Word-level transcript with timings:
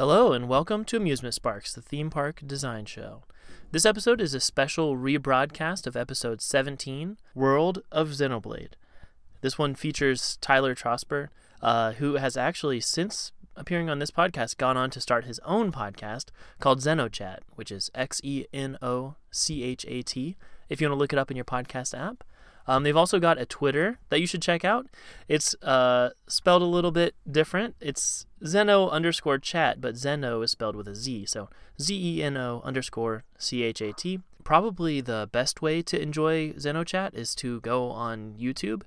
Hello, 0.00 0.32
and 0.32 0.48
welcome 0.48 0.86
to 0.86 0.96
Amusement 0.96 1.34
Sparks, 1.34 1.74
the 1.74 1.82
theme 1.82 2.08
park 2.08 2.40
design 2.46 2.86
show. 2.86 3.24
This 3.70 3.84
episode 3.84 4.18
is 4.22 4.32
a 4.32 4.40
special 4.40 4.96
rebroadcast 4.96 5.86
of 5.86 5.94
episode 5.94 6.40
17, 6.40 7.18
World 7.34 7.82
of 7.92 8.08
Xenoblade. 8.08 8.72
This 9.42 9.58
one 9.58 9.74
features 9.74 10.38
Tyler 10.40 10.74
Trosper, 10.74 11.28
uh, 11.60 11.92
who 11.92 12.14
has 12.14 12.38
actually, 12.38 12.80
since 12.80 13.32
appearing 13.54 13.90
on 13.90 13.98
this 13.98 14.10
podcast, 14.10 14.56
gone 14.56 14.78
on 14.78 14.88
to 14.88 15.02
start 15.02 15.26
his 15.26 15.38
own 15.40 15.70
podcast 15.70 16.28
called 16.60 16.80
XenoChat, 16.80 17.40
which 17.56 17.70
is 17.70 17.90
X 17.94 18.22
E 18.24 18.46
N 18.54 18.78
O 18.80 19.16
C 19.30 19.62
H 19.62 19.84
A 19.86 20.00
T, 20.00 20.34
if 20.70 20.80
you 20.80 20.88
want 20.88 20.96
to 20.96 20.98
look 20.98 21.12
it 21.12 21.18
up 21.18 21.30
in 21.30 21.36
your 21.36 21.44
podcast 21.44 21.92
app. 21.92 22.24
Um, 22.66 22.82
they've 22.82 22.96
also 22.96 23.18
got 23.18 23.40
a 23.40 23.46
Twitter 23.46 23.98
that 24.10 24.20
you 24.20 24.26
should 24.26 24.42
check 24.42 24.64
out. 24.64 24.86
It's 25.28 25.54
uh, 25.62 26.10
spelled 26.28 26.62
a 26.62 26.66
little 26.66 26.92
bit 26.92 27.14
different. 27.30 27.74
It's 27.80 28.26
Zeno 28.46 28.88
underscore 28.88 29.38
chat, 29.38 29.80
but 29.80 29.96
Zeno 29.96 30.42
is 30.42 30.52
spelled 30.52 30.76
with 30.76 30.88
a 30.88 30.94
Z. 30.94 31.26
So 31.26 31.48
Z 31.80 31.94
E 31.94 32.22
N 32.22 32.36
O 32.36 32.62
underscore 32.64 33.24
C 33.38 33.62
H 33.62 33.80
A 33.80 33.92
T. 33.92 34.20
Probably 34.44 35.00
the 35.00 35.28
best 35.30 35.62
way 35.62 35.82
to 35.82 36.00
enjoy 36.00 36.52
XenoChat 36.52 37.14
is 37.14 37.34
to 37.36 37.60
go 37.60 37.90
on 37.90 38.34
YouTube 38.40 38.82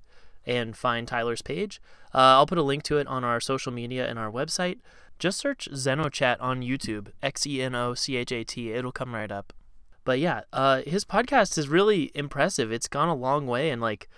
and 0.45 0.75
find 0.75 1.07
Tyler's 1.07 1.41
page. 1.41 1.81
Uh, 2.13 2.35
I'll 2.37 2.47
put 2.47 2.57
a 2.57 2.63
link 2.63 2.83
to 2.83 2.97
it 2.97 3.07
on 3.07 3.23
our 3.23 3.39
social 3.39 3.71
media 3.71 4.07
and 4.07 4.19
our 4.19 4.31
website. 4.31 4.79
Just 5.19 5.39
search 5.39 5.69
XenoChat 5.71 6.37
on 6.39 6.61
YouTube, 6.61 7.11
X 7.21 7.45
E 7.47 7.61
N 7.61 7.75
O 7.75 7.93
C 7.93 8.17
H 8.17 8.31
A 8.31 8.43
T. 8.43 8.71
It'll 8.71 8.91
come 8.91 9.13
right 9.13 9.31
up. 9.31 9.53
But 10.03 10.19
yeah, 10.19 10.41
uh, 10.51 10.81
his 10.85 11.05
podcast 11.05 11.57
is 11.57 11.69
really 11.69 12.11
impressive. 12.13 12.71
It's 12.71 12.87
gone 12.87 13.07
a 13.07 13.15
long 13.15 13.47
way, 13.47 13.69
and 13.69 13.81
like, 13.81 14.09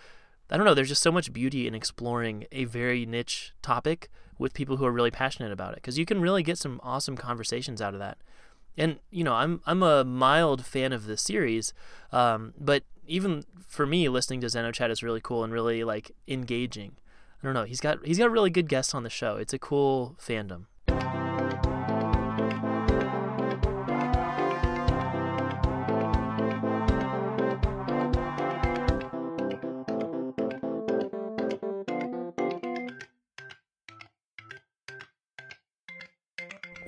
I 0.49 0.57
don't 0.57 0.65
know, 0.65 0.73
there's 0.73 0.89
just 0.89 1.03
so 1.03 1.11
much 1.11 1.33
beauty 1.33 1.67
in 1.67 1.75
exploring 1.75 2.45
a 2.51 2.65
very 2.65 3.05
niche 3.05 3.53
topic 3.61 4.09
with 4.37 4.53
people 4.53 4.77
who 4.77 4.85
are 4.85 4.91
really 4.91 5.11
passionate 5.11 5.51
about 5.51 5.73
it, 5.73 5.77
because 5.77 5.97
you 5.97 6.05
can 6.05 6.21
really 6.21 6.43
get 6.43 6.57
some 6.57 6.79
awesome 6.83 7.15
conversations 7.15 7.81
out 7.81 7.93
of 7.93 7.99
that. 7.99 8.17
And 8.77 8.99
you 9.09 9.23
know, 9.23 9.33
I'm 9.33 9.61
I'm 9.65 9.83
a 9.83 10.03
mild 10.03 10.65
fan 10.65 10.91
of 10.91 11.05
the 11.05 11.17
series, 11.17 11.73
um, 12.11 12.53
but 12.59 12.83
even 13.07 13.43
for 13.67 13.85
me, 13.85 14.09
listening 14.09 14.41
to 14.41 14.47
XenoChat 14.47 14.89
is 14.89 15.03
really 15.03 15.21
cool 15.21 15.43
and 15.43 15.53
really 15.53 15.83
like 15.83 16.11
engaging. 16.27 16.97
I 17.41 17.45
don't 17.45 17.53
know, 17.53 17.63
he's 17.63 17.79
got 17.79 18.05
he's 18.05 18.17
got 18.17 18.31
really 18.31 18.49
good 18.49 18.67
guests 18.67 18.93
on 18.93 19.03
the 19.03 19.09
show. 19.09 19.37
It's 19.37 19.53
a 19.53 19.59
cool 19.59 20.17
fandom. 20.19 20.65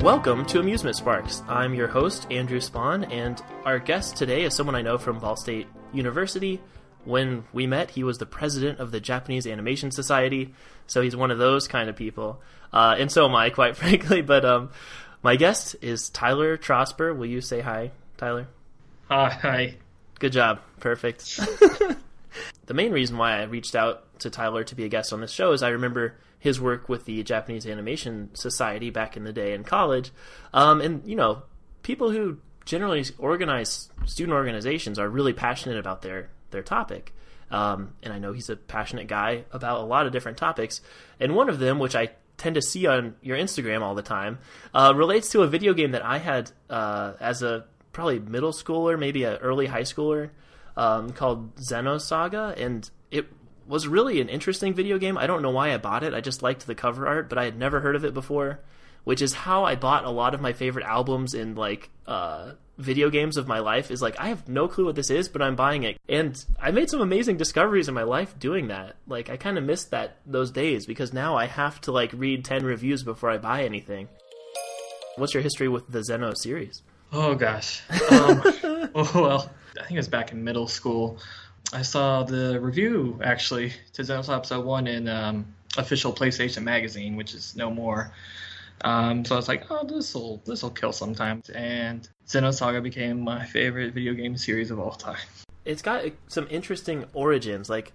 Welcome 0.08 0.46
to 0.46 0.62
Amusement 0.62 0.96
Sparks. 0.96 1.44
I'm 1.50 1.74
your 1.74 1.90
host, 1.90 2.32
Andrew 2.32 2.62
Spawn, 2.62 3.04
and 3.12 3.44
our 3.66 3.78
guest 3.78 4.16
today 4.16 4.46
is 4.46 4.56
someone 4.56 4.74
I 4.74 4.82
know 4.82 4.98
from 4.98 5.20
Ball 5.20 5.36
State 5.36 5.68
University. 5.92 6.62
When 7.04 7.44
we 7.52 7.68
met, 7.68 7.92
he 7.92 8.06
was 8.06 8.18
the 8.18 8.26
president 8.26 8.80
of 8.80 8.92
the 8.92 9.02
Japanese 9.02 9.46
Animation 9.46 9.92
Society, 9.92 10.54
so 10.86 11.02
he's 11.02 11.14
one 11.14 11.30
of 11.30 11.40
those 11.40 11.68
kind 11.68 11.90
of 11.90 11.98
people. 11.98 12.42
Uh, 12.72 12.96
and 12.98 13.12
so 13.12 13.26
am 13.26 13.36
I, 13.36 13.50
quite 13.60 13.76
frankly. 13.76 14.22
But 14.22 14.46
um, 14.46 14.70
my 15.24 15.36
guest 15.36 15.76
is 15.82 16.10
Tyler 16.10 16.58
Trosper. 16.58 17.14
Will 17.14 17.26
you 17.26 17.42
say 17.42 17.60
hi, 17.60 17.92
Tyler? 18.16 18.48
Uh, 19.10 19.30
hi. 19.30 19.76
Good 20.20 20.32
job. 20.32 20.62
Perfect. 20.80 21.36
the 22.66 22.74
main 22.74 22.94
reason 22.94 23.18
why 23.18 23.42
I 23.42 23.44
reached 23.44 23.76
out 23.76 24.18
to 24.20 24.30
Tyler 24.30 24.64
to 24.64 24.74
be 24.74 24.86
a 24.86 24.90
guest 24.90 25.12
on 25.12 25.20
this 25.20 25.32
show 25.32 25.52
is 25.52 25.64
I 25.64 25.70
remember 25.72 26.16
his 26.40 26.62
work 26.62 26.88
with 26.88 27.06
the 27.06 27.24
Japanese 27.24 27.66
Animation 27.66 28.30
Society 28.34 28.90
back 28.90 29.18
in 29.18 29.24
the 29.24 29.34
day 29.34 29.54
in 29.54 29.64
college. 29.64 30.12
Um, 30.54 30.82
and, 30.82 31.08
you 31.08 31.16
know, 31.16 31.44
people 31.84 32.12
who 32.12 32.38
generally 32.66 33.06
organize 33.18 33.90
student 34.06 34.36
organizations 34.36 35.00
are 35.00 35.10
really 35.10 35.34
passionate 35.34 35.80
about 35.80 36.02
their, 36.02 36.30
their 36.52 36.64
topic. 36.64 37.14
Um, 37.50 37.94
and 38.04 38.14
I 38.14 38.20
know 38.20 38.34
he's 38.34 38.50
a 38.50 38.56
passionate 38.56 39.08
guy 39.08 39.46
about 39.52 39.80
a 39.80 39.84
lot 39.84 40.06
of 40.06 40.12
different 40.12 40.38
topics. 40.38 40.82
And 41.20 41.36
one 41.36 41.50
of 41.50 41.60
them, 41.60 41.80
which 41.80 41.96
I 41.96 42.10
tend 42.38 42.56
to 42.56 42.62
see 42.62 42.86
on 42.86 43.16
your 43.22 43.38
Instagram 43.38 43.82
all 43.82 43.96
the 43.96 44.02
time, 44.02 44.40
uh, 44.74 44.94
relates 44.96 45.30
to 45.32 45.42
a 45.42 45.48
video 45.48 45.74
game 45.74 45.92
that 45.92 46.06
I 46.06 46.18
had 46.20 46.52
uh, 46.70 47.14
as 47.20 47.42
a 47.42 47.66
probably 47.94 48.20
middle 48.20 48.52
schooler, 48.52 49.00
maybe 49.00 49.24
an 49.24 49.38
early 49.38 49.66
high 49.66 49.82
schooler, 49.82 50.30
um, 50.76 51.12
called 51.12 51.56
Xenosaga. 51.56 52.60
And 52.62 52.90
it 53.10 53.28
was 53.68 53.88
really 53.88 54.22
an 54.22 54.30
interesting 54.30 54.74
video 54.74 54.98
game. 54.98 55.18
I 55.18 55.28
don't 55.28 55.42
know 55.42 55.52
why 55.52 55.74
I 55.74 55.78
bought 55.78 56.04
it. 56.04 56.14
I 56.14 56.22
just 56.22 56.42
liked 56.42 56.66
the 56.66 56.76
cover 56.76 57.08
art, 57.08 57.30
but 57.30 57.38
I 57.38 57.46
had 57.46 57.58
never 57.58 57.82
heard 57.82 57.96
of 57.96 58.06
it 58.06 58.14
before, 58.14 58.60
which 59.04 59.22
is 59.22 59.34
how 59.34 59.64
I 59.66 59.76
bought 59.76 60.06
a 60.06 60.10
lot 60.10 60.34
of 60.34 60.42
my 60.42 60.54
favorite 60.54 60.86
albums 60.86 61.34
in 61.34 61.56
like 61.56 61.90
uh, 62.06 62.54
video 62.78 63.10
games 63.10 63.38
of 63.38 63.48
my 63.48 63.60
life. 63.60 63.92
Is 63.92 64.02
like 64.02 64.20
I 64.20 64.30
have 64.30 64.48
no 64.48 64.68
clue 64.68 64.86
what 64.86 64.96
this 64.96 65.10
is, 65.10 65.30
but 65.30 65.42
I'm 65.42 65.56
buying 65.56 65.84
it, 65.84 66.00
and 66.08 66.44
I 66.60 66.72
made 66.72 66.90
some 66.90 67.02
amazing 67.02 67.38
discoveries 67.38 67.88
in 67.88 67.94
my 67.94 68.04
life 68.04 68.38
doing 68.40 68.68
that. 68.68 68.96
Like 69.08 69.30
I 69.30 69.38
kind 69.38 69.58
of 69.58 69.64
missed 69.64 69.92
that 69.92 70.18
those 70.26 70.52
days 70.52 70.86
because 70.86 71.14
now 71.14 71.36
I 71.36 71.46
have 71.46 71.82
to 71.82 71.92
like 71.92 72.12
read 72.14 72.46
ten 72.46 72.66
reviews 72.66 73.04
before 73.04 73.30
I 73.30 73.38
buy 73.38 73.64
anything. 73.64 74.08
What's 75.18 75.34
your 75.34 75.44
history 75.44 75.68
with 75.68 75.92
the 75.92 76.00
Xeno 76.00 76.36
series? 76.38 76.84
Oh 77.12 77.36
gosh. 77.36 77.82
Um, 78.12 78.42
oh 78.96 79.12
well, 79.22 79.52
I 79.78 79.82
think 79.82 79.94
it 79.94 79.98
was 79.98 80.08
back 80.08 80.32
in 80.32 80.44
middle 80.44 80.68
school. 80.68 81.20
I 81.74 81.82
saw 81.82 82.24
the 82.24 82.60
review 82.60 83.20
actually 83.24 83.74
to 83.94 84.02
Xenosaga 84.02 84.38
Episode 84.38 84.66
One 84.66 84.88
in 84.88 85.08
um, 85.10 85.54
official 85.78 86.14
PlayStation 86.14 86.64
magazine, 86.64 87.16
which 87.16 87.34
is 87.34 87.56
no 87.56 87.70
more. 87.70 88.12
Um, 88.82 89.26
so 89.26 89.36
I 89.36 89.38
was 89.38 89.48
like, 89.48 89.70
oh, 89.70 89.86
this 89.86 90.14
will 90.14 90.42
this 90.46 90.64
will 90.64 90.70
kill 90.70 90.94
sometimes, 90.94 91.50
and 91.50 92.08
Xenosaga 92.28 92.82
became 92.82 93.22
my 93.22 93.46
favorite 93.46 93.94
video 93.94 94.14
game 94.14 94.38
series 94.38 94.72
of 94.72 94.80
all 94.80 94.92
time. 94.92 95.18
It's 95.66 95.82
got 95.82 96.06
some 96.28 96.48
interesting 96.50 97.06
origins. 97.14 97.70
Like, 97.70 97.92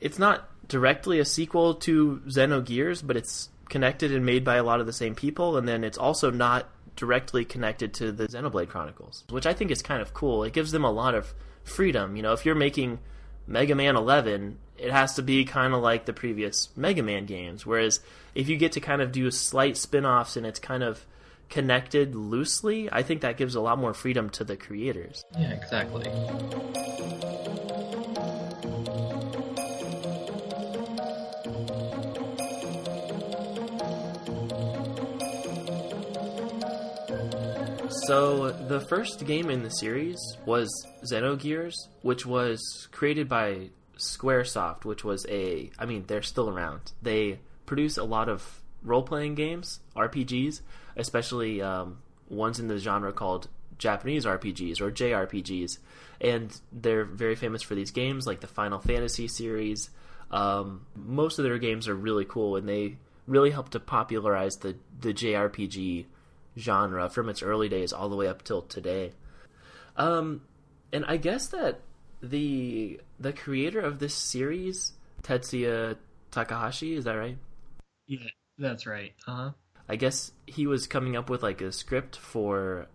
it's 0.00 0.18
not 0.18 0.48
directly 0.68 1.20
a 1.20 1.24
sequel 1.24 1.74
to 1.74 2.22
Xenogears, 2.26 3.06
but 3.06 3.16
it's 3.16 3.50
connected 3.68 4.12
and 4.12 4.24
made 4.26 4.44
by 4.44 4.56
a 4.56 4.64
lot 4.64 4.80
of 4.80 4.86
the 4.86 4.92
same 4.92 5.14
people, 5.14 5.56
and 5.56 5.68
then 5.68 5.84
it's 5.84 5.98
also 5.98 6.30
not 6.30 6.68
directly 6.96 7.44
connected 7.44 7.92
to 7.94 8.10
the 8.10 8.26
Xenoblade 8.26 8.68
Chronicles, 8.68 9.24
which 9.28 9.46
I 9.46 9.52
think 9.52 9.70
is 9.70 9.82
kind 9.82 10.00
of 10.00 10.14
cool. 10.14 10.42
It 10.42 10.54
gives 10.54 10.72
them 10.72 10.84
a 10.84 10.90
lot 10.90 11.14
of 11.14 11.34
freedom. 11.66 12.16
You 12.16 12.22
know, 12.22 12.32
if 12.32 12.46
you're 12.46 12.54
making 12.54 12.98
Mega 13.46 13.74
Man 13.74 13.96
11, 13.96 14.58
it 14.78 14.90
has 14.90 15.14
to 15.14 15.22
be 15.22 15.44
kind 15.44 15.74
of 15.74 15.82
like 15.82 16.06
the 16.06 16.12
previous 16.12 16.68
Mega 16.76 17.02
Man 17.02 17.26
games. 17.26 17.66
Whereas 17.66 18.00
if 18.34 18.48
you 18.48 18.56
get 18.56 18.72
to 18.72 18.80
kind 18.80 19.02
of 19.02 19.12
do 19.12 19.30
slight 19.30 19.76
spin 19.76 20.06
offs 20.06 20.36
and 20.36 20.46
it's 20.46 20.60
kind 20.60 20.82
of 20.82 21.04
connected 21.48 22.14
loosely, 22.14 22.88
I 22.90 23.02
think 23.02 23.20
that 23.20 23.36
gives 23.36 23.54
a 23.54 23.60
lot 23.60 23.78
more 23.78 23.94
freedom 23.94 24.30
to 24.30 24.44
the 24.44 24.56
creators. 24.56 25.24
Yeah, 25.38 25.52
exactly. 25.52 26.06
So 38.06 38.52
the 38.52 38.80
first 38.80 39.26
game 39.26 39.50
in 39.50 39.64
the 39.64 39.70
series 39.70 40.18
was 40.44 40.68
Xenogears, 41.10 41.74
which 42.02 42.24
was 42.24 42.88
created 42.92 43.28
by 43.28 43.70
SquareSoft, 43.98 44.84
which 44.84 45.02
was 45.02 45.26
a 45.28 45.70
I 45.76 45.86
mean, 45.86 46.04
they're 46.06 46.22
still 46.22 46.48
around. 46.48 46.92
They 47.02 47.40
produce 47.64 47.96
a 47.96 48.04
lot 48.04 48.28
of 48.28 48.62
role-playing 48.84 49.34
games, 49.34 49.80
RPGs, 49.96 50.60
especially 50.96 51.60
um, 51.60 51.98
ones 52.28 52.60
in 52.60 52.68
the 52.68 52.78
genre 52.78 53.12
called 53.12 53.48
Japanese 53.78 54.24
RPGs 54.24 54.80
or 54.80 54.92
JRPGs, 54.92 55.78
and 56.20 56.60
they're 56.72 57.04
very 57.04 57.34
famous 57.34 57.62
for 57.62 57.74
these 57.74 57.90
games, 57.90 58.24
like 58.24 58.40
the 58.40 58.46
Final 58.46 58.78
Fantasy 58.78 59.26
series. 59.26 59.90
Um, 60.30 60.86
most 60.94 61.40
of 61.40 61.44
their 61.44 61.58
games 61.58 61.88
are 61.88 61.94
really 61.94 62.24
cool, 62.24 62.54
and 62.54 62.68
they 62.68 62.98
really 63.26 63.50
helped 63.50 63.72
to 63.72 63.80
popularize 63.80 64.54
the 64.60 64.76
the 65.00 65.12
JRPG 65.12 66.06
genre 66.58 67.08
from 67.08 67.28
its 67.28 67.42
early 67.42 67.68
days 67.68 67.92
all 67.92 68.08
the 68.08 68.16
way 68.16 68.28
up 68.28 68.42
till 68.42 68.62
today. 68.62 69.12
Um, 69.96 70.42
and 70.92 71.04
I 71.06 71.16
guess 71.16 71.48
that 71.48 71.80
the 72.22 73.00
the 73.18 73.32
creator 73.32 73.80
of 73.80 73.98
this 73.98 74.14
series, 74.14 74.92
Tetsuya 75.22 75.96
Takahashi, 76.30 76.94
is 76.94 77.04
that 77.04 77.14
right? 77.14 77.38
Yeah, 78.06 78.28
that's 78.58 78.86
right. 78.86 79.14
Uh 79.26 79.34
huh. 79.34 79.50
I 79.88 79.96
guess 79.96 80.32
he 80.46 80.66
was 80.66 80.86
coming 80.86 81.16
up 81.16 81.30
with 81.30 81.42
like 81.42 81.60
a 81.60 81.72
script 81.72 82.16
for 82.16 82.88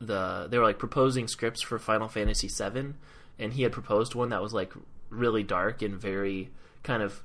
the 0.00 0.46
they 0.50 0.58
were 0.58 0.64
like 0.64 0.78
proposing 0.78 1.28
scripts 1.28 1.62
for 1.62 1.78
Final 1.78 2.08
Fantasy 2.08 2.48
VII, 2.48 2.94
and 3.38 3.52
he 3.52 3.62
had 3.62 3.72
proposed 3.72 4.14
one 4.14 4.30
that 4.30 4.42
was 4.42 4.52
like 4.52 4.72
really 5.08 5.42
dark 5.42 5.82
and 5.82 5.94
very 5.94 6.50
kind 6.82 7.02
of 7.02 7.22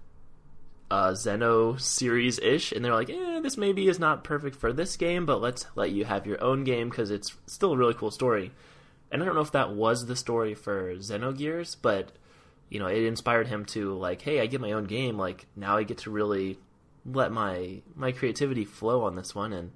uh, 0.92 1.12
Xeno 1.14 1.80
series 1.80 2.38
ish, 2.40 2.74
and 2.74 2.84
they're 2.84 2.94
like, 2.94 3.10
eh, 3.10 3.40
this 3.40 3.56
maybe 3.56 3.88
is 3.88 3.98
not 3.98 4.26
perfect 4.26 4.58
for 4.58 4.74
this 4.74 4.98
game, 4.98 5.26
but 5.26 5.40
let's 5.40 5.66
let 5.74 5.92
you 5.92 6.04
have 6.04 6.28
your 6.28 6.44
own 6.44 6.66
game 6.66 6.90
because 6.90 7.12
it's 7.12 7.34
still 7.46 7.72
a 7.72 7.78
really 7.78 7.94
cool 7.94 8.12
story. 8.12 8.52
And 9.10 9.24
I 9.24 9.26
don't 9.26 9.36
know 9.36 9.42
if 9.42 9.54
that 9.54 9.74
was 9.74 10.06
the 10.06 10.18
story 10.18 10.54
for 10.54 10.94
Xenogears, 10.96 11.78
but 11.82 12.12
you 12.68 12.80
know, 12.80 12.88
it 12.88 13.04
inspired 13.04 13.48
him 13.48 13.64
to 13.68 13.94
like, 13.94 14.22
hey, 14.22 14.42
I 14.42 14.48
get 14.48 14.60
my 14.60 14.74
own 14.74 14.84
game. 14.84 15.18
Like 15.18 15.48
now, 15.56 15.78
I 15.78 15.84
get 15.84 16.00
to 16.00 16.12
really 16.12 16.60
let 17.06 17.32
my 17.32 17.82
my 17.96 18.12
creativity 18.12 18.66
flow 18.66 19.06
on 19.06 19.16
this 19.16 19.34
one, 19.34 19.54
and 19.54 19.72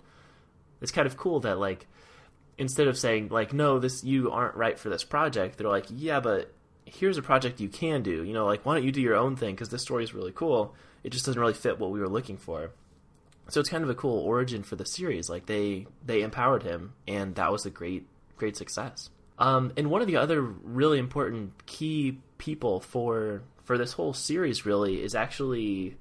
it's 0.81 0.91
kind 0.91 1.07
of 1.07 1.15
cool 1.15 1.39
that 1.39 1.59
like 1.59 1.87
instead 2.57 2.89
of 2.89 2.97
saying 2.97 3.29
like 3.29 3.53
no 3.53 3.79
this 3.79 4.03
you 4.03 4.31
aren't 4.31 4.55
right 4.55 4.79
for 4.79 4.87
this 4.87 5.03
project 5.03 5.57
they're 5.57 5.67
like 5.67 5.87
yeah 5.89 6.21
but 6.21 6.53
here's 6.85 7.17
a 7.17 7.21
project 7.21 7.59
you 7.59 7.67
can 7.67 8.01
do 8.01 8.23
you 8.23 8.31
know 8.31 8.45
like 8.45 8.65
why 8.65 8.75
don't 8.75 8.85
you 8.85 8.93
do 8.93 9.01
your 9.01 9.15
own 9.15 9.35
thing 9.35 9.53
because 9.53 9.67
this 9.67 9.81
story 9.81 10.05
is 10.05 10.13
really 10.13 10.31
cool 10.31 10.73
it 11.05 11.11
just 11.11 11.25
doesn't 11.25 11.39
really 11.39 11.53
fit 11.53 11.79
what 11.79 11.91
we 11.91 11.99
were 11.99 12.09
looking 12.09 12.37
for 12.37 12.71
so 13.47 13.59
it's 13.59 13.69
kind 13.69 13.83
of 13.83 13.89
a 13.89 13.95
cool 13.95 14.19
origin 14.19 14.63
for 14.63 14.75
the 14.75 14.85
series 14.85 15.29
like 15.29 15.45
they 15.45 15.87
they 16.05 16.21
empowered 16.21 16.63
him 16.63 16.93
and 17.07 17.35
that 17.35 17.51
was 17.51 17.65
a 17.65 17.69
great 17.69 18.05
great 18.37 18.57
success 18.57 19.09
um, 19.37 19.73
and 19.77 19.89
one 19.89 20.01
of 20.01 20.07
the 20.07 20.17
other 20.17 20.41
really 20.41 20.97
important 20.97 21.65
key 21.65 22.19
people 22.37 22.79
for 22.79 23.43
for 23.63 23.77
this 23.77 23.93
whole 23.93 24.13
series 24.13 24.65
really 24.65 25.03
is 25.03 25.15
actually 25.15 25.97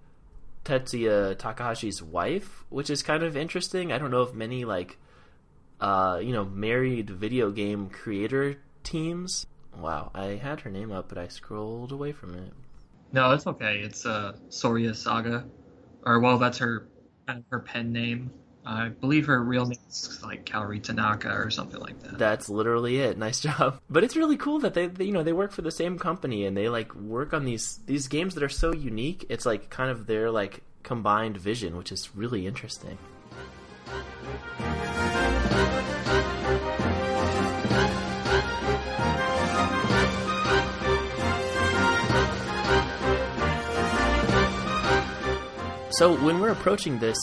Tetsuya 0.64 1.36
Takahashi's 1.36 2.02
wife, 2.02 2.64
which 2.70 2.90
is 2.90 3.02
kind 3.02 3.22
of 3.22 3.36
interesting. 3.36 3.92
I 3.92 3.98
don't 3.98 4.10
know 4.10 4.22
if 4.22 4.34
many 4.34 4.64
like 4.64 4.98
uh, 5.80 6.20
you 6.22 6.32
know, 6.32 6.44
married 6.44 7.10
video 7.10 7.50
game 7.50 7.90
creator 7.90 8.56
teams. 8.82 9.46
Wow, 9.76 10.10
I 10.14 10.36
had 10.36 10.60
her 10.60 10.70
name 10.70 10.92
up, 10.92 11.08
but 11.08 11.18
I 11.18 11.28
scrolled 11.28 11.92
away 11.92 12.12
from 12.12 12.34
it. 12.34 12.52
No, 13.14 13.30
it's 13.30 13.46
okay. 13.46 13.78
It's 13.78 14.04
uh, 14.04 14.32
Soraya 14.48 14.92
Saga, 14.92 15.46
or 16.04 16.18
well, 16.18 16.36
that's 16.36 16.58
her 16.58 16.88
her 17.48 17.60
pen 17.60 17.92
name. 17.92 18.32
I 18.66 18.88
believe 18.88 19.26
her 19.26 19.40
real 19.40 19.66
name 19.66 19.78
is 19.88 20.18
like 20.24 20.44
Kaori 20.44 20.82
Tanaka 20.82 21.30
or 21.30 21.48
something 21.48 21.78
like 21.80 22.02
that. 22.02 22.18
That's 22.18 22.48
literally 22.48 22.98
it. 22.98 23.16
Nice 23.24 23.38
job. 23.38 23.80
But 23.88 24.02
it's 24.02 24.16
really 24.16 24.36
cool 24.36 24.58
that 24.58 24.74
they, 24.74 24.88
they, 24.88 25.04
you 25.04 25.12
know, 25.12 25.22
they 25.22 25.32
work 25.32 25.52
for 25.52 25.62
the 25.62 25.70
same 25.70 25.96
company 25.96 26.44
and 26.44 26.56
they 26.56 26.68
like 26.68 26.92
work 26.96 27.32
on 27.32 27.44
these 27.44 27.78
these 27.86 28.08
games 28.08 28.34
that 28.34 28.42
are 28.42 28.48
so 28.48 28.72
unique. 28.72 29.24
It's 29.28 29.46
like 29.46 29.70
kind 29.70 29.92
of 29.92 30.06
their 30.06 30.32
like 30.32 30.64
combined 30.82 31.36
vision, 31.36 31.76
which 31.76 31.92
is 31.92 32.16
really 32.16 32.48
interesting. 32.48 32.98
So 45.98 46.12
when 46.16 46.40
we're 46.40 46.50
approaching 46.50 46.98
this 46.98 47.16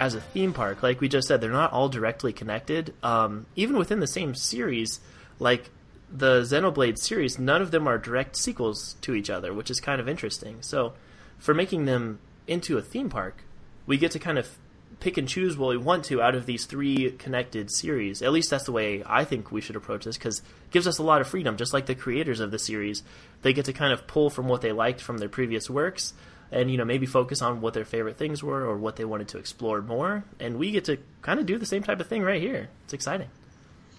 as 0.00 0.16
a 0.16 0.20
theme 0.20 0.52
park, 0.52 0.82
like 0.82 1.00
we 1.00 1.08
just 1.08 1.28
said, 1.28 1.40
they're 1.40 1.52
not 1.52 1.72
all 1.72 1.88
directly 1.88 2.32
connected. 2.32 2.92
Um, 3.00 3.46
even 3.54 3.78
within 3.78 4.00
the 4.00 4.08
same 4.08 4.34
series, 4.34 4.98
like 5.38 5.70
the 6.10 6.40
Xenoblade 6.40 6.98
series, 6.98 7.38
none 7.38 7.62
of 7.62 7.70
them 7.70 7.86
are 7.86 7.98
direct 7.98 8.36
sequels 8.36 8.96
to 9.02 9.14
each 9.14 9.30
other, 9.30 9.54
which 9.54 9.70
is 9.70 9.78
kind 9.78 10.00
of 10.00 10.08
interesting. 10.08 10.60
So 10.62 10.94
for 11.38 11.54
making 11.54 11.84
them 11.84 12.18
into 12.48 12.76
a 12.76 12.82
theme 12.82 13.10
park, 13.10 13.44
we 13.86 13.96
get 13.96 14.10
to 14.10 14.18
kind 14.18 14.38
of 14.38 14.58
pick 14.98 15.16
and 15.16 15.28
choose 15.28 15.56
what 15.56 15.68
we 15.68 15.76
want 15.76 16.04
to 16.06 16.20
out 16.20 16.34
of 16.34 16.46
these 16.46 16.64
three 16.64 17.12
connected 17.12 17.70
series. 17.70 18.22
At 18.22 18.32
least 18.32 18.50
that's 18.50 18.64
the 18.64 18.72
way 18.72 19.04
I 19.06 19.22
think 19.22 19.52
we 19.52 19.60
should 19.60 19.76
approach 19.76 20.04
this 20.04 20.18
because 20.18 20.40
it 20.40 20.72
gives 20.72 20.88
us 20.88 20.98
a 20.98 21.04
lot 21.04 21.20
of 21.20 21.28
freedom. 21.28 21.56
Just 21.56 21.72
like 21.72 21.86
the 21.86 21.94
creators 21.94 22.40
of 22.40 22.50
the 22.50 22.58
series, 22.58 23.04
they 23.42 23.52
get 23.52 23.66
to 23.66 23.72
kind 23.72 23.92
of 23.92 24.08
pull 24.08 24.30
from 24.30 24.48
what 24.48 24.62
they 24.62 24.72
liked 24.72 25.00
from 25.00 25.18
their 25.18 25.28
previous 25.28 25.70
works 25.70 26.12
and 26.50 26.70
you 26.70 26.76
know 26.76 26.84
maybe 26.84 27.06
focus 27.06 27.42
on 27.42 27.60
what 27.60 27.74
their 27.74 27.84
favorite 27.84 28.16
things 28.16 28.42
were 28.42 28.62
or 28.64 28.76
what 28.76 28.96
they 28.96 29.04
wanted 29.04 29.28
to 29.28 29.38
explore 29.38 29.82
more. 29.82 30.24
And 30.40 30.58
we 30.58 30.70
get 30.70 30.84
to 30.86 30.98
kind 31.22 31.40
of 31.40 31.46
do 31.46 31.58
the 31.58 31.66
same 31.66 31.82
type 31.82 32.00
of 32.00 32.06
thing 32.06 32.22
right 32.22 32.40
here. 32.40 32.68
It's 32.84 32.94
exciting. 32.94 33.28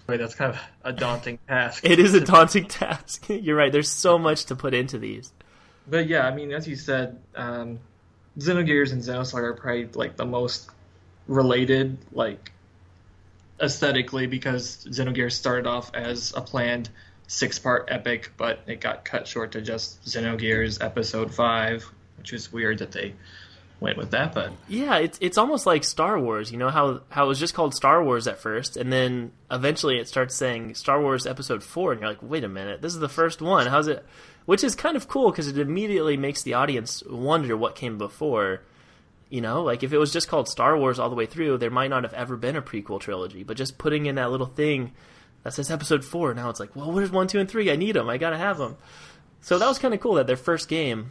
Wait, 0.06 0.16
that's 0.16 0.34
kind 0.34 0.54
of 0.54 0.60
a 0.84 0.92
daunting 0.92 1.38
task. 1.48 1.84
It 1.84 1.98
is 1.98 2.14
a 2.14 2.20
daunting 2.24 2.66
task. 2.66 3.26
You're 3.28 3.56
right. 3.56 3.70
There's 3.70 3.90
so 3.90 4.18
much 4.18 4.46
to 4.46 4.56
put 4.56 4.74
into 4.74 4.98
these. 4.98 5.32
But 5.90 6.06
yeah 6.06 6.26
i 6.26 6.34
mean 6.34 6.52
as 6.52 6.68
you 6.68 6.76
said 6.76 7.18
um, 7.34 7.78
xenogears 8.38 8.92
and 8.92 9.02
xenosaga 9.02 9.42
are 9.42 9.54
probably 9.54 9.86
like 9.94 10.16
the 10.16 10.26
most 10.26 10.70
related 11.26 11.98
like 12.12 12.52
aesthetically 13.60 14.26
because 14.26 14.86
xenogears 14.88 15.32
started 15.32 15.66
off 15.66 15.90
as 15.94 16.32
a 16.36 16.40
planned 16.40 16.88
six 17.26 17.58
part 17.58 17.88
epic 17.88 18.32
but 18.36 18.60
it 18.66 18.80
got 18.80 19.04
cut 19.04 19.26
short 19.26 19.52
to 19.52 19.60
just 19.60 20.02
xenogears 20.04 20.82
episode 20.82 21.34
5 21.34 21.90
which 22.28 22.38
is 22.40 22.52
weird 22.52 22.78
that 22.78 22.92
they 22.92 23.14
went 23.80 23.96
with 23.96 24.10
that. 24.10 24.34
But 24.34 24.52
yeah, 24.68 24.98
it's 24.98 25.18
it's 25.20 25.38
almost 25.38 25.66
like 25.66 25.84
Star 25.84 26.18
Wars. 26.18 26.52
You 26.52 26.58
know 26.58 26.70
how 26.70 27.00
how 27.08 27.24
it 27.24 27.28
was 27.28 27.40
just 27.40 27.54
called 27.54 27.74
Star 27.74 28.02
Wars 28.02 28.26
at 28.26 28.38
first, 28.38 28.76
and 28.76 28.92
then 28.92 29.32
eventually 29.50 29.98
it 29.98 30.08
starts 30.08 30.34
saying 30.34 30.74
Star 30.74 31.00
Wars 31.00 31.26
Episode 31.26 31.62
Four, 31.62 31.92
and 31.92 32.00
you're 32.00 32.10
like, 32.10 32.22
wait 32.22 32.44
a 32.44 32.48
minute, 32.48 32.82
this 32.82 32.92
is 32.92 33.00
the 33.00 33.08
first 33.08 33.40
one. 33.40 33.66
How's 33.66 33.88
it? 33.88 34.04
Which 34.46 34.64
is 34.64 34.74
kind 34.74 34.96
of 34.96 35.08
cool 35.08 35.30
because 35.30 35.48
it 35.48 35.58
immediately 35.58 36.16
makes 36.16 36.42
the 36.42 36.54
audience 36.54 37.02
wonder 37.08 37.56
what 37.56 37.76
came 37.76 37.98
before. 37.98 38.62
You 39.30 39.42
know, 39.42 39.62
like 39.62 39.82
if 39.82 39.92
it 39.92 39.98
was 39.98 40.12
just 40.12 40.28
called 40.28 40.48
Star 40.48 40.76
Wars 40.76 40.98
all 40.98 41.10
the 41.10 41.16
way 41.16 41.26
through, 41.26 41.58
there 41.58 41.70
might 41.70 41.88
not 41.88 42.04
have 42.04 42.14
ever 42.14 42.36
been 42.36 42.56
a 42.56 42.62
prequel 42.62 43.00
trilogy. 43.00 43.42
But 43.42 43.58
just 43.58 43.76
putting 43.76 44.06
in 44.06 44.14
that 44.14 44.30
little 44.30 44.46
thing 44.46 44.92
that 45.42 45.52
says 45.52 45.70
Episode 45.70 46.04
Four, 46.04 46.32
now 46.34 46.48
it's 46.48 46.60
like, 46.60 46.74
well, 46.74 46.90
what 46.90 47.02
is 47.02 47.10
one, 47.10 47.26
two, 47.26 47.38
and 47.38 47.48
three? 47.48 47.70
I 47.70 47.76
need 47.76 47.94
them. 47.94 48.08
I 48.08 48.16
gotta 48.16 48.38
have 48.38 48.58
them. 48.58 48.76
So 49.40 49.58
that 49.58 49.68
was 49.68 49.78
kind 49.78 49.94
of 49.94 50.00
cool 50.00 50.14
that 50.14 50.26
their 50.26 50.36
first 50.36 50.68
game 50.68 51.10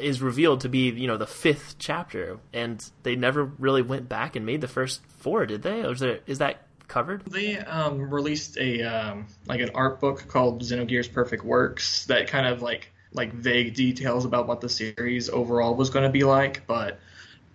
is 0.00 0.22
revealed 0.22 0.60
to 0.62 0.68
be 0.68 0.90
you 0.90 1.06
know 1.06 1.16
the 1.16 1.26
fifth 1.26 1.76
chapter, 1.78 2.38
and 2.52 2.84
they 3.02 3.16
never 3.16 3.44
really 3.44 3.82
went 3.82 4.08
back 4.08 4.36
and 4.36 4.44
made 4.46 4.60
the 4.60 4.68
first 4.68 5.00
four, 5.18 5.46
did 5.46 5.62
they? 5.62 5.82
Or 5.82 5.92
is 5.92 6.00
there 6.00 6.20
is 6.26 6.38
that 6.38 6.62
covered? 6.88 7.24
They 7.26 7.58
um, 7.58 8.10
released 8.10 8.56
a 8.58 8.82
um, 8.82 9.26
like 9.46 9.60
an 9.60 9.70
art 9.74 10.00
book 10.00 10.26
called 10.28 10.62
Xenogears 10.62 11.12
Perfect 11.12 11.44
Works 11.44 12.06
that 12.06 12.28
kind 12.28 12.46
of 12.46 12.62
like 12.62 12.92
like 13.12 13.32
vague 13.32 13.74
details 13.74 14.24
about 14.24 14.46
what 14.46 14.60
the 14.60 14.68
series 14.68 15.30
overall 15.30 15.74
was 15.74 15.90
going 15.90 16.04
to 16.04 16.10
be 16.10 16.24
like, 16.24 16.66
but 16.66 16.98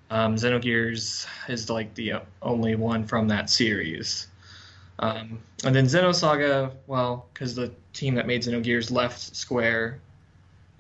um, 0.10 0.36
Xenogears 0.36 1.28
is 1.48 1.70
like 1.70 1.94
the 1.96 2.14
only 2.42 2.76
one 2.76 3.06
from 3.06 3.28
that 3.30 3.50
series. 3.50 4.28
Um, 5.00 5.40
and 5.64 5.76
then 5.76 5.86
Xenosaga, 5.86 6.74
well, 6.86 7.28
because 7.34 7.56
the 7.56 7.72
team 7.94 8.16
that 8.16 8.28
made 8.28 8.42
Xenogears 8.44 8.92
left 8.92 9.36
Square 9.36 10.00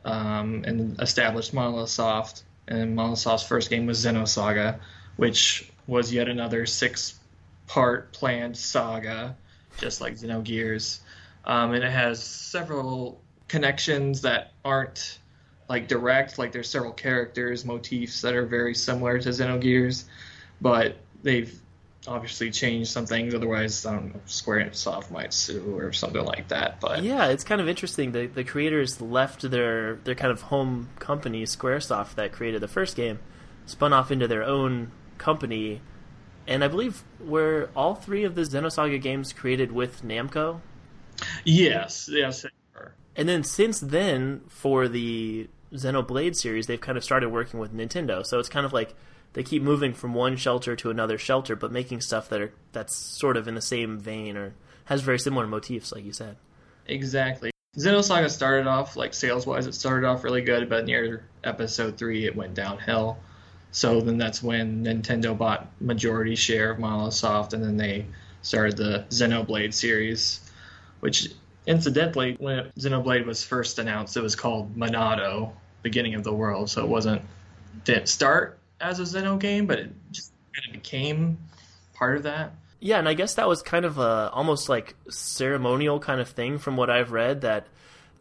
um, 0.05 0.63
and 0.65 0.99
established 1.01 1.53
Monolith. 1.53 2.43
And 2.67 2.95
Monolith 2.95 3.43
first 3.43 3.69
game 3.69 3.85
was 3.85 4.05
Xenosaga, 4.05 4.79
which 5.17 5.71
was 5.87 6.13
yet 6.13 6.29
another 6.29 6.65
six-part 6.65 8.13
planned 8.13 8.55
saga, 8.57 9.35
just 9.77 10.01
like 10.01 10.13
Xenogears. 10.13 10.99
Um, 11.43 11.73
and 11.73 11.83
it 11.83 11.91
has 11.91 12.23
several 12.23 13.19
connections 13.47 14.21
that 14.21 14.53
aren't 14.63 15.19
like 15.67 15.87
direct. 15.87 16.37
Like 16.37 16.51
there's 16.51 16.69
several 16.69 16.93
characters, 16.93 17.65
motifs 17.65 18.21
that 18.21 18.35
are 18.35 18.45
very 18.45 18.75
similar 18.75 19.19
to 19.19 19.29
Xenogears, 19.29 20.05
but 20.61 20.97
they've 21.23 21.59
obviously 22.07 22.51
change 22.51 22.87
some 22.87 23.05
things. 23.05 23.33
Otherwise, 23.33 23.85
I 23.85 23.95
don't 23.95 24.13
know, 24.13 24.21
SquareSoft 24.27 25.11
might 25.11 25.33
sue 25.33 25.75
or 25.77 25.93
something 25.93 26.23
like 26.23 26.47
that. 26.49 26.79
But 26.79 27.03
yeah, 27.03 27.27
it's 27.27 27.43
kind 27.43 27.61
of 27.61 27.67
interesting. 27.67 28.11
The 28.11 28.27
the 28.27 28.43
creators 28.43 29.01
left 29.01 29.49
their 29.49 29.95
their 30.03 30.15
kind 30.15 30.31
of 30.31 30.41
home 30.43 30.89
company, 30.99 31.43
SquareSoft, 31.43 32.15
that 32.15 32.31
created 32.31 32.61
the 32.61 32.67
first 32.67 32.95
game, 32.95 33.19
spun 33.65 33.93
off 33.93 34.11
into 34.11 34.27
their 34.27 34.43
own 34.43 34.91
company, 35.17 35.81
and 36.47 36.63
I 36.63 36.67
believe 36.67 37.03
were 37.19 37.69
all 37.75 37.95
three 37.95 38.23
of 38.23 38.35
the 38.35 38.41
Xenosaga 38.41 39.01
games 39.01 39.33
created 39.33 39.71
with 39.71 40.03
Namco. 40.03 40.61
Yes, 41.45 42.09
yes. 42.11 42.45
And 43.15 43.27
then 43.27 43.43
since 43.43 43.79
then, 43.79 44.41
for 44.47 44.87
the 44.87 45.49
Xenoblade 45.73 46.35
series, 46.35 46.67
they've 46.67 46.81
kind 46.81 46.97
of 46.97 47.03
started 47.03 47.29
working 47.29 47.59
with 47.59 47.73
Nintendo. 47.73 48.25
So 48.25 48.39
it's 48.39 48.49
kind 48.49 48.65
of 48.65 48.73
like 48.73 48.95
they 49.33 49.43
keep 49.43 49.63
moving 49.63 49.93
from 49.93 50.13
one 50.13 50.35
shelter 50.35 50.75
to 50.75 50.89
another 50.89 51.17
shelter, 51.17 51.55
but 51.55 51.71
making 51.71 52.01
stuff 52.01 52.29
that 52.29 52.41
are 52.41 52.53
that's 52.71 52.95
sort 52.95 53.37
of 53.37 53.47
in 53.47 53.55
the 53.55 53.61
same 53.61 53.97
vein 53.99 54.35
or 54.37 54.53
has 54.85 55.01
very 55.01 55.19
similar 55.19 55.47
motifs, 55.47 55.91
like 55.91 56.03
you 56.03 56.13
said. 56.13 56.37
Exactly. 56.87 57.51
Xenosaga 57.77 58.29
started 58.29 58.67
off 58.67 58.97
like 58.97 59.13
sales 59.13 59.47
wise, 59.47 59.65
it 59.65 59.73
started 59.73 60.05
off 60.05 60.25
really 60.25 60.41
good, 60.41 60.67
but 60.67 60.85
near 60.85 61.23
episode 61.43 61.97
three, 61.97 62.25
it 62.25 62.35
went 62.35 62.53
downhill. 62.53 63.17
So 63.71 64.01
then 64.01 64.17
that's 64.17 64.43
when 64.43 64.83
Nintendo 64.83 65.37
bought 65.37 65.67
majority 65.79 66.35
share 66.35 66.71
of 66.71 66.79
Monolith 66.79 67.13
Soft, 67.13 67.53
and 67.53 67.63
then 67.63 67.77
they 67.77 68.07
started 68.41 68.75
the 68.75 69.05
Xenoblade 69.09 69.73
series, 69.73 70.41
which 70.99 71.29
incidentally, 71.65 72.35
when 72.37 72.69
Xenoblade 72.77 73.25
was 73.25 73.43
first 73.43 73.79
announced, 73.79 74.17
it 74.17 74.21
was 74.21 74.35
called 74.35 74.75
Monado, 74.75 75.53
Beginning 75.83 76.15
of 76.15 76.25
the 76.25 76.33
World. 76.33 76.69
So 76.69 76.83
it 76.83 76.89
wasn't 76.89 77.21
didn't 77.85 78.09
start 78.09 78.59
as 78.81 78.99
a 78.99 79.03
Xeno 79.03 79.39
game, 79.39 79.65
but 79.65 79.79
it 79.79 79.91
just 80.11 80.33
kind 80.53 80.67
of 80.67 80.73
became 80.73 81.37
part 81.93 82.17
of 82.17 82.23
that. 82.23 82.53
Yeah, 82.79 82.97
and 82.97 83.07
I 83.07 83.13
guess 83.13 83.35
that 83.35 83.47
was 83.47 83.61
kind 83.61 83.85
of 83.85 83.99
a 83.99 84.31
almost 84.33 84.67
like 84.67 84.95
ceremonial 85.09 85.99
kind 85.99 86.19
of 86.19 86.29
thing 86.29 86.57
from 86.57 86.77
what 86.77 86.89
I've 86.89 87.11
read 87.11 87.41
that 87.41 87.67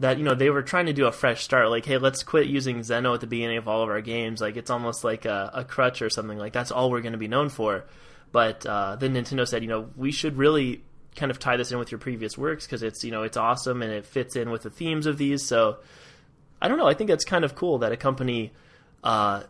that 0.01 0.19
you 0.19 0.25
know 0.25 0.35
they 0.35 0.51
were 0.51 0.63
trying 0.63 0.87
to 0.87 0.93
do 0.93 1.07
a 1.07 1.13
fresh 1.13 1.45
start 1.45 1.69
like 1.69 1.85
hey 1.85 1.99
let's 1.99 2.23
quit 2.23 2.47
using 2.47 2.81
Xeno 2.81 3.15
at 3.15 3.21
the 3.21 3.27
beginning 3.27 3.59
of 3.59 3.69
all 3.69 3.83
of 3.83 3.91
our 3.91 4.01
games 4.01 4.41
like 4.41 4.57
it's 4.57 4.71
almost 4.71 5.05
like 5.05 5.27
a, 5.27 5.51
a 5.55 5.65
crutch 5.65 6.03
or 6.03 6.11
something 6.11 6.39
like 6.39 6.53
that's 6.53 6.71
all 6.71 6.91
we're 6.91 7.03
going 7.03 7.13
to 7.13 7.19
be 7.19 7.29
known 7.29 7.51
for 7.51 7.85
but 8.33 8.65
uh, 8.67 8.97
then 8.97 9.15
Nintendo 9.15 9.47
said 9.47 9.63
you 9.63 9.69
know 9.69 9.91
we 9.97 10.11
should 10.11 10.37
really 10.37 10.83
kind 11.17 11.31
of 11.31 11.39
tie 11.39 11.57
this 11.57 11.71
in 11.71 11.79
with 11.79 11.93
your 11.93 11.99
previous 11.99 12.37
works 12.39 12.67
because 12.67 12.83
it's 12.83 13.05
you 13.05 13.11
know 13.11 13.23
it's 13.23 13.37
awesome 13.37 13.83
and 13.83 13.93
it 13.93 14.07
fits 14.07 14.37
in 14.37 14.51
with 14.51 14.63
the 14.63 14.71
themes 14.71 15.07
of 15.07 15.19
these 15.19 15.47
so 15.47 15.79
I 16.61 16.69
don't 16.69 16.79
know 16.79 16.87
I 16.87 16.95
think 16.95 17.09
that's 17.09 17.25
kind 17.25 17.45
of 17.45 17.55
cool 17.55 17.79
that 17.79 17.93
a 17.93 17.97
company 17.97 18.53
uh, 19.05 19.43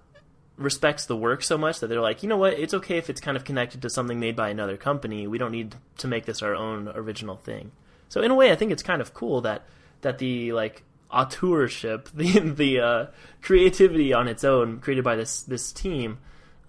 respects 0.61 1.07
the 1.07 1.17
work 1.17 1.43
so 1.43 1.57
much 1.57 1.81
that 1.81 1.87
they're 1.89 2.01
like, 2.01 2.23
you 2.23 2.29
know 2.29 2.37
what, 2.37 2.53
it's 2.53 2.75
okay 2.75 2.99
if 2.99 3.09
it's 3.09 3.21
kind 3.21 3.37
of 3.37 3.45
connected 3.45 3.81
to 3.83 3.91
something 3.91 4.21
made 4.21 4.37
by 4.37 4.51
another 4.51 4.77
company. 4.77 5.27
We 5.27 5.39
don't 5.39 5.53
need 5.53 5.75
to 5.99 6.07
make 6.07 6.27
this 6.27 6.43
our 6.43 6.55
own 6.55 6.89
original 6.89 7.37
thing. 7.37 7.73
So 8.09 8.21
in 8.21 8.31
a 8.31 8.35
way, 8.35 8.53
I 8.53 8.57
think 8.57 8.71
it's 8.71 8.83
kind 8.83 9.01
of 9.01 9.15
cool 9.15 9.41
that 9.41 9.65
that 10.03 10.19
the 10.19 10.53
like 10.53 10.83
auteurship, 11.11 12.11
the 12.15 12.39
the 12.41 12.81
uh, 12.81 13.07
creativity 13.41 14.13
on 14.13 14.29
its 14.29 14.45
own 14.45 14.81
created 14.81 15.03
by 15.03 15.17
this 15.17 15.43
this 15.43 15.73
team 15.73 16.19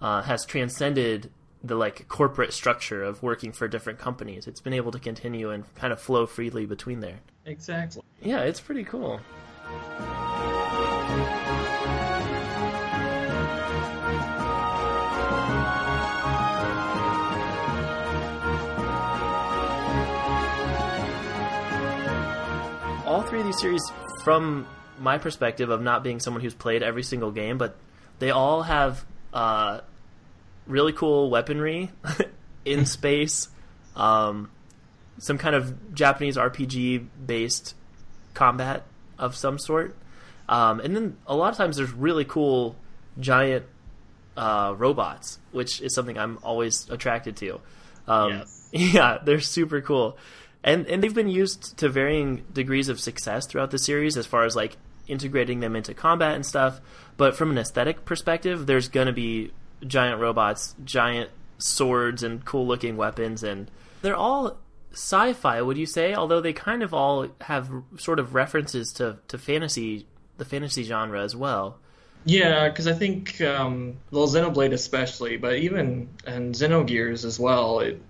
uh, 0.00 0.22
has 0.22 0.46
transcended 0.46 1.30
the 1.62 1.76
like 1.76 2.08
corporate 2.08 2.52
structure 2.52 3.04
of 3.04 3.22
working 3.22 3.52
for 3.52 3.68
different 3.68 3.98
companies. 3.98 4.46
It's 4.46 4.60
been 4.60 4.72
able 4.72 4.90
to 4.92 4.98
continue 4.98 5.50
and 5.50 5.72
kind 5.74 5.92
of 5.92 6.00
flow 6.00 6.26
freely 6.26 6.66
between 6.66 7.00
there. 7.00 7.20
Exactly. 7.44 8.02
Yeah, 8.20 8.40
it's 8.40 8.60
pretty 8.60 8.84
cool. 8.84 9.20
All 23.52 23.60
three 23.60 23.74
of 23.74 23.80
these 23.80 23.90
series, 23.90 23.92
from 24.24 24.66
my 24.98 25.18
perspective 25.18 25.70
of 25.70 25.82
not 25.82 26.02
being 26.02 26.20
someone 26.20 26.42
who's 26.42 26.54
played 26.54 26.82
every 26.82 27.02
single 27.02 27.30
game, 27.30 27.58
but 27.58 27.76
they 28.18 28.30
all 28.30 28.62
have 28.62 29.04
uh, 29.32 29.80
really 30.66 30.92
cool 30.92 31.30
weaponry 31.30 31.90
in 32.64 32.86
space, 32.86 33.48
um, 33.96 34.50
some 35.18 35.38
kind 35.38 35.54
of 35.54 35.94
Japanese 35.94 36.36
RPG 36.36 37.06
based 37.26 37.74
combat 38.34 38.84
of 39.18 39.36
some 39.36 39.58
sort, 39.58 39.96
um, 40.48 40.80
and 40.80 40.96
then 40.96 41.16
a 41.26 41.36
lot 41.36 41.50
of 41.50 41.56
times 41.56 41.76
there's 41.76 41.92
really 41.92 42.24
cool 42.24 42.76
giant 43.18 43.66
uh, 44.36 44.74
robots, 44.76 45.38
which 45.52 45.80
is 45.80 45.94
something 45.94 46.18
I'm 46.18 46.38
always 46.42 46.88
attracted 46.90 47.36
to. 47.38 47.60
Um, 48.08 48.30
Yes. 48.30 48.58
Yeah, 48.74 49.18
they're 49.22 49.40
super 49.40 49.82
cool 49.82 50.16
and 50.64 50.86
and 50.86 51.02
they've 51.02 51.14
been 51.14 51.28
used 51.28 51.76
to 51.78 51.88
varying 51.88 52.44
degrees 52.52 52.88
of 52.88 53.00
success 53.00 53.46
throughout 53.46 53.70
the 53.70 53.78
series 53.78 54.16
as 54.16 54.26
far 54.26 54.44
as 54.44 54.56
like 54.56 54.76
integrating 55.08 55.60
them 55.60 55.74
into 55.74 55.94
combat 55.94 56.34
and 56.34 56.46
stuff. 56.46 56.80
But 57.16 57.36
from 57.36 57.50
an 57.50 57.58
aesthetic 57.58 58.04
perspective 58.04 58.66
there's 58.66 58.88
going 58.88 59.06
to 59.06 59.12
be 59.12 59.52
giant 59.86 60.20
robots 60.20 60.74
giant 60.84 61.30
swords 61.58 62.22
and 62.22 62.44
cool 62.44 62.66
looking 62.66 62.96
weapons 62.96 63.42
and 63.42 63.70
they're 64.02 64.16
all 64.16 64.58
sci-fi 64.92 65.62
would 65.62 65.76
you 65.76 65.86
say? 65.86 66.14
Although 66.14 66.40
they 66.40 66.52
kind 66.52 66.82
of 66.82 66.94
all 66.94 67.28
have 67.40 67.70
sort 67.98 68.18
of 68.18 68.34
references 68.34 68.92
to 68.94 69.18
to 69.28 69.38
fantasy 69.38 70.06
the 70.38 70.44
fantasy 70.44 70.82
genre 70.82 71.22
as 71.22 71.36
well. 71.36 71.78
Yeah, 72.24 72.68
because 72.68 72.86
I 72.86 72.92
think 72.92 73.40
um, 73.40 73.96
well, 74.10 74.28
Xenoblade 74.28 74.72
especially, 74.72 75.36
but 75.36 75.56
even 75.56 76.08
and 76.26 76.54
Xenogears 76.54 77.24
as 77.24 77.40
well, 77.40 77.80
it 77.80 78.00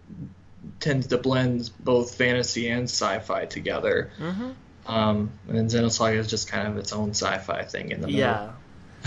tends 0.81 1.09
to 1.09 1.19
blend 1.19 1.71
both 1.81 2.14
fantasy 2.14 2.69
and 2.69 2.85
sci-fi 2.85 3.47
together. 3.47 4.11
mm-hmm. 4.19 4.50
Um, 4.85 5.31
and 5.47 5.57
then 5.57 5.66
Xenosaga 5.66 6.16
is 6.16 6.28
just 6.28 6.49
kind 6.49 6.66
of 6.66 6.76
its 6.76 6.92
own 6.92 7.11
sci-fi 7.11 7.62
thing 7.64 7.92
in 7.92 8.00
the 8.00 8.09
middle. 8.09 8.21
Yeah, 8.21 8.50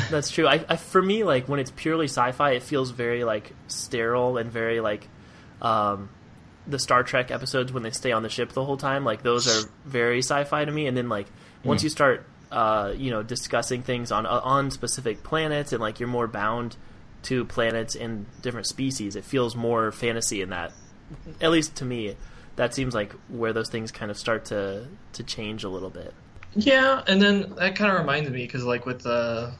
that's 0.09 0.29
true. 0.29 0.47
I, 0.47 0.63
I 0.69 0.75
for 0.77 1.01
me 1.01 1.23
like 1.23 1.49
when 1.49 1.59
it's 1.59 1.71
purely 1.71 2.05
sci-fi, 2.05 2.51
it 2.51 2.63
feels 2.63 2.91
very 2.91 3.25
like 3.25 3.51
sterile 3.67 4.37
and 4.37 4.49
very 4.49 4.79
like 4.79 5.07
um, 5.61 6.09
the 6.65 6.79
Star 6.79 7.03
Trek 7.03 7.29
episodes 7.29 7.73
when 7.73 7.83
they 7.83 7.91
stay 7.91 8.11
on 8.11 8.23
the 8.23 8.29
ship 8.29 8.53
the 8.53 8.63
whole 8.63 8.77
time. 8.77 9.03
Like 9.03 9.21
those 9.21 9.47
are 9.47 9.69
very 9.83 10.19
sci-fi 10.19 10.63
to 10.63 10.71
me. 10.71 10.87
And 10.87 10.95
then 10.95 11.09
like 11.09 11.27
once 11.63 11.83
you 11.83 11.89
start 11.89 12.25
uh, 12.51 12.93
you 12.95 13.11
know 13.11 13.23
discussing 13.23 13.81
things 13.81 14.11
on 14.11 14.25
on 14.25 14.71
specific 14.71 15.23
planets 15.23 15.73
and 15.73 15.81
like 15.81 15.99
you're 15.99 16.07
more 16.07 16.27
bound 16.27 16.77
to 17.23 17.43
planets 17.43 17.95
and 17.95 18.25
different 18.41 18.67
species, 18.67 19.15
it 19.15 19.25
feels 19.25 19.55
more 19.55 19.91
fantasy 19.91 20.41
in 20.41 20.51
that. 20.51 20.71
At 21.41 21.51
least 21.51 21.75
to 21.75 21.85
me, 21.85 22.15
that 22.55 22.73
seems 22.73 22.93
like 22.95 23.13
where 23.29 23.53
those 23.53 23.69
things 23.69 23.91
kind 23.91 24.09
of 24.11 24.17
start 24.17 24.45
to 24.45 24.87
to 25.13 25.23
change 25.23 25.63
a 25.63 25.69
little 25.69 25.89
bit. 25.89 26.13
Yeah, 26.55 27.03
and 27.07 27.21
then 27.21 27.53
that 27.57 27.75
kind 27.75 27.91
of 27.91 27.99
reminded 27.99 28.31
me 28.33 28.45
because 28.45 28.63
like 28.63 28.85
with 28.85 29.01
the 29.01 29.53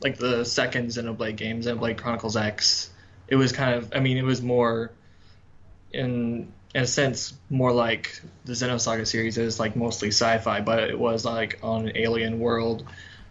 like 0.00 0.18
the 0.18 0.44
second 0.44 0.88
Xenoblade 0.88 1.36
game, 1.36 1.60
Xenoblade 1.62 1.96
Chronicles 1.98 2.36
X, 2.36 2.90
it 3.28 3.36
was 3.36 3.52
kind 3.52 3.74
of 3.74 3.92
I 3.94 4.00
mean 4.00 4.16
it 4.18 4.24
was 4.24 4.42
more 4.42 4.90
in 5.92 6.52
in 6.74 6.82
a 6.82 6.86
sense 6.86 7.34
more 7.50 7.72
like 7.72 8.20
the 8.44 8.52
Xenosaga 8.54 9.06
series 9.06 9.36
is 9.38 9.60
like 9.60 9.76
mostly 9.76 10.08
sci-fi, 10.08 10.60
but 10.60 10.78
it 10.84 10.98
was 10.98 11.24
like 11.24 11.58
on 11.62 11.88
an 11.88 11.96
alien 11.96 12.38
world, 12.40 12.84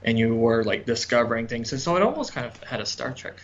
and 0.03 0.17
you 0.19 0.35
were 0.35 0.63
like 0.63 0.85
discovering 0.85 1.47
things, 1.47 1.71
and 1.71 1.81
so 1.81 1.95
it 1.95 2.03
almost 2.03 2.33
kind 2.33 2.45
of 2.45 2.55
had 2.63 2.79
a 2.81 2.85
Star 2.85 3.11
Trek 3.13 3.35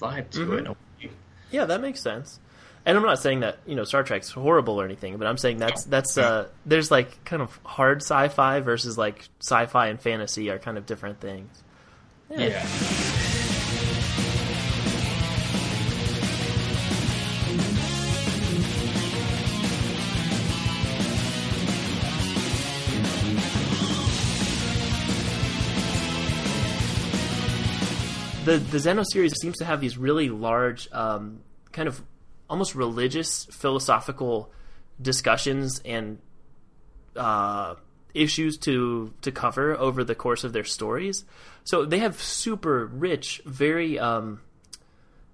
vibe 0.00 0.30
to 0.30 0.38
Mhm. 0.40 0.52
it. 0.54 0.58
in 0.60 0.66
a 0.68 0.70
way. 0.72 1.10
Yeah, 1.50 1.64
that 1.66 1.80
makes 1.82 2.00
sense. 2.00 2.38
And 2.84 2.98
I'm 2.98 3.04
not 3.04 3.20
saying 3.20 3.40
that 3.40 3.58
you 3.64 3.76
know 3.76 3.84
Star 3.84 4.02
Trek's 4.02 4.30
horrible 4.30 4.80
or 4.80 4.84
anything, 4.84 5.16
but 5.16 5.26
I'm 5.28 5.38
saying 5.38 5.58
that's 5.58 5.84
that's 5.84 6.18
uh, 6.18 6.48
there's 6.66 6.90
like 6.90 7.24
kind 7.24 7.40
of 7.40 7.58
hard 7.64 7.98
sci-fi 8.02 8.60
versus 8.60 8.98
like 8.98 9.28
sci-fi 9.40 9.86
and 9.86 10.00
fantasy 10.00 10.50
are 10.50 10.58
kind 10.58 10.76
of 10.76 10.84
different 10.84 11.20
things. 11.20 11.62
Yeah. 12.28 12.66
The 28.44 28.58
the 28.58 28.78
Xeno 28.78 29.04
series 29.08 29.34
seems 29.40 29.58
to 29.58 29.64
have 29.64 29.80
these 29.80 29.96
really 29.96 30.28
large, 30.28 30.88
um, 30.90 31.42
kind 31.70 31.86
of 31.86 32.02
almost 32.52 32.74
religious 32.74 33.46
philosophical 33.46 34.52
discussions 35.00 35.80
and 35.86 36.18
uh, 37.16 37.74
issues 38.12 38.58
to 38.58 39.14
to 39.22 39.32
cover 39.32 39.74
over 39.74 40.04
the 40.04 40.14
course 40.14 40.44
of 40.44 40.52
their 40.52 40.62
stories. 40.62 41.24
So 41.64 41.86
they 41.86 42.00
have 42.00 42.20
super 42.20 42.84
rich, 42.84 43.40
very 43.46 43.98
um, 43.98 44.42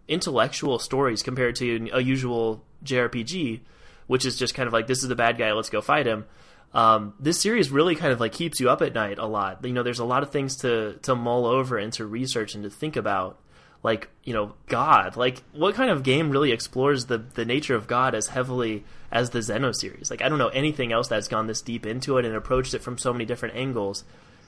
intellectual 0.06 0.78
stories 0.78 1.24
compared 1.24 1.56
to 1.56 1.90
a 1.92 2.00
usual 2.00 2.62
JRPG, 2.84 3.62
which 4.06 4.24
is 4.24 4.38
just 4.38 4.54
kind 4.54 4.68
of 4.68 4.72
like 4.72 4.86
this 4.86 5.02
is 5.02 5.08
the 5.08 5.16
bad 5.16 5.38
guy, 5.38 5.52
let's 5.52 5.70
go 5.70 5.80
fight 5.80 6.06
him. 6.06 6.24
Um, 6.72 7.14
this 7.18 7.40
series 7.40 7.70
really 7.70 7.96
kind 7.96 8.12
of 8.12 8.20
like 8.20 8.32
keeps 8.32 8.60
you 8.60 8.70
up 8.70 8.80
at 8.80 8.94
night 8.94 9.18
a 9.18 9.26
lot. 9.26 9.64
You 9.64 9.72
know, 9.72 9.82
there's 9.82 9.98
a 9.98 10.04
lot 10.04 10.22
of 10.22 10.30
things 10.30 10.58
to 10.58 11.00
to 11.02 11.16
mull 11.16 11.46
over 11.46 11.78
and 11.78 11.92
to 11.94 12.06
research 12.06 12.54
and 12.54 12.62
to 12.62 12.70
think 12.70 12.94
about. 12.94 13.40
Like, 13.82 14.08
you 14.24 14.32
know, 14.32 14.54
God. 14.66 15.16
Like, 15.16 15.42
what 15.52 15.74
kind 15.74 15.90
of 15.90 16.02
game 16.02 16.30
really 16.30 16.52
explores 16.52 17.06
the 17.06 17.18
the 17.18 17.44
nature 17.44 17.74
of 17.74 17.86
God 17.86 18.14
as 18.14 18.28
heavily 18.28 18.84
as 19.10 19.30
the 19.30 19.38
Xeno 19.38 19.74
series? 19.74 20.10
Like, 20.10 20.22
I 20.22 20.28
don't 20.28 20.38
know 20.38 20.48
anything 20.48 20.92
else 20.92 21.08
that's 21.08 21.28
gone 21.28 21.46
this 21.46 21.62
deep 21.62 21.86
into 21.86 22.18
it 22.18 22.24
and 22.24 22.34
approached 22.34 22.74
it 22.74 22.82
from 22.82 22.98
so 22.98 23.12
many 23.12 23.24
different 23.24 23.56
angles. 23.56 24.04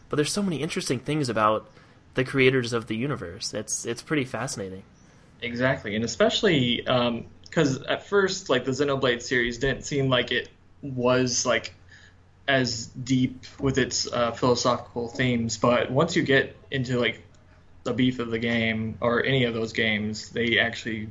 But 0.09 0.17
there's 0.17 0.33
so 0.33 0.43
many 0.43 0.57
interesting 0.57 0.99
things 0.99 1.29
about 1.29 1.71
the 2.15 2.25
creators 2.25 2.73
of 2.73 2.87
the 2.87 2.97
universe. 2.97 3.55
It's 3.55 3.87
it's 3.87 4.03
pretty 4.03 4.25
fascinating. 4.25 4.83
Exactly, 5.43 5.95
and 5.95 6.05
especially 6.05 6.83
because 7.45 7.83
at 7.83 8.07
first, 8.07 8.51
like 8.51 8.65
the 8.65 8.73
Xenoblade 8.73 9.23
series 9.23 9.59
didn't 9.59 9.85
seem 9.85 10.09
like 10.09 10.33
it 10.33 10.49
was 10.83 11.47
like 11.47 11.75
as 12.49 12.87
deep 12.87 13.45
with 13.61 13.79
its 13.79 14.11
uh, 14.13 14.33
philosophical 14.33 15.09
themes, 15.09 15.57
but 15.57 15.91
once 15.91 16.17
you 16.17 16.23
get 16.23 16.57
into 16.71 16.99
like 16.99 17.23
the 17.85 17.93
beef 17.93 18.19
of 18.19 18.31
the 18.31 18.39
game 18.39 18.97
or 19.01 19.25
any 19.25 19.45
of 19.45 19.55
those 19.55 19.73
games, 19.73 20.29
they 20.31 20.59
actually 20.59 21.09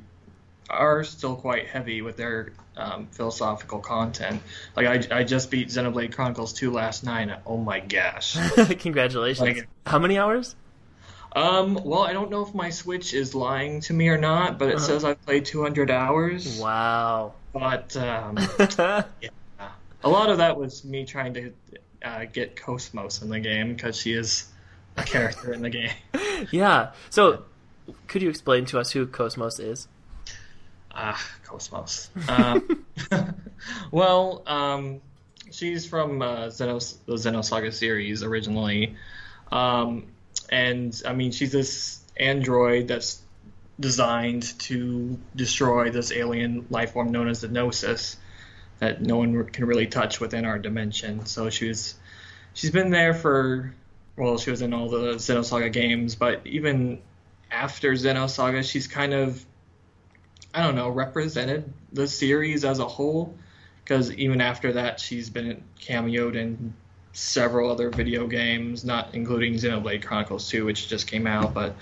are 0.69 1.03
still 1.03 1.35
quite 1.35 1.67
heavy 1.67 2.01
with 2.01 2.15
their 2.17 2.51
um, 2.77 3.07
philosophical 3.11 3.79
content. 3.79 4.41
Like 4.75 5.11
I, 5.11 5.19
I 5.19 5.23
just 5.23 5.49
beat 5.49 5.69
Xenoblade 5.69 6.13
Chronicles 6.13 6.53
2 6.53 6.71
last 6.71 7.03
night. 7.03 7.29
Oh 7.45 7.57
my 7.57 7.79
gosh. 7.79 8.37
Congratulations. 8.79 9.57
Like- 9.57 9.67
How 9.85 9.99
many 9.99 10.17
hours? 10.19 10.55
Um, 11.35 11.79
well, 11.83 12.01
I 12.01 12.13
don't 12.13 12.31
know 12.31 12.43
if 12.43 12.55
my 12.55 12.69
Switch 12.71 13.13
is 13.13 13.35
lying 13.35 13.81
to 13.81 13.93
me 13.93 14.09
or 14.09 14.17
not, 14.17 14.57
but 14.57 14.69
it 14.69 14.75
Uh-huh. 14.77 14.85
says 14.85 15.03
I've 15.03 15.23
played 15.25 15.45
200 15.45 15.91
hours. 15.91 16.59
Wow. 16.59 17.33
But 17.53 17.95
um, 17.97 18.37
a 18.79 20.09
lot 20.09 20.29
of 20.29 20.37
that 20.37 20.57
was 20.57 20.83
me 20.85 21.05
trying 21.05 21.33
to 21.35 21.53
uh, 22.03 22.25
get 22.25 22.55
Cosmos 22.55 23.21
in 23.21 23.29
the 23.29 23.39
game 23.39 23.73
because 23.73 23.97
she 23.99 24.13
is 24.13 24.47
character 25.05 25.53
in 25.53 25.61
the 25.61 25.69
game. 25.69 25.91
yeah. 26.51 26.91
So, 27.09 27.43
could 28.07 28.21
you 28.21 28.29
explain 28.29 28.65
to 28.65 28.79
us 28.79 28.91
who 28.91 29.07
Cosmos 29.07 29.59
is? 29.59 29.87
Ah, 30.91 31.23
Cosmos. 31.43 32.09
Um, 32.27 32.85
well, 33.91 34.43
um, 34.47 35.01
she's 35.51 35.85
from 35.85 36.21
uh, 36.21 36.47
Xenos, 36.47 36.97
the 37.05 37.13
Xenosaga 37.13 37.73
series 37.73 38.23
originally, 38.23 38.95
um, 39.51 40.07
and 40.49 40.99
I 41.05 41.13
mean 41.13 41.31
she's 41.31 41.51
this 41.51 42.03
android 42.17 42.87
that's 42.87 43.21
designed 43.79 44.59
to 44.59 45.17
destroy 45.35 45.89
this 45.89 46.11
alien 46.11 46.65
life 46.69 46.91
form 46.91 47.11
known 47.11 47.29
as 47.29 47.41
the 47.41 47.47
Gnosis 47.47 48.17
that 48.79 49.01
no 49.01 49.17
one 49.17 49.45
can 49.45 49.65
really 49.65 49.87
touch 49.87 50.19
within 50.19 50.45
our 50.45 50.59
dimension. 50.59 51.25
So 51.25 51.49
she 51.49 51.67
was, 51.67 51.95
she's 52.53 52.71
been 52.71 52.89
there 52.89 53.13
for, 53.13 53.73
well, 54.19 54.37
she 54.37 54.51
was 54.51 54.61
in 54.61 54.73
all 54.73 54.89
the 54.89 55.15
Xenosaga 55.15 55.71
games, 55.71 56.13
but 56.13 56.45
even 56.45 57.01
after 57.49 57.93
Xenosaga, 57.93 58.69
she's 58.69 58.85
kind 58.85 59.13
of, 59.13 59.43
I 60.53 60.61
don't 60.61 60.75
know, 60.75 60.89
represented 60.89 61.73
the 61.93 62.05
series 62.07 62.65
as 62.65 62.79
a 62.79 62.87
whole. 62.87 63.33
Because 63.83 64.11
even 64.13 64.41
after 64.41 64.73
that, 64.73 64.99
she's 64.99 65.29
been 65.29 65.63
cameoed 65.79 66.35
in 66.35 66.73
several 67.13 67.71
other 67.71 67.89
video 67.89 68.27
games, 68.27 68.83
not 68.83 69.15
including 69.15 69.53
Xenoblade 69.53 70.03
Chronicles 70.03 70.49
2, 70.49 70.65
which 70.65 70.89
just 70.89 71.07
came 71.07 71.25
out, 71.25 71.53
but 71.53 71.75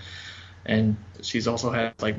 and 0.65 0.95
she's 1.21 1.47
also 1.47 1.71
had 1.71 1.93
like 2.01 2.17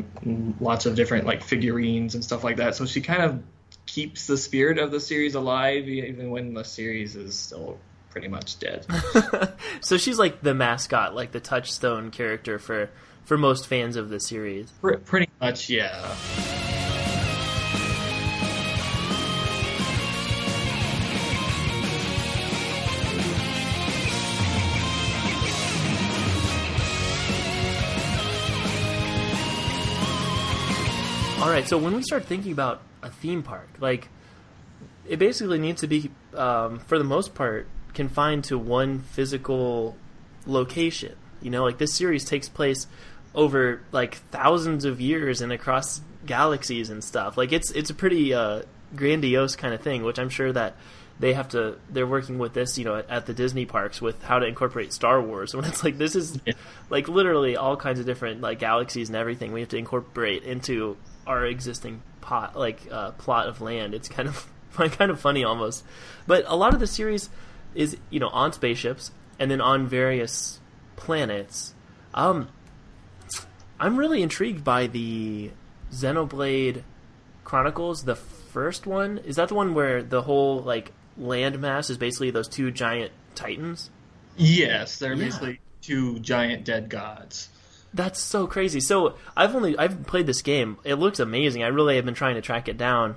lots 0.60 0.84
of 0.84 0.94
different 0.94 1.26
like 1.26 1.42
figurines 1.44 2.14
and 2.14 2.24
stuff 2.24 2.42
like 2.42 2.56
that. 2.56 2.74
So 2.74 2.86
she 2.86 3.00
kind 3.00 3.22
of 3.22 3.42
keeps 3.86 4.26
the 4.26 4.36
spirit 4.36 4.78
of 4.78 4.90
the 4.90 5.00
series 5.00 5.34
alive 5.34 5.88
even 5.88 6.30
when 6.30 6.54
the 6.54 6.64
series 6.64 7.14
is 7.14 7.38
still 7.38 7.78
pretty 8.10 8.28
much 8.28 8.58
dead. 8.58 8.86
so 9.80 9.96
she's 9.96 10.18
like 10.18 10.40
the 10.42 10.54
mascot, 10.54 11.14
like 11.14 11.32
the 11.32 11.40
touchstone 11.40 12.10
character 12.10 12.58
for 12.58 12.90
for 13.24 13.36
most 13.36 13.66
fans 13.66 13.96
of 13.96 14.08
the 14.08 14.20
series. 14.20 14.70
Pretty 15.04 15.28
much, 15.40 15.68
yeah. 15.68 16.14
All 31.40 31.50
right, 31.50 31.68
so 31.68 31.78
when 31.78 31.94
we 31.94 32.02
start 32.02 32.24
thinking 32.24 32.50
about 32.50 32.82
a 33.00 33.10
theme 33.10 33.44
park, 33.44 33.68
like 33.78 34.08
it 35.08 35.18
basically 35.18 35.58
needs 35.58 35.82
to 35.82 35.86
be, 35.86 36.10
um, 36.34 36.80
for 36.80 36.98
the 36.98 37.04
most 37.04 37.34
part, 37.34 37.68
confined 37.98 38.44
to 38.44 38.56
one 38.56 39.00
physical 39.00 39.96
location. 40.46 41.16
You 41.42 41.50
know, 41.50 41.64
like 41.64 41.78
this 41.78 41.92
series 41.92 42.24
takes 42.24 42.48
place 42.48 42.86
over 43.34 43.80
like 43.90 44.14
thousands 44.30 44.84
of 44.84 45.00
years 45.00 45.40
and 45.40 45.50
across 45.50 46.00
galaxies 46.24 46.90
and 46.90 47.02
stuff. 47.02 47.36
Like 47.36 47.52
it's 47.52 47.72
it's 47.72 47.90
a 47.90 47.94
pretty 47.94 48.32
uh, 48.32 48.62
grandiose 48.94 49.56
kind 49.56 49.74
of 49.74 49.80
thing, 49.80 50.04
which 50.04 50.20
I'm 50.20 50.28
sure 50.28 50.52
that 50.52 50.76
they 51.18 51.32
have 51.32 51.48
to 51.48 51.76
they're 51.90 52.06
working 52.06 52.38
with 52.38 52.54
this 52.54 52.78
you 52.78 52.84
know 52.84 52.94
at, 52.94 53.10
at, 53.10 53.26
the 53.26 53.34
disney 53.34 53.66
parks 53.66 54.00
with 54.00 54.22
how 54.22 54.38
to 54.38 54.46
incorporate 54.46 54.92
star 54.92 55.20
wars 55.20 55.52
when 55.56 55.64
it's 55.64 55.82
like 55.82 55.98
this 55.98 56.14
is 56.14 56.38
yeah. 56.46 56.52
like 56.90 57.08
literally 57.08 57.56
all 57.56 57.76
kinds 57.76 57.98
of 57.98 58.06
different 58.06 58.40
like 58.40 58.60
galaxies 58.60 59.08
and 59.08 59.16
everything 59.16 59.50
we 59.50 59.58
have 59.58 59.68
to 59.68 59.76
incorporate 59.76 60.44
into 60.44 60.96
our 61.26 61.44
existing 61.44 62.00
pot 62.20 62.56
like 62.56 62.78
uh, 62.92 63.10
plot 63.18 63.48
of 63.48 63.60
land 63.60 63.94
it's 63.94 64.08
kind 64.08 64.28
of 64.28 64.48
kind 64.74 65.10
of 65.10 65.20
funny 65.20 65.42
almost 65.42 65.84
but 66.28 66.44
a 66.46 66.54
lot 66.54 66.72
of 66.72 66.78
the 66.78 66.86
series 66.86 67.30
is 67.78 67.96
you 68.10 68.20
know 68.20 68.28
on 68.28 68.52
spaceships 68.52 69.10
and 69.38 69.50
then 69.50 69.62
on 69.62 69.86
various 69.86 70.60
planets 70.96 71.74
um 72.12 72.48
i'm 73.80 73.96
really 73.96 74.20
intrigued 74.20 74.62
by 74.62 74.86
the 74.86 75.50
xenoblade 75.92 76.82
chronicles 77.44 78.04
the 78.04 78.16
first 78.16 78.86
one 78.86 79.18
is 79.18 79.36
that 79.36 79.48
the 79.48 79.54
one 79.54 79.72
where 79.72 80.02
the 80.02 80.20
whole 80.20 80.60
like 80.60 80.92
landmass 81.20 81.90
is 81.90 81.98
basically 81.98 82.30
those 82.30 82.48
two 82.48 82.70
giant 82.70 83.12
titans? 83.34 83.90
Yes, 84.36 84.98
they're 84.98 85.14
yeah. 85.14 85.24
basically 85.24 85.60
two 85.82 86.18
giant 86.20 86.64
dead 86.64 86.88
gods. 86.88 87.48
That's 87.94 88.20
so 88.20 88.46
crazy. 88.46 88.80
So 88.80 89.14
I've 89.36 89.54
only 89.54 89.76
I've 89.76 90.06
played 90.06 90.26
this 90.26 90.42
game. 90.42 90.78
It 90.84 90.94
looks 90.94 91.20
amazing. 91.20 91.62
I 91.62 91.68
really 91.68 91.96
have 91.96 92.04
been 92.04 92.14
trying 92.14 92.34
to 92.34 92.42
track 92.42 92.68
it 92.68 92.76
down 92.76 93.16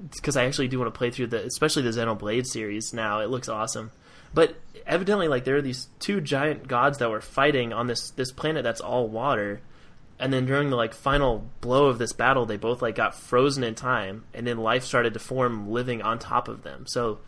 because 0.00 0.36
I 0.36 0.44
actually 0.44 0.68
do 0.68 0.78
want 0.78 0.92
to 0.92 0.98
play 0.98 1.10
through 1.10 1.28
the 1.28 1.44
especially 1.44 1.82
the 1.82 1.90
Xenoblade 1.90 2.46
series 2.46 2.92
now. 2.92 3.20
It 3.20 3.30
looks 3.30 3.48
awesome. 3.48 3.90
But 4.34 4.56
evidently, 4.86 5.28
like 5.28 5.44
there 5.44 5.56
are 5.56 5.62
these 5.62 5.88
two 5.98 6.20
giant 6.20 6.68
gods 6.68 6.98
that 6.98 7.10
were 7.10 7.20
fighting 7.20 7.72
on 7.72 7.86
this 7.86 8.10
this 8.10 8.32
planet 8.32 8.64
that's 8.64 8.80
all 8.80 9.08
water, 9.08 9.60
and 10.18 10.32
then 10.32 10.46
during 10.46 10.70
the 10.70 10.76
like 10.76 10.94
final 10.94 11.48
blow 11.60 11.86
of 11.86 11.98
this 11.98 12.12
battle 12.12 12.46
they 12.46 12.56
both 12.56 12.82
like 12.82 12.94
got 12.94 13.14
frozen 13.14 13.62
in 13.62 13.74
time 13.74 14.24
and 14.34 14.46
then 14.46 14.58
life 14.58 14.84
started 14.84 15.14
to 15.14 15.20
form 15.20 15.70
living 15.70 16.02
on 16.02 16.18
top 16.18 16.48
of 16.48 16.62
them 16.62 16.86
so 16.86 17.18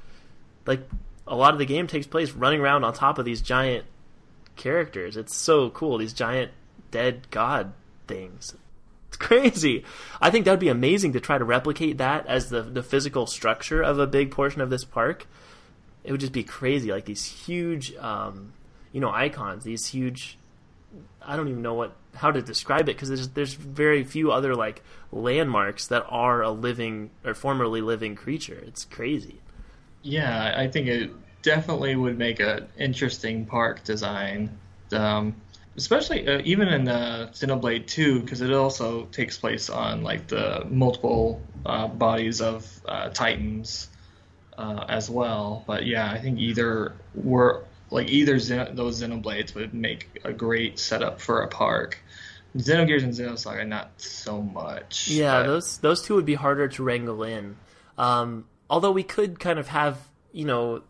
like 0.67 0.81
a 1.27 1.37
lot 1.37 1.53
of 1.53 1.59
the 1.59 1.67
game 1.67 1.87
takes 1.87 2.07
place 2.07 2.33
running 2.33 2.61
around 2.61 2.85
on 2.85 2.93
top 2.93 3.19
of 3.19 3.25
these 3.25 3.41
giant 3.41 3.85
characters 4.57 5.17
it's 5.17 5.37
so 5.37 5.71
cool 5.71 5.99
these 5.99 6.13
giant 6.13 6.51
dead 6.91 7.27
god 7.31 7.73
things 8.07 8.55
crazy 9.21 9.85
i 10.21 10.31
think 10.31 10.45
that 10.45 10.51
would 10.51 10.59
be 10.59 10.69
amazing 10.69 11.13
to 11.13 11.21
try 11.21 11.39
to 11.39 11.45
replicate 11.45 11.99
that 11.99 12.27
as 12.27 12.51
the 12.51 12.63
the 12.63 12.83
physical 12.83 13.27
structure 13.27 13.83
of 13.83 13.99
a 13.99 14.07
big 14.07 14.31
portion 14.31 14.61
of 14.61 14.71
this 14.71 14.85
park 14.85 15.27
it 16.03 16.11
would 16.11 16.21
just 16.21 16.33
be 16.33 16.43
crazy 16.43 16.91
like 16.91 17.05
these 17.05 17.25
huge 17.25 17.95
um, 17.97 18.53
you 18.93 19.01
know 19.01 19.11
icons 19.11 19.63
these 19.63 19.87
huge 19.87 20.39
I 21.23 21.37
don't 21.37 21.49
even 21.49 21.63
know 21.63 21.75
what 21.75 21.93
how 22.15 22.31
to 22.31 22.43
describe 22.43 22.89
it 22.89 22.97
because 22.97 23.09
there's 23.09 23.29
there's 23.29 23.55
very 23.55 24.05
few 24.05 24.33
other 24.33 24.55
like 24.55 24.83
landmarks 25.13 25.87
that 25.89 26.05
are 26.09 26.43
a 26.43 26.51
living 26.51 27.11
or 27.25 27.35
formerly 27.35 27.81
living 27.81 28.15
creature. 28.15 28.63
It's 28.67 28.85
crazy. 28.85 29.41
Yeah, 30.03 30.55
I 30.57 30.69
think 30.69 30.89
it 30.89 31.11
definitely 31.43 31.95
would 31.95 32.19
make 32.19 32.41
an 32.41 32.67
interesting 32.79 33.47
park 33.47 33.85
design. 33.85 34.59
Um, 34.93 35.37
especially 35.77 36.27
uh, 36.29 36.41
even 36.45 36.69
in 36.69 36.89
uh, 36.89 37.31
Xenoblade 37.33 37.87
2 37.87 38.21
because 38.21 38.41
it 38.41 38.53
also 38.53 39.07
takes 39.07 39.39
place 39.39 39.71
on 39.71 40.03
like 40.03 40.27
the 40.27 40.67
multiple 40.69 41.41
uh, 41.65 41.87
bodies 41.89 42.41
of 42.41 42.69
uh, 42.87 43.09
Titans 43.11 43.89
uh, 44.59 44.85
as 44.89 45.09
well. 45.09 45.65
But 45.67 45.87
yeah, 45.87 46.11
I 46.11 46.19
think 46.19 46.39
either 46.39 46.95
were 47.15 47.65
like 47.91 48.09
either 48.09 48.37
Xen- 48.37 48.77
those 48.77 49.03
Xenoblades 49.03 49.55
would 49.55 49.75
make 49.75 50.21
a 50.25 50.33
great 50.33 50.79
setup 50.79 51.21
for 51.21 51.43
a 51.43 51.49
park. 51.49 51.99
Xenogears 52.57 53.05
and 53.05 53.13
Xenosaga, 53.13 53.67
not 53.67 53.93
so 53.97 54.43
much. 54.43 55.09
Yeah, 55.09 55.41
but... 55.41 55.47
those 55.47 55.79
those 55.79 56.03
two 56.03 56.15
would 56.17 56.27
be 56.27 56.35
harder 56.35 56.69
to 56.69 56.83
wrangle 56.83 57.23
in. 57.23 57.57
Um, 57.97 58.47
although 58.69 58.91
we 58.91 59.03
could 59.03 59.39
kind 59.39 59.59
of 59.59 59.69
have, 59.69 59.99
you 60.33 60.45
know, 60.45 60.83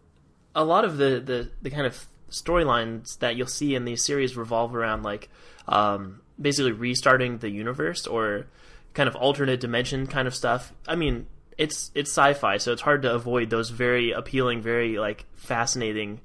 a 0.55 0.65
lot 0.65 0.85
of 0.85 0.97
the 0.97 1.21
the, 1.21 1.51
the 1.63 1.71
kind 1.71 1.87
of 1.87 2.07
storylines 2.31 3.19
that 3.19 3.37
you'll 3.37 3.47
see 3.47 3.75
in 3.75 3.85
these 3.85 4.05
series 4.05 4.37
revolve 4.37 4.75
around 4.75 5.03
like 5.03 5.29
um, 5.69 6.21
basically 6.41 6.73
restarting 6.73 7.39
the 7.39 7.51
universe 7.51 8.07
or 8.07 8.47
kind 8.95 9.09
of 9.09 9.17
alternate 9.17 9.61
dimension 9.61 10.07
kind 10.07 10.27
of 10.27 10.35
stuff. 10.35 10.73
I 10.89 10.97
mean, 10.97 11.27
it's 11.59 11.91
it's 11.95 12.11
sci-fi, 12.11 12.57
so 12.57 12.73
it's 12.73 12.83
hard 12.83 13.03
to 13.03 13.13
avoid 13.13 13.51
those 13.51 13.71
very 13.71 14.13
appealing, 14.13 14.63
very 14.63 14.99
like 14.99 15.27
fascinating 15.35 16.21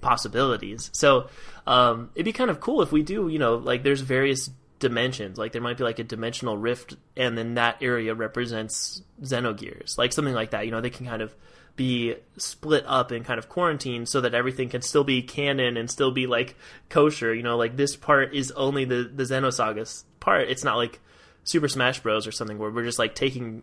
possibilities. 0.00 0.90
So 0.92 1.28
um, 1.66 2.10
it'd 2.14 2.24
be 2.24 2.32
kind 2.32 2.50
of 2.50 2.60
cool 2.60 2.82
if 2.82 2.92
we 2.92 3.02
do, 3.02 3.28
you 3.28 3.38
know, 3.38 3.56
like 3.56 3.82
there's 3.82 4.00
various 4.00 4.50
dimensions. 4.78 5.38
Like 5.38 5.52
there 5.52 5.62
might 5.62 5.76
be 5.76 5.84
like 5.84 5.98
a 5.98 6.04
dimensional 6.04 6.56
rift, 6.56 6.96
and 7.16 7.36
then 7.36 7.54
that 7.54 7.82
area 7.82 8.14
represents 8.14 9.02
Xenogears, 9.22 9.98
like 9.98 10.12
something 10.12 10.34
like 10.34 10.50
that. 10.50 10.64
You 10.64 10.70
know, 10.70 10.80
they 10.80 10.90
can 10.90 11.06
kind 11.06 11.22
of 11.22 11.34
be 11.78 12.16
split 12.36 12.84
up 12.86 13.10
and 13.10 13.24
kind 13.24 13.38
of 13.38 13.48
quarantined 13.48 14.10
so 14.10 14.20
that 14.20 14.34
everything 14.34 14.68
can 14.68 14.82
still 14.82 15.04
be 15.04 15.22
canon 15.22 15.78
and 15.78 15.90
still 15.90 16.10
be 16.10 16.26
like 16.26 16.56
kosher. 16.90 17.34
You 17.34 17.42
know, 17.42 17.56
like 17.56 17.76
this 17.76 17.96
part 17.96 18.34
is 18.34 18.50
only 18.50 18.84
the 18.84 19.10
the 19.14 19.22
Xenosaga 19.22 20.04
part. 20.20 20.50
It's 20.50 20.64
not 20.64 20.76
like 20.76 21.00
Super 21.44 21.68
Smash 21.68 22.00
Bros. 22.00 22.26
or 22.26 22.32
something 22.32 22.58
where 22.58 22.70
we're 22.70 22.84
just 22.84 22.98
like 22.98 23.14
taking 23.14 23.62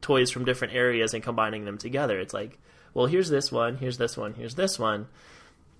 toys 0.00 0.30
from 0.30 0.46
different 0.46 0.74
areas 0.74 1.12
and 1.12 1.22
combining 1.22 1.66
them 1.66 1.76
together. 1.76 2.18
It's 2.18 2.32
like, 2.32 2.58
well, 2.94 3.06
here's 3.06 3.28
this 3.28 3.52
one, 3.52 3.76
here's 3.76 3.98
this 3.98 4.16
one, 4.16 4.32
here's 4.32 4.54
this 4.54 4.78
one 4.78 5.08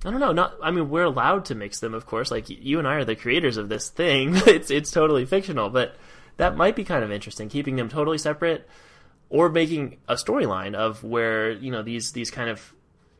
I 0.04 0.10
don't 0.10 0.20
know. 0.20 0.32
Not. 0.32 0.54
I 0.62 0.70
mean, 0.70 0.90
we're 0.90 1.04
allowed 1.04 1.46
to 1.46 1.54
mix 1.54 1.80
them, 1.80 1.94
of 1.94 2.06
course. 2.06 2.30
Like 2.30 2.48
you 2.48 2.78
and 2.78 2.86
I 2.86 2.96
are 2.96 3.04
the 3.04 3.16
creators 3.16 3.56
of 3.56 3.68
this 3.68 3.88
thing. 3.88 4.34
it's 4.46 4.70
it's 4.70 4.90
totally 4.90 5.24
fictional, 5.24 5.70
but 5.70 5.96
that 6.36 6.56
might 6.56 6.76
be 6.76 6.84
kind 6.84 7.02
of 7.02 7.10
interesting, 7.10 7.48
keeping 7.48 7.76
them 7.76 7.88
totally 7.88 8.18
separate, 8.18 8.68
or 9.28 9.48
making 9.48 9.98
a 10.08 10.14
storyline 10.14 10.74
of 10.74 11.02
where 11.02 11.50
you 11.50 11.70
know 11.70 11.82
these 11.82 12.12
these 12.12 12.30
kind 12.30 12.50
of 12.50 12.74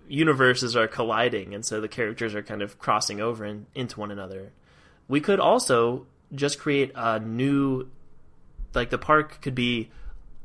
universes 0.09 0.77
are 0.77 0.87
colliding, 0.87 1.55
and 1.55 1.64
so 1.64 1.81
the 1.81 1.88
characters 1.88 2.35
are 2.35 2.42
kind 2.42 2.62
of 2.62 2.79
crossing 2.79 3.21
over 3.21 3.45
in, 3.45 3.66
into 3.75 3.99
one 3.99 4.11
another. 4.11 4.53
We 5.09 5.21
could 5.21 5.40
also 5.40 6.07
just 6.35 6.59
create 6.59 6.92
a 6.95 7.19
new, 7.19 7.88
like 8.75 8.90
the 8.90 8.99
park 8.99 9.40
could 9.40 9.55
be 9.55 9.90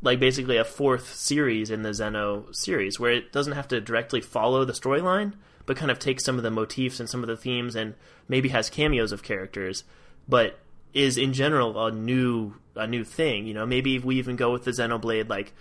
like 0.04 0.20
basically 0.20 0.58
a 0.58 0.64
fourth 0.64 1.14
series 1.14 1.70
in 1.70 1.84
the 1.84 1.90
Xeno 1.90 2.54
series, 2.56 3.00
where 3.00 3.12
it 3.12 3.32
doesn't 3.32 3.54
have 3.54 3.68
to 3.68 3.80
directly 3.80 4.22
follow 4.22 4.66
the 4.66 4.74
storyline 4.74 5.34
but 5.66 5.78
kind 5.78 5.92
of 5.92 6.00
takes 6.00 6.24
some 6.24 6.38
of 6.38 6.44
the 6.44 6.52
motifs 6.52 7.00
and 7.00 7.10
some 7.10 7.24
of 7.24 7.28
the 7.28 7.38
themes 7.38 7.76
and 7.76 7.94
maybe 8.28 8.50
has 8.50 8.70
cameos 8.70 9.12
of 9.12 9.24
characters, 9.24 9.84
but 10.28 10.60
is 10.94 11.18
in 11.18 11.34
general 11.34 11.86
a 11.86 11.92
new 11.92 12.56
a 12.76 12.88
new 12.88 13.04
thing. 13.04 13.46
You 13.46 13.54
know, 13.54 13.66
maybe 13.66 14.00
we 14.00 14.18
even 14.18 14.36
go 14.36 14.52
with 14.52 14.64
the 14.64 14.72
Xenoblade, 14.72 15.30
like 15.30 15.54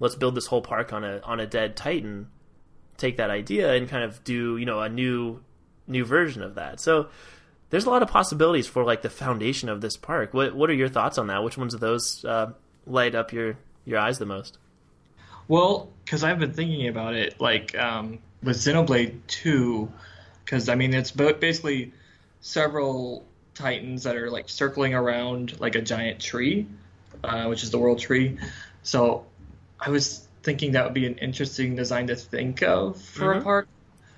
let's 0.00 0.14
build 0.14 0.34
this 0.34 0.46
whole 0.46 0.62
park 0.62 0.92
on 0.92 1.04
a 1.04 1.20
on 1.24 1.40
a 1.40 1.46
dead 1.46 1.76
Titan. 1.76 2.28
Take 2.96 3.16
that 3.18 3.30
idea 3.30 3.72
and 3.74 3.88
kind 3.88 4.04
of 4.04 4.22
do 4.24 4.56
you 4.56 4.66
know 4.66 4.80
a 4.80 4.88
new 4.88 5.40
new 5.86 6.04
version 6.04 6.42
of 6.42 6.54
that. 6.56 6.80
So 6.80 7.08
there's 7.70 7.84
a 7.84 7.90
lot 7.90 8.02
of 8.02 8.08
possibilities 8.08 8.66
for 8.66 8.84
like 8.84 9.02
the 9.02 9.10
foundation 9.10 9.68
of 9.68 9.80
this 9.80 9.96
park. 9.96 10.34
What 10.34 10.54
what 10.54 10.70
are 10.70 10.74
your 10.74 10.88
thoughts 10.88 11.18
on 11.18 11.26
that? 11.28 11.42
Which 11.42 11.58
ones 11.58 11.74
of 11.74 11.80
those 11.80 12.24
uh, 12.24 12.52
light 12.86 13.14
up 13.14 13.32
your 13.32 13.58
your 13.84 13.98
eyes 13.98 14.18
the 14.18 14.26
most? 14.26 14.58
Well, 15.48 15.90
because 16.04 16.24
I've 16.24 16.38
been 16.38 16.52
thinking 16.52 16.88
about 16.88 17.14
it, 17.14 17.40
like 17.40 17.76
um, 17.78 18.18
with 18.42 18.58
Xenoblade 18.58 19.18
2, 19.28 19.90
because 20.44 20.68
I 20.68 20.74
mean 20.74 20.92
it's 20.92 21.10
basically 21.10 21.92
several 22.40 23.24
titans 23.58 24.04
that 24.04 24.16
are 24.16 24.30
like 24.30 24.48
circling 24.48 24.94
around 24.94 25.58
like 25.60 25.74
a 25.74 25.82
giant 25.82 26.20
tree, 26.20 26.66
uh, 27.24 27.46
which 27.46 27.62
is 27.62 27.70
the 27.70 27.78
world 27.78 27.98
tree. 27.98 28.38
So 28.82 29.26
I 29.80 29.90
was 29.90 30.26
thinking 30.42 30.72
that 30.72 30.84
would 30.84 30.94
be 30.94 31.06
an 31.06 31.18
interesting 31.18 31.74
design 31.76 32.06
to 32.06 32.16
think 32.16 32.62
of 32.62 33.00
for 33.00 33.34
Mhm. 33.34 33.40
a 33.40 33.42
park 33.42 33.68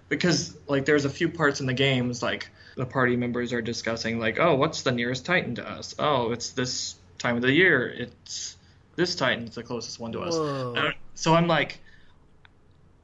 because 0.08 0.56
like 0.68 0.84
there's 0.84 1.04
a 1.06 1.10
few 1.10 1.28
parts 1.28 1.60
in 1.60 1.66
the 1.66 1.74
games 1.74 2.22
like 2.22 2.50
the 2.76 2.84
party 2.86 3.16
members 3.16 3.52
are 3.52 3.62
discussing 3.62 4.18
like 4.18 4.38
oh 4.38 4.54
what's 4.54 4.82
the 4.82 4.92
nearest 4.92 5.24
titan 5.24 5.54
to 5.54 5.68
us 5.68 5.94
oh 5.98 6.32
it's 6.32 6.50
this 6.50 6.96
time 7.18 7.36
of 7.36 7.42
the 7.42 7.52
year 7.52 7.88
it's 7.88 8.56
this 8.96 9.14
titan's 9.14 9.54
the 9.54 9.62
closest 9.62 9.98
one 9.98 10.12
to 10.12 10.20
us. 10.20 10.36
So 11.14 11.34
i'm 11.34 11.46
like 11.46 11.80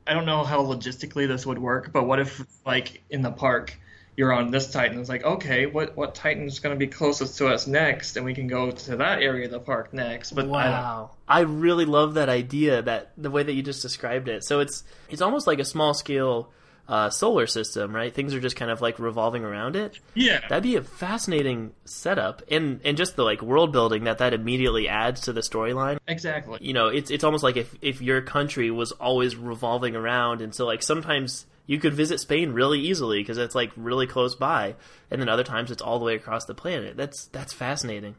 i 0.06 0.14
don't 0.14 0.26
know 0.26 0.44
how 0.44 0.62
logistically 0.62 1.26
this 1.26 1.46
would 1.46 1.58
work 1.58 1.92
but 1.92 2.04
what 2.04 2.20
if 2.20 2.44
like 2.64 3.02
in 3.10 3.22
the 3.22 3.30
park 3.30 3.78
you're 4.16 4.32
on 4.32 4.50
this 4.50 4.70
titan. 4.70 4.98
It's 4.98 5.08
like 5.08 5.24
okay 5.24 5.66
what 5.66 5.96
what 5.96 6.14
titan's 6.14 6.58
going 6.58 6.74
to 6.74 6.78
be 6.78 6.86
closest 6.86 7.38
to 7.38 7.48
us 7.48 7.66
next? 7.66 8.16
And 8.16 8.24
we 8.24 8.34
can 8.34 8.46
go 8.46 8.70
to 8.70 8.96
that 8.96 9.22
area 9.22 9.44
of 9.44 9.50
the 9.50 9.60
park 9.60 9.92
next 9.92 10.32
but 10.32 10.46
I 10.46 10.48
wow. 10.48 11.10
I, 11.28 11.40
really 11.40 11.84
love 11.84 12.14
that 12.14 12.28
idea 12.28 12.82
that 12.82 13.12
the 13.16 13.30
way 13.30 13.42
that 13.42 13.52
you 13.52 13.62
just 13.62 13.82
described 13.82 14.28
it. 14.28 14.44
So 14.44 14.60
it's 14.60 14.84
it's 15.08 15.22
almost 15.22 15.46
like 15.46 15.58
a 15.58 15.64
small 15.64 15.94
scale 15.94 16.50
uh, 16.88 17.10
solar 17.10 17.46
system 17.46 17.94
right? 17.94 18.14
Things 18.14 18.32
are 18.32 18.40
just 18.40 18.56
kind 18.56 18.70
of 18.70 18.80
like 18.80 18.98
revolving 18.98 19.44
around 19.44 19.76
it. 19.76 19.98
Yeah. 20.14 20.40
That'd 20.48 20.62
be 20.62 20.76
a 20.76 20.82
fascinating 20.82 21.72
setup. 21.84 22.42
And 22.50 22.80
and 22.84 22.96
just 22.96 23.16
the 23.16 23.24
like 23.24 23.42
world 23.42 23.72
building 23.72 24.04
that 24.04 24.18
that 24.18 24.32
immediately 24.32 24.88
adds 24.88 25.22
to 25.22 25.32
the 25.32 25.42
storyline. 25.42 25.98
Exactly. 26.08 26.58
You 26.62 26.72
know 26.72 26.88
it's 26.88 27.10
it's 27.10 27.24
almost 27.24 27.44
like 27.44 27.56
if 27.56 27.74
if 27.82 28.00
your 28.00 28.22
country 28.22 28.70
was 28.70 28.92
always 28.92 29.36
revolving 29.36 29.94
around. 29.94 30.40
And 30.40 30.54
so 30.54 30.64
like 30.64 30.82
sometimes 30.82 31.44
you 31.66 31.78
could 31.78 31.94
visit 31.94 32.20
Spain 32.20 32.52
really 32.52 32.80
easily 32.80 33.20
because 33.20 33.38
it's 33.38 33.54
like 33.54 33.72
really 33.76 34.06
close 34.06 34.34
by 34.34 34.74
and 35.10 35.20
then 35.20 35.28
other 35.28 35.44
times 35.44 35.70
it's 35.70 35.82
all 35.82 35.98
the 35.98 36.04
way 36.04 36.14
across 36.14 36.44
the 36.44 36.54
planet. 36.54 36.96
That's 36.96 37.26
that's 37.26 37.52
fascinating. 37.52 38.16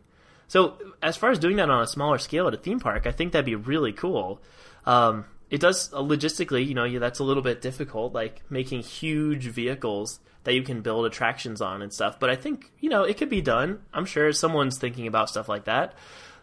So 0.48 0.78
as 1.02 1.18
far 1.18 1.32
as 1.32 1.40
doing 1.40 1.58
that 1.58 1.70
on 1.70 1.82
a 1.82 1.88
smaller 1.88 2.18
scale 2.18 2.48
at 2.48 2.54
a 2.54 2.58
theme 2.58 2.80
park 2.80 3.08
I 3.08 3.12
think 3.12 3.32
that'd 3.32 3.46
be 3.46 3.56
really 3.56 3.94
cool. 3.94 4.42
Um, 4.86 5.26
it 5.50 5.62
does 5.62 5.92
uh, 5.94 5.98
logistically 5.98 6.68
you 6.68 6.74
know 6.74 6.84
yeah, 6.84 7.00
that's 7.00 7.20
a 7.20 7.24
little 7.24 7.44
bit 7.44 7.62
difficult 7.62 8.14
like 8.14 8.42
making 8.50 8.82
huge 8.82 9.46
vehicles 9.46 10.20
that 10.44 10.54
you 10.54 10.64
can 10.64 10.82
build 10.82 11.06
attractions 11.06 11.62
on 11.62 11.82
and 11.82 11.94
stuff 11.94 12.20
but 12.20 12.30
I 12.30 12.36
think 12.36 12.72
you 12.80 12.90
know 12.90 13.04
it 13.04 13.18
could 13.18 13.30
be 13.30 13.42
done. 13.42 13.82
I'm 13.94 14.06
sure 14.06 14.32
someone's 14.34 14.78
thinking 14.78 15.08
about 15.08 15.30
stuff 15.30 15.48
like 15.48 15.66
that. 15.66 15.96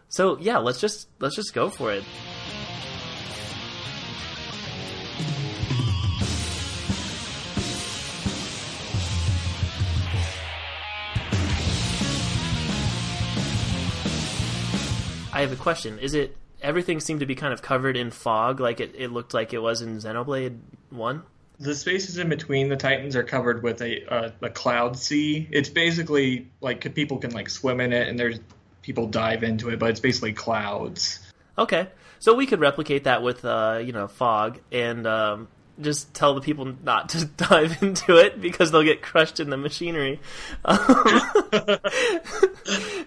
So 0.09 0.37
yeah, 0.39 0.57
let's 0.57 0.79
just 0.79 1.07
let's 1.19 1.35
just 1.35 1.53
go 1.53 1.69
for 1.69 1.91
it. 1.91 2.03
I 15.35 15.41
have 15.41 15.51
a 15.51 15.57
question. 15.57 15.99
Is 15.99 16.13
it 16.13 16.37
everything 16.61 17.01
seemed 17.01 17.19
to 17.19 17.25
be 17.25 17.35
kind 17.35 17.51
of 17.51 17.61
covered 17.61 17.97
in 17.97 18.09
fog 18.09 18.61
like 18.61 18.79
it, 18.79 18.95
it 18.97 19.11
looked 19.11 19.33
like 19.33 19.53
it 19.53 19.59
was 19.59 19.81
in 19.81 19.97
Xenoblade 19.97 20.57
1? 20.91 21.23
The 21.59 21.75
spaces 21.75 22.17
in 22.17 22.29
between 22.29 22.69
the 22.69 22.77
Titans 22.77 23.17
are 23.17 23.23
covered 23.23 23.61
with 23.61 23.81
a 23.81 24.05
uh, 24.13 24.31
a 24.41 24.49
cloud 24.49 24.97
sea. 24.97 25.47
It's 25.51 25.67
basically 25.67 26.47
like 26.61 26.95
people 26.95 27.17
can 27.17 27.31
like 27.31 27.49
swim 27.49 27.81
in 27.81 27.91
it, 27.91 28.07
and 28.07 28.17
there's 28.17 28.39
people 28.81 29.07
dive 29.07 29.43
into 29.43 29.69
it, 29.69 29.79
but 29.79 29.89
it's 29.89 29.99
basically 29.99 30.31
clouds. 30.31 31.19
Okay. 31.57 31.89
So 32.19 32.33
we 32.33 32.45
could 32.45 32.61
replicate 32.61 33.03
that 33.03 33.21
with 33.21 33.43
uh, 33.43 33.81
you 33.83 33.91
know, 33.91 34.07
fog 34.07 34.59
and 34.71 35.05
um, 35.05 35.49
just 35.81 36.13
tell 36.13 36.33
the 36.33 36.41
people 36.41 36.75
not 36.83 37.09
to 37.09 37.25
dive 37.37 37.81
into 37.83 38.15
it 38.17 38.39
because 38.39 38.71
they'll 38.71 38.83
get 38.83 39.01
crushed 39.01 39.41
in 39.41 39.49
the 39.49 39.57
machinery. 39.57 40.21
Um, 40.63 41.79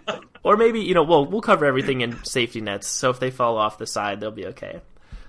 or 0.43 0.57
maybe, 0.57 0.81
you 0.81 0.95
know, 0.95 1.03
we'll 1.03 1.27
we'll 1.27 1.41
cover 1.41 1.65
everything 1.67 2.01
in 2.01 2.23
safety 2.25 2.61
nets, 2.61 2.87
so 2.87 3.11
if 3.11 3.21
they 3.21 3.31
fall 3.31 3.57
off 3.57 3.79
the 3.79 3.87
side, 3.87 4.21
they'll 4.21 4.31
be 4.31 4.47
okay. 4.47 4.81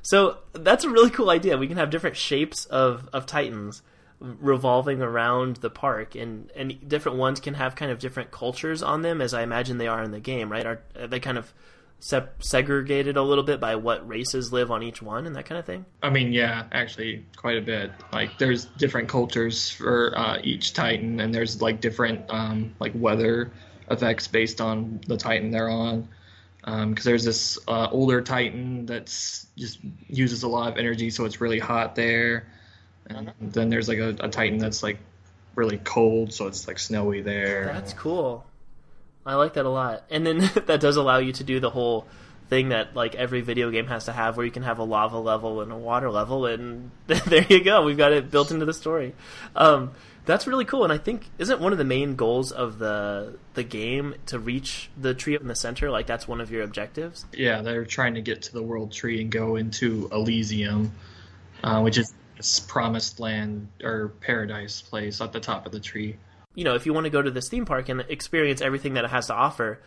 So 0.01 0.37
that's 0.53 0.83
a 0.85 0.89
really 0.89 1.09
cool 1.09 1.29
idea. 1.29 1.57
We 1.57 1.67
can 1.67 1.77
have 1.77 1.89
different 1.89 2.15
shapes 2.15 2.65
of, 2.65 3.09
of 3.11 3.25
titans 3.25 3.81
revolving 4.19 5.01
around 5.01 5.57
the 5.57 5.69
park, 5.69 6.15
and, 6.15 6.51
and 6.55 6.87
different 6.87 7.17
ones 7.17 7.39
can 7.39 7.53
have 7.53 7.75
kind 7.75 7.91
of 7.91 7.99
different 7.99 8.31
cultures 8.31 8.83
on 8.83 9.01
them, 9.01 9.21
as 9.21 9.33
I 9.33 9.43
imagine 9.43 9.77
they 9.77 9.87
are 9.87 10.03
in 10.03 10.11
the 10.11 10.19
game, 10.19 10.51
right? 10.51 10.65
Are, 10.65 10.81
are 10.99 11.07
they 11.07 11.19
kind 11.19 11.37
of 11.37 11.53
sep- 11.99 12.43
segregated 12.43 13.17
a 13.17 13.23
little 13.23 13.43
bit 13.43 13.59
by 13.59 13.75
what 13.75 14.07
races 14.07 14.51
live 14.51 14.71
on 14.71 14.83
each 14.83 15.01
one 15.01 15.25
and 15.25 15.35
that 15.35 15.45
kind 15.45 15.59
of 15.59 15.65
thing? 15.65 15.85
I 16.03 16.09
mean, 16.09 16.33
yeah, 16.33 16.65
actually, 16.71 17.25
quite 17.37 17.57
a 17.57 17.61
bit. 17.61 17.91
Like, 18.11 18.37
there's 18.37 18.65
different 18.65 19.07
cultures 19.07 19.69
for 19.69 20.17
uh, 20.17 20.39
each 20.43 20.73
Titan, 20.73 21.19
and 21.21 21.33
there's 21.33 21.61
like 21.61 21.79
different 21.79 22.21
um, 22.29 22.75
like 22.79 22.91
weather 22.95 23.51
effects 23.89 24.27
based 24.27 24.61
on 24.61 25.01
the 25.07 25.17
Titan 25.17 25.51
they're 25.51 25.69
on. 25.69 26.07
Because 26.63 27.05
there's 27.05 27.23
this 27.23 27.57
uh, 27.67 27.87
older 27.91 28.21
Titan 28.21 28.85
that's 28.85 29.47
just 29.57 29.79
uses 30.07 30.43
a 30.43 30.47
lot 30.47 30.71
of 30.71 30.77
energy, 30.77 31.09
so 31.09 31.25
it's 31.25 31.41
really 31.41 31.59
hot 31.59 31.95
there. 31.95 32.47
And 33.07 33.33
then 33.41 33.69
there's 33.69 33.87
like 33.87 33.97
a, 33.97 34.09
a 34.19 34.29
Titan 34.29 34.59
that's 34.59 34.83
like 34.83 34.99
really 35.55 35.77
cold, 35.77 36.33
so 36.33 36.47
it's 36.47 36.67
like 36.67 36.77
snowy 36.77 37.21
there. 37.21 37.65
That's 37.65 37.93
cool. 37.93 38.45
I 39.25 39.35
like 39.35 39.53
that 39.53 39.65
a 39.65 39.69
lot. 39.69 40.03
And 40.09 40.25
then 40.25 40.39
that 40.65 40.79
does 40.79 40.95
allow 40.95 41.17
you 41.17 41.33
to 41.33 41.43
do 41.43 41.59
the 41.59 41.69
whole 41.69 42.05
thing 42.49 42.69
that 42.69 42.95
like 42.95 43.13
every 43.13 43.41
video 43.41 43.69
game 43.69 43.85
has 43.85 44.05
to 44.05 44.11
have 44.11 44.35
where 44.35 44.45
you 44.45 44.51
can 44.51 44.63
have 44.63 44.79
a 44.79 44.83
lava 44.83 45.19
level 45.19 45.61
and 45.61 45.71
a 45.71 45.77
water 45.77 46.09
level 46.09 46.47
and 46.47 46.89
there 47.07 47.45
you 47.47 47.63
go. 47.63 47.83
We've 47.83 47.97
got 47.97 48.11
it 48.11 48.31
built 48.31 48.51
into 48.51 48.65
the 48.65 48.73
story. 48.73 49.13
Um, 49.55 49.91
that's 50.25 50.47
really 50.47 50.65
cool 50.65 50.83
and 50.83 50.93
I 50.93 50.97
think 50.97 51.29
isn't 51.37 51.59
one 51.59 51.71
of 51.71 51.77
the 51.77 51.85
main 51.85 52.15
goals 52.15 52.51
of 52.51 52.79
the 52.79 53.37
the 53.53 53.63
game 53.63 54.15
to 54.27 54.39
reach 54.39 54.89
the 54.97 55.13
tree 55.13 55.35
up 55.35 55.41
in 55.41 55.47
the 55.47 55.55
center 55.55 55.89
like 55.89 56.07
that's 56.07 56.27
one 56.27 56.41
of 56.41 56.51
your 56.51 56.63
objectives? 56.63 57.25
Yeah, 57.33 57.61
they're 57.61 57.85
trying 57.85 58.15
to 58.15 58.21
get 58.21 58.43
to 58.43 58.53
the 58.53 58.63
World 58.63 58.91
Tree 58.91 59.21
and 59.21 59.31
go 59.31 59.55
into 59.55 60.09
Elysium, 60.11 60.91
uh, 61.63 61.81
which 61.81 61.97
is 61.97 62.13
this 62.37 62.59
promised 62.59 63.19
land 63.19 63.67
or 63.83 64.09
paradise 64.21 64.81
place 64.81 65.19
at 65.19 65.33
the 65.33 65.39
top 65.39 65.65
of 65.65 65.71
the 65.71 65.79
tree. 65.79 66.15
you 66.55 66.63
know, 66.63 66.75
if 66.75 66.85
you 66.85 66.93
want 66.93 67.05
to 67.05 67.09
go 67.09 67.21
to 67.21 67.31
this 67.31 67.49
theme 67.49 67.65
park 67.65 67.89
and 67.89 68.01
experience 68.09 68.61
everything 68.61 68.93
that 68.95 69.03
it 69.05 69.09
has 69.09 69.27
to 69.27 69.33
offer, 69.33 69.79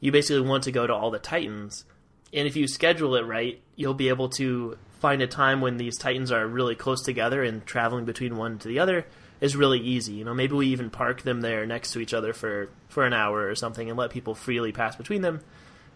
you 0.00 0.12
basically 0.12 0.40
want 0.40 0.64
to 0.64 0.72
go 0.72 0.86
to 0.86 0.94
all 0.94 1.10
the 1.10 1.18
Titans. 1.18 1.84
And 2.32 2.46
if 2.46 2.56
you 2.56 2.66
schedule 2.68 3.16
it 3.16 3.22
right, 3.22 3.60
you'll 3.76 3.94
be 3.94 4.08
able 4.08 4.28
to 4.30 4.78
find 5.00 5.22
a 5.22 5.26
time 5.26 5.60
when 5.60 5.76
these 5.76 5.98
Titans 5.98 6.30
are 6.30 6.46
really 6.46 6.74
close 6.74 7.02
together 7.02 7.42
and 7.42 7.64
traveling 7.64 8.04
between 8.04 8.36
one 8.36 8.58
to 8.58 8.68
the 8.68 8.78
other 8.78 9.06
is 9.40 9.56
really 9.56 9.80
easy. 9.80 10.14
You 10.14 10.24
know, 10.24 10.34
maybe 10.34 10.54
we 10.54 10.68
even 10.68 10.90
park 10.90 11.22
them 11.22 11.40
there 11.40 11.66
next 11.66 11.92
to 11.92 12.00
each 12.00 12.14
other 12.14 12.32
for, 12.32 12.68
for 12.88 13.04
an 13.06 13.12
hour 13.12 13.48
or 13.48 13.54
something 13.54 13.88
and 13.88 13.98
let 13.98 14.10
people 14.10 14.34
freely 14.34 14.72
pass 14.72 14.96
between 14.96 15.22
them. 15.22 15.40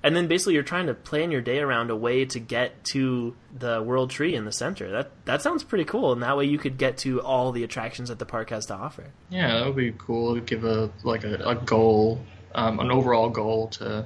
And 0.05 0.15
then 0.15 0.29
basically 0.29 0.53
you're 0.53 0.63
trying 0.63 0.89
to 0.89 0.95
plan 0.95 1.31
your 1.31 1.41
day 1.41 1.61
around 1.61 1.89
a 1.91 1.97
way 1.97 2.27
to 2.27 2.39
get 2.39 2.85
to 2.87 3.35
the 3.59 3.83
World 3.83 4.11
Tree 4.11 4.35
in 4.35 4.45
the 4.45 4.53
center. 4.53 4.91
That 4.91 5.11
that 5.25 5.41
sounds 5.41 5.65
pretty 5.65 5.87
cool, 5.87 6.13
and 6.13 6.23
that 6.23 6.37
way 6.37 6.45
you 6.45 6.59
could 6.59 6.77
get 6.77 6.99
to 6.99 7.23
all 7.23 7.53
the 7.53 7.65
attractions 7.65 8.11
that 8.11 8.19
the 8.19 8.27
park 8.27 8.51
has 8.51 8.67
to 8.67 8.75
offer. 8.75 9.05
Yeah, 9.31 9.57
that 9.57 9.67
would 9.67 9.77
be 9.77 9.95
cool. 9.97 10.35
to 10.35 10.43
Give 10.43 10.65
a 10.67 10.91
like 11.05 11.25
a, 11.25 11.37
a 11.37 11.55
goal, 11.55 12.21
um, 12.55 12.81
an 12.81 12.91
overall 12.91 13.31
goal 13.31 13.69
to. 13.69 14.05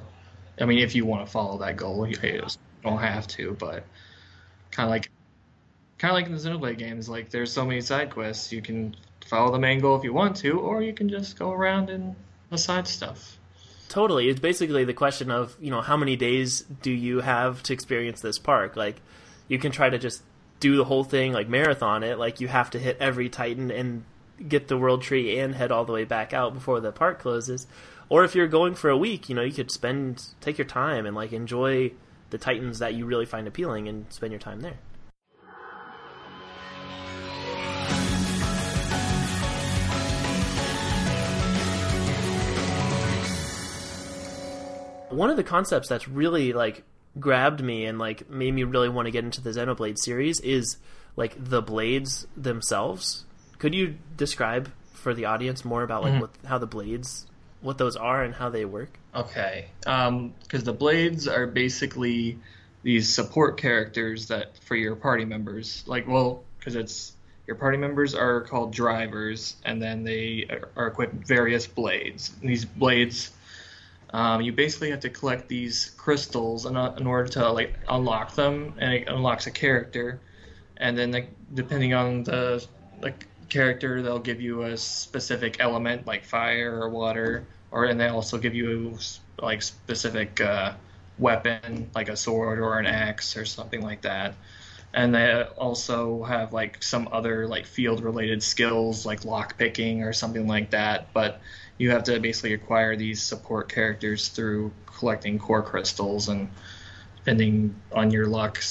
I 0.57 0.63
mean, 0.63 0.79
if 0.79 0.95
you 0.95 1.05
want 1.05 1.25
to 1.25 1.29
follow 1.29 1.57
that 1.57 1.75
goal, 1.75 2.07
you 2.07 2.15
don't 2.81 2.97
have 2.97 3.27
to, 3.27 3.57
but 3.59 3.83
kind 4.71 4.87
of 4.87 4.91
like, 4.91 5.09
kind 5.97 6.11
of 6.11 6.15
like 6.15 6.25
in 6.27 6.31
the 6.31 6.37
Xenoblade 6.37 6.77
games, 6.77 7.09
like 7.09 7.29
there's 7.29 7.51
so 7.51 7.65
many 7.65 7.81
side 7.81 8.09
quests. 8.09 8.53
You 8.53 8.61
can 8.61 8.95
follow 9.29 9.51
the 9.51 9.59
main 9.59 9.79
goal 9.79 9.95
if 9.95 10.03
you 10.03 10.13
want 10.13 10.35
to, 10.37 10.59
or 10.59 10.81
you 10.81 10.93
can 10.93 11.07
just 11.07 11.37
go 11.37 11.51
around 11.51 11.89
and 11.89 12.15
the 12.49 12.57
side 12.57 12.87
stuff. 12.87 13.37
Totally. 13.87 14.29
It's 14.29 14.39
basically 14.39 14.85
the 14.85 14.93
question 14.93 15.31
of, 15.31 15.55
you 15.59 15.71
know, 15.71 15.81
how 15.81 15.97
many 15.97 16.15
days 16.15 16.61
do 16.81 16.91
you 16.91 17.21
have 17.21 17.63
to 17.63 17.73
experience 17.73 18.21
this 18.21 18.39
park? 18.39 18.75
Like, 18.75 19.01
you 19.47 19.59
can 19.59 19.71
try 19.71 19.89
to 19.89 19.97
just 19.97 20.23
do 20.59 20.75
the 20.77 20.83
whole 20.83 21.03
thing, 21.03 21.31
like 21.31 21.47
marathon 21.47 22.03
it. 22.03 22.19
Like, 22.19 22.39
you 22.39 22.47
have 22.47 22.69
to 22.71 22.79
hit 22.79 22.97
every 22.99 23.29
Titan 23.29 23.71
and 23.71 24.03
get 24.47 24.67
the 24.67 24.77
World 24.77 25.01
Tree 25.01 25.39
and 25.39 25.55
head 25.55 25.71
all 25.71 25.85
the 25.85 25.93
way 25.93 26.05
back 26.05 26.33
out 26.33 26.53
before 26.53 26.79
the 26.79 26.91
park 26.91 27.19
closes. 27.19 27.67
Or 28.09 28.23
if 28.23 28.35
you're 28.35 28.47
going 28.47 28.75
for 28.75 28.89
a 28.89 28.97
week, 28.97 29.29
you 29.29 29.35
know, 29.35 29.43
you 29.43 29.53
could 29.53 29.71
spend, 29.71 30.23
take 30.41 30.57
your 30.57 30.67
time 30.67 31.05
and, 31.05 31.15
like, 31.15 31.33
enjoy 31.33 31.91
the 32.29 32.37
Titans 32.37 32.79
that 32.79 32.93
you 32.93 33.05
really 33.05 33.25
find 33.25 33.47
appealing 33.47 33.87
and 33.87 34.11
spend 34.11 34.31
your 34.31 34.39
time 34.39 34.61
there. 34.61 34.77
One 45.09 45.29
of 45.29 45.37
the 45.37 45.43
concepts 45.43 45.87
that's 45.89 46.07
really 46.07 46.53
like 46.53 46.83
grabbed 47.19 47.63
me 47.63 47.85
and 47.85 47.97
like 47.99 48.29
made 48.29 48.53
me 48.53 48.63
really 48.63 48.89
want 48.89 49.05
to 49.07 49.11
get 49.11 49.23
into 49.23 49.41
the 49.41 49.49
Xenoblade 49.49 49.97
series 49.97 50.39
is 50.41 50.77
like 51.15 51.35
the 51.37 51.61
blades 51.61 52.27
themselves. 52.37 53.25
Could 53.57 53.73
you 53.73 53.95
describe 54.15 54.71
for 54.93 55.13
the 55.13 55.25
audience 55.25 55.65
more 55.65 55.83
about 55.83 56.03
like 56.03 56.13
Mhm. 56.13 56.21
what 56.21 56.29
how 56.45 56.57
the 56.57 56.67
blades 56.67 57.25
what 57.61 57.77
those 57.77 57.95
are 57.97 58.23
and 58.23 58.33
how 58.35 58.49
they 58.49 58.63
work? 58.63 58.97
Okay, 59.13 59.65
because 59.81 60.63
the 60.63 60.71
blades 60.73 61.27
are 61.27 61.45
basically 61.47 62.37
these 62.83 63.13
support 63.13 63.57
characters 63.57 64.27
that 64.27 64.57
for 64.59 64.75
your 64.75 64.95
party 64.95 65.25
members. 65.25 65.83
Like, 65.87 66.07
well, 66.07 66.43
because 66.57 66.75
it's 66.75 67.13
Your 67.47 67.55
party 67.55 67.77
members 67.79 68.13
are 68.13 68.41
called 68.41 68.71
drivers, 68.71 69.55
and 69.65 69.81
then 69.81 70.03
they 70.03 70.45
are 70.77 70.85
equipped 70.85 71.15
various 71.27 71.65
blades. 71.65 72.29
These 72.43 72.63
blades, 72.63 73.31
um, 74.11 74.41
you 74.41 74.51
basically 74.51 74.89
have 74.91 75.01
to 75.01 75.09
collect 75.09 75.47
these 75.47 75.91
crystals 75.97 76.65
in, 76.65 76.75
in 76.75 77.07
order 77.07 77.29
to 77.29 77.51
like 77.51 77.75
unlock 77.87 78.35
them, 78.35 78.73
and 78.79 78.93
it 78.93 79.07
unlocks 79.07 79.47
a 79.47 79.51
character. 79.51 80.19
And 80.77 80.97
then, 80.97 81.11
like, 81.11 81.29
depending 81.53 81.93
on 81.93 82.23
the 82.23 82.65
like 83.01 83.27
character, 83.49 84.01
they'll 84.01 84.19
give 84.19 84.41
you 84.41 84.63
a 84.63 84.77
specific 84.77 85.57
element 85.59 86.07
like 86.07 86.25
fire 86.25 86.81
or 86.81 86.89
water, 86.89 87.45
or 87.71 87.85
and 87.85 87.99
they 87.99 88.07
also 88.07 88.37
give 88.37 88.55
you 88.55 88.97
like 89.41 89.61
specific 89.61 90.41
uh, 90.41 90.73
weapon 91.17 91.89
like 91.93 92.09
a 92.09 92.15
sword 92.15 92.59
or 92.59 92.79
an 92.79 92.85
axe 92.85 93.35
or 93.37 93.45
something 93.45 93.81
like 93.81 94.01
that 94.01 94.33
and 94.93 95.13
they 95.13 95.43
also 95.57 96.23
have 96.23 96.51
like 96.53 96.81
some 96.81 97.07
other 97.11 97.47
like 97.47 97.65
field 97.65 98.01
related 98.01 98.41
skills 98.41 99.05
like 99.05 99.23
lock 99.25 99.57
picking 99.57 100.03
or 100.03 100.13
something 100.13 100.47
like 100.47 100.71
that 100.71 101.07
but 101.13 101.41
you 101.79 101.89
have 101.91 102.03
to 102.03 102.19
basically 102.19 102.53
acquire 102.53 102.95
these 102.95 103.23
support 103.23 103.69
characters 103.69 104.27
through 104.27 104.71
collecting 104.85 105.39
core 105.39 105.63
crystals 105.63 106.27
and 106.27 106.49
depending 107.17 107.73
on 107.91 108.11
your 108.11 108.27
luck 108.27 108.61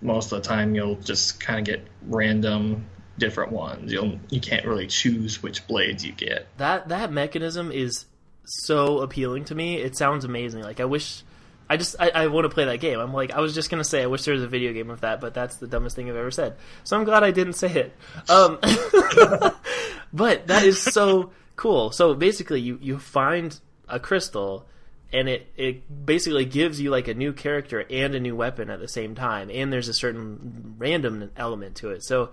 most 0.00 0.30
of 0.32 0.42
the 0.42 0.48
time 0.48 0.76
you'll 0.76 0.96
just 0.96 1.40
kind 1.40 1.58
of 1.58 1.64
get 1.64 1.84
random 2.06 2.86
different 3.18 3.50
ones 3.50 3.92
you'll 3.92 4.18
you 4.30 4.40
can't 4.40 4.64
really 4.64 4.86
choose 4.86 5.42
which 5.42 5.66
blades 5.66 6.04
you 6.04 6.12
get 6.12 6.46
that 6.58 6.88
that 6.88 7.10
mechanism 7.12 7.72
is 7.72 8.04
so 8.44 8.98
appealing 9.00 9.44
to 9.44 9.54
me 9.54 9.76
it 9.76 9.96
sounds 9.96 10.24
amazing 10.24 10.62
like 10.62 10.80
i 10.80 10.84
wish 10.84 11.24
I 11.70 11.78
just 11.78 11.96
I, 11.98 12.10
I 12.10 12.26
want 12.26 12.44
to 12.44 12.50
play 12.50 12.66
that 12.66 12.80
game. 12.80 12.98
I'm 12.98 13.14
like 13.14 13.30
I 13.30 13.40
was 13.40 13.54
just 13.54 13.70
gonna 13.70 13.84
say 13.84 14.02
I 14.02 14.06
wish 14.06 14.24
there 14.24 14.34
was 14.34 14.42
a 14.42 14.48
video 14.48 14.74
game 14.74 14.90
of 14.90 15.00
that, 15.00 15.22
but 15.22 15.32
that's 15.32 15.56
the 15.56 15.66
dumbest 15.66 15.96
thing 15.96 16.10
I've 16.10 16.16
ever 16.16 16.30
said. 16.30 16.56
So 16.84 16.98
I'm 16.98 17.04
glad 17.04 17.24
I 17.24 17.30
didn't 17.30 17.54
say 17.54 17.72
it. 17.72 17.96
Um, 18.28 18.58
but 20.12 20.48
that 20.48 20.64
is 20.64 20.78
so 20.78 21.32
cool. 21.62 21.92
So 21.92 22.14
basically, 22.14 22.60
you 22.60 22.78
you 22.82 22.98
find 22.98 23.58
a 23.88 24.00
crystal, 24.00 24.66
and 25.12 25.28
it 25.28 25.46
it 25.56 26.04
basically 26.04 26.44
gives 26.44 26.80
you 26.80 26.90
like 26.90 27.06
a 27.06 27.14
new 27.14 27.32
character 27.32 27.84
and 27.88 28.14
a 28.16 28.20
new 28.20 28.34
weapon 28.34 28.68
at 28.68 28.80
the 28.80 28.88
same 28.88 29.14
time, 29.14 29.48
and 29.48 29.72
there's 29.72 29.88
a 29.88 29.94
certain 29.94 30.74
random 30.78 31.30
element 31.36 31.76
to 31.76 31.90
it. 31.90 32.02
So. 32.04 32.30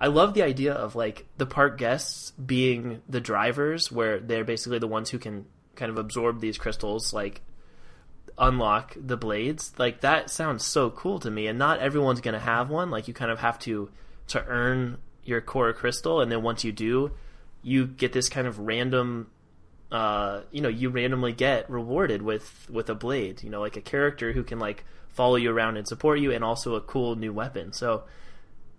I 0.00 0.08
love 0.08 0.34
the 0.34 0.42
idea 0.42 0.72
of 0.72 0.96
like 0.96 1.26
the 1.38 1.46
park 1.46 1.78
guests 1.78 2.32
being 2.32 3.02
the 3.08 3.20
drivers, 3.20 3.92
where 3.92 4.18
they're 4.18 4.42
basically 4.42 4.80
the 4.80 4.88
ones 4.88 5.10
who 5.10 5.18
can 5.20 5.46
kind 5.76 5.92
of 5.92 5.96
absorb 5.96 6.40
these 6.40 6.58
crystals, 6.58 7.12
like 7.12 7.40
unlock 8.36 8.96
the 8.96 9.16
blades. 9.16 9.72
Like 9.78 10.00
that 10.00 10.28
sounds 10.28 10.66
so 10.66 10.90
cool 10.90 11.20
to 11.20 11.30
me, 11.30 11.46
and 11.46 11.56
not 11.56 11.78
everyone's 11.78 12.20
gonna 12.20 12.40
have 12.40 12.68
one. 12.68 12.90
Like 12.90 13.06
you 13.06 13.14
kind 13.14 13.30
of 13.30 13.38
have 13.38 13.60
to 13.60 13.90
to 14.28 14.44
earn 14.44 14.98
your 15.22 15.40
core 15.40 15.72
crystal, 15.72 16.20
and 16.20 16.32
then 16.32 16.42
once 16.42 16.64
you 16.64 16.72
do, 16.72 17.12
you 17.62 17.86
get 17.86 18.12
this 18.12 18.28
kind 18.28 18.46
of 18.46 18.58
random. 18.58 19.30
Uh, 19.90 20.42
you 20.50 20.60
know, 20.62 20.68
you 20.68 20.88
randomly 20.88 21.32
get 21.32 21.68
rewarded 21.70 22.22
with 22.22 22.66
with 22.70 22.88
a 22.90 22.94
blade. 22.94 23.42
You 23.42 23.50
know, 23.50 23.60
like 23.60 23.76
a 23.76 23.80
character 23.80 24.32
who 24.32 24.42
can 24.42 24.58
like 24.58 24.84
follow 25.08 25.36
you 25.36 25.50
around 25.50 25.76
and 25.76 25.86
support 25.86 26.18
you, 26.18 26.32
and 26.32 26.44
also 26.44 26.74
a 26.74 26.80
cool 26.80 27.16
new 27.16 27.32
weapon. 27.32 27.72
So, 27.72 28.04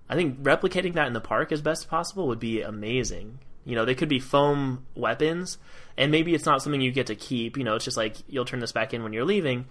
I 0.10 0.16
think 0.16 0.42
replicating 0.42 0.94
that 0.94 1.08
in 1.08 1.14
the 1.14 1.22
park 1.22 1.52
as 1.52 1.62
best 1.62 1.88
possible 1.88 2.28
would 2.28 2.40
be 2.40 2.62
amazing. 2.62 3.40
You 3.66 3.76
know, 3.76 3.86
they 3.86 3.96
could 3.96 4.10
be 4.10 4.20
foam 4.20 4.86
weapons, 4.96 5.58
and 5.98 6.12
maybe 6.12 6.34
it's 6.34 6.46
not 6.46 6.62
something 6.62 6.82
you 6.82 6.92
get 6.92 7.08
to 7.08 7.16
keep. 7.16 7.58
You 7.58 7.64
know, 7.64 7.76
it's 7.76 7.86
just 7.86 7.98
like 7.98 8.18
you'll 8.28 8.46
turn 8.46 8.60
this 8.60 8.72
back 8.72 8.94
in 8.94 9.04
when 9.04 9.14
you're 9.14 9.26
leaving. 9.26 9.66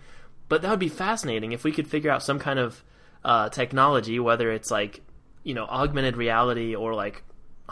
But 0.49 0.63
that 0.63 0.71
would 0.71 0.79
be 0.79 0.89
fascinating 0.89 1.53
if 1.53 1.65
we 1.65 1.73
could 1.73 1.89
figure 1.89 2.11
out 2.11 2.23
some 2.23 2.39
kind 2.39 2.59
of 2.59 2.83
uh, 3.25 3.49
technology, 3.51 4.19
whether 4.19 4.51
it's 4.51 4.71
like 4.71 5.03
you 5.43 5.55
know 5.55 5.65
augmented 5.65 6.17
reality 6.17 6.75
or 6.75 6.95
like 6.95 7.23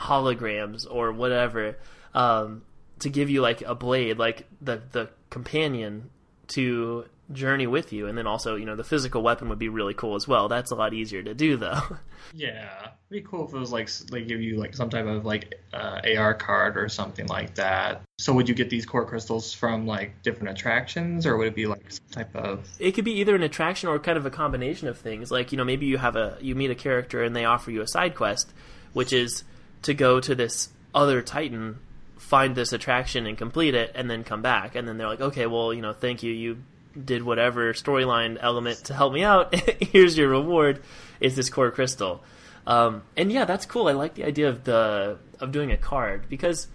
holograms 0.01 0.87
or 0.91 1.13
whatever, 1.13 1.77
um, 2.15 2.63
to 3.01 3.11
give 3.11 3.31
you 3.31 3.43
like 3.43 3.63
a 3.63 3.75
blade, 3.75 4.19
like 4.19 4.47
the 4.61 4.83
the 4.93 5.11
companion 5.29 6.11
to 6.49 7.05
journey 7.33 7.67
with 7.67 7.93
you. 7.93 8.07
And 8.07 8.19
then 8.19 8.27
also 8.27 8.57
you 8.57 8.65
know 8.65 8.77
the 8.77 8.85
physical 8.85 9.23
weapon 9.23 9.49
would 9.51 9.59
be 9.59 9.69
really 9.69 9.95
cool 9.95 10.17
as 10.17 10.27
well. 10.27 10.49
That's 10.49 10.71
a 10.71 10.75
lot 10.75 10.95
easier 10.95 11.23
to 11.23 11.35
do 11.35 11.57
though. 11.57 11.81
Yeah. 12.35 12.79
It'd 13.11 13.25
be 13.25 13.29
cool 13.29 13.49
if 13.49 13.55
it 13.55 13.59
was 13.59 13.73
like 13.73 13.89
they 13.89 14.23
give 14.23 14.41
you 14.41 14.57
like 14.57 14.77
some 14.77 14.89
type 14.89 15.07
of 15.07 15.25
like 15.25 15.55
uh, 15.73 16.01
ar 16.17 16.35
card 16.35 16.77
or 16.77 16.89
something 16.89 17.27
like 17.27 17.55
that. 17.57 18.03
So 18.19 18.33
would 18.35 18.49
you 18.49 18.55
get 18.55 18.71
these 18.71 18.87
core 18.87 19.05
crystals 19.05 19.53
from 19.53 19.85
like 19.85 20.23
different 20.23 20.51
attractions? 20.51 21.27
Or 21.27 21.37
would 21.39 21.49
it 21.49 21.55
be 21.57 21.67
like 21.67 21.91
some 21.91 22.07
type 22.13 22.37
of 22.37 22.69
it 22.79 22.93
could 22.93 23.05
be 23.05 23.19
either 23.19 23.35
an 23.35 23.43
attraction 23.43 23.89
or 23.89 23.99
kind 23.99 24.17
of 24.17 24.27
a 24.27 24.31
combination 24.31 24.87
of 24.87 24.99
things. 24.99 25.33
Like 25.33 25.51
you 25.51 25.59
know 25.59 25.65
maybe 25.65 25.87
you 25.87 25.99
have 25.99 26.15
a 26.15 26.37
you 26.41 26.55
meet 26.55 26.71
a 26.71 26.75
character 26.77 27.25
and 27.25 27.35
they 27.35 27.47
offer 27.47 27.73
you 27.73 27.81
a 27.81 27.89
side 27.89 28.15
quest 28.15 28.53
which 28.93 29.13
is 29.13 29.45
to 29.83 29.95
go 29.95 30.21
to 30.21 30.35
this 30.35 30.71
other 30.95 31.23
titan 31.23 31.79
find 32.19 32.55
this 32.55 32.73
attraction 32.73 33.27
and 33.27 33.39
complete 33.39 33.75
it 33.75 33.91
and 33.95 34.11
then 34.11 34.23
come 34.23 34.43
back 34.43 34.75
and 34.75 34.87
then 34.87 34.99
they're 34.99 35.09
like 35.09 35.21
okay 35.21 35.47
well 35.47 35.73
you 35.73 35.81
know 35.81 35.93
thank 35.93 36.23
you 36.23 36.33
you 36.33 36.59
did 37.05 37.23
whatever 37.23 37.73
storyline 37.73 38.37
element 38.41 38.85
to 38.85 38.95
help 38.95 39.13
me 39.13 39.23
out. 39.23 39.55
Here's 39.81 40.17
your 40.17 40.29
reward. 40.29 40.83
Is 41.21 41.37
this 41.37 41.51
core 41.51 41.71
crystal? 41.71 42.23
Um, 42.67 43.03
and 43.17 43.33
yeah, 43.33 43.45
that's 43.45 43.67
cool. 43.67 43.89
I 43.89 43.93
like 43.93 44.15
the 44.15 44.25
idea 44.25 44.49
of 44.49 44.65
the 44.65 45.19
of 45.39 45.53
doing 45.53 45.73
a 45.73 45.77
card 45.77 46.29
because 46.29 46.69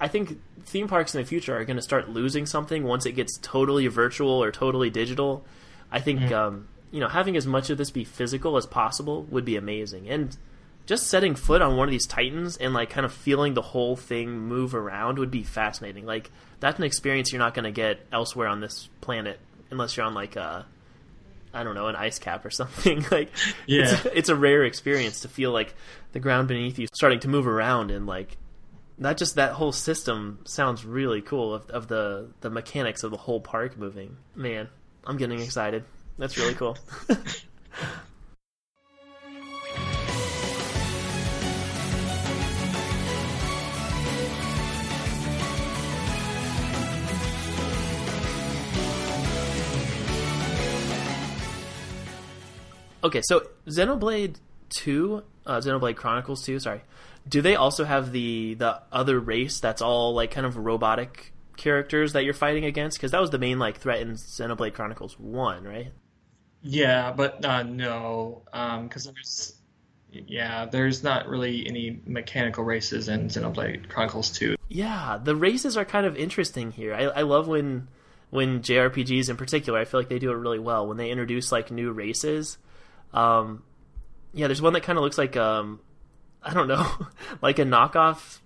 I 0.00 0.08
think 0.08 0.40
theme 0.64 0.88
parks 0.88 1.14
in 1.14 1.20
the 1.20 1.26
future 1.26 1.56
are 1.56 1.64
going 1.64 1.76
to 1.76 1.82
start 1.82 2.08
losing 2.08 2.46
something 2.46 2.84
once 2.84 3.06
it 3.06 3.12
gets 3.12 3.38
totally 3.40 3.86
virtual 3.86 4.42
or 4.42 4.50
totally 4.50 4.90
digital. 4.90 5.44
I 5.90 6.00
think 6.00 6.20
mm-hmm. 6.20 6.34
um, 6.34 6.68
you 6.90 7.00
know 7.00 7.08
having 7.08 7.36
as 7.36 7.46
much 7.46 7.70
of 7.70 7.78
this 7.78 7.90
be 7.90 8.04
physical 8.04 8.56
as 8.56 8.66
possible 8.66 9.24
would 9.24 9.44
be 9.44 9.56
amazing. 9.56 10.08
And 10.08 10.36
just 10.88 11.08
setting 11.08 11.34
foot 11.34 11.60
on 11.60 11.76
one 11.76 11.86
of 11.86 11.92
these 11.92 12.06
titans 12.06 12.56
and 12.56 12.72
like 12.72 12.88
kind 12.88 13.04
of 13.04 13.12
feeling 13.12 13.52
the 13.52 13.60
whole 13.60 13.94
thing 13.94 14.38
move 14.38 14.74
around 14.74 15.18
would 15.18 15.30
be 15.30 15.42
fascinating. 15.42 16.06
Like 16.06 16.30
that's 16.60 16.78
an 16.78 16.84
experience 16.84 17.30
you're 17.30 17.38
not 17.38 17.52
going 17.52 17.66
to 17.66 17.70
get 17.70 18.00
elsewhere 18.10 18.48
on 18.48 18.60
this 18.60 18.88
planet 19.02 19.38
unless 19.70 19.96
you're 19.98 20.06
on 20.06 20.14
like 20.14 20.36
a 20.36 20.64
I 21.52 21.62
don't 21.62 21.74
know, 21.74 21.88
an 21.88 21.96
ice 21.96 22.18
cap 22.18 22.42
or 22.42 22.50
something. 22.50 23.04
like, 23.10 23.28
yeah, 23.66 23.82
it's, 23.82 24.06
it's, 24.06 24.28
a 24.30 24.34
rare 24.34 24.64
experience 24.64 25.20
to 25.20 25.28
feel 25.28 25.50
like 25.52 25.74
the 26.12 26.20
ground 26.20 26.48
beneath 26.48 26.78
you 26.78 26.86
starting 26.94 27.20
to 27.20 27.28
move 27.28 27.46
around 27.46 27.90
and 27.90 28.06
like 28.06 28.38
not 28.96 29.18
just 29.18 29.34
that 29.34 29.52
whole 29.52 29.72
system 29.72 30.38
sounds 30.44 30.86
really 30.86 31.20
cool 31.20 31.52
of, 31.52 31.68
of 31.68 31.88
the 31.88 32.30
the 32.40 32.48
mechanics 32.48 33.02
of 33.02 33.10
the 33.10 33.18
whole 33.18 33.42
park 33.42 33.76
moving. 33.76 34.16
Man, 34.34 34.70
I'm 35.04 35.18
getting 35.18 35.40
excited. 35.40 35.84
That's 36.16 36.38
really 36.38 36.54
cool. 36.54 36.78
Okay, 53.02 53.22
so 53.22 53.48
Xenoblade 53.66 54.36
Two, 54.70 55.22
uh, 55.46 55.58
Xenoblade 55.58 55.96
Chronicles 55.96 56.44
Two. 56.44 56.58
Sorry, 56.58 56.82
do 57.28 57.40
they 57.40 57.56
also 57.56 57.84
have 57.84 58.12
the 58.12 58.54
the 58.54 58.80
other 58.90 59.20
race 59.20 59.60
that's 59.60 59.82
all 59.82 60.14
like 60.14 60.30
kind 60.30 60.46
of 60.46 60.56
robotic 60.56 61.32
characters 61.56 62.12
that 62.12 62.24
you're 62.24 62.34
fighting 62.34 62.64
against? 62.64 62.98
Because 62.98 63.12
that 63.12 63.20
was 63.20 63.30
the 63.30 63.38
main 63.38 63.58
like 63.58 63.78
threat 63.78 64.00
in 64.00 64.14
Xenoblade 64.14 64.74
Chronicles 64.74 65.18
One, 65.18 65.64
right? 65.64 65.92
Yeah, 66.62 67.12
but 67.12 67.44
uh, 67.44 67.62
no, 67.62 68.42
because 68.44 69.06
um, 69.06 69.14
there's 69.14 69.54
yeah, 70.10 70.66
there's 70.66 71.02
not 71.02 71.28
really 71.28 71.66
any 71.66 72.00
mechanical 72.06 72.64
races 72.64 73.08
in 73.08 73.28
Xenoblade 73.28 73.88
Chronicles 73.88 74.30
2. 74.30 74.56
Yeah, 74.68 75.18
the 75.22 75.36
races 75.36 75.76
are 75.76 75.84
kind 75.84 76.06
of 76.06 76.16
interesting 76.16 76.72
here. 76.72 76.94
I, 76.94 77.02
I 77.04 77.22
love 77.22 77.46
when 77.46 77.88
when 78.30 78.60
JRPGs 78.60 79.30
in 79.30 79.36
particular, 79.36 79.78
I 79.78 79.84
feel 79.84 80.00
like 80.00 80.08
they 80.08 80.18
do 80.18 80.30
it 80.30 80.36
really 80.36 80.58
well 80.58 80.86
when 80.86 80.96
they 80.96 81.10
introduce 81.10 81.52
like 81.52 81.70
new 81.70 81.92
races 81.92 82.58
um, 83.12 83.62
yeah, 84.32 84.46
there's 84.46 84.62
one 84.62 84.72
that 84.74 84.82
kind 84.82 84.98
of 84.98 85.04
looks 85.04 85.18
like 85.18 85.36
um, 85.36 85.80
I 86.42 86.54
don't 86.54 86.68
know, 86.68 86.86
like 87.42 87.58
a 87.58 87.64
knockoff 87.64 88.38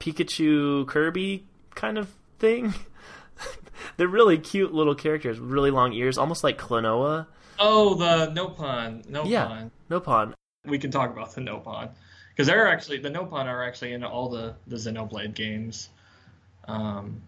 Pikachu 0.00 0.86
Kirby 0.86 1.46
kind 1.74 1.98
of 1.98 2.08
thing. 2.38 2.74
They're 3.96 4.08
really 4.08 4.38
cute 4.38 4.72
little 4.72 4.94
characters, 4.94 5.38
really 5.38 5.70
long 5.70 5.92
ears, 5.92 6.18
almost 6.18 6.42
like 6.42 6.58
Klonoa. 6.58 7.26
Oh, 7.58 7.94
the 7.94 8.32
Nopon. 8.32 9.06
Nopon. 9.06 9.28
Yeah, 9.28 9.68
Nopon. 9.90 10.34
We 10.64 10.78
can 10.78 10.90
talk 10.90 11.10
about 11.10 11.34
the 11.34 11.40
Nopon 11.40 11.90
because 12.30 12.46
they're 12.46 12.68
actually 12.68 12.98
the 12.98 13.10
Nopon 13.10 13.46
are 13.46 13.64
actually 13.64 13.92
in 13.92 14.04
all 14.04 14.28
the 14.28 14.54
the 14.66 14.76
Xenoblade 14.76 15.34
games. 15.34 15.88
Um, 16.66 17.22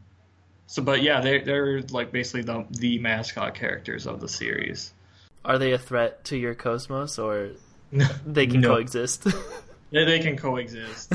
so, 0.67 0.83
but 0.83 1.03
yeah, 1.03 1.21
they 1.21 1.41
they're 1.41 1.83
like 1.83 2.13
basically 2.13 2.43
the 2.43 2.67
the 2.71 2.99
mascot 2.99 3.55
characters 3.55 4.07
of 4.07 4.21
the 4.21 4.29
series. 4.29 4.93
Are 5.45 5.59
they 5.59 5.73
a 5.73 5.79
threat 5.79 6.25
to 6.25 6.37
your 6.37 6.55
cosmos, 6.55 7.19
or 7.19 7.53
they 8.27 8.47
can 8.47 8.61
no. 8.61 8.75
coexist? 8.75 9.27
yeah, 9.91 10.05
they 10.05 10.21
can 10.21 10.37
coexist. 10.37 11.13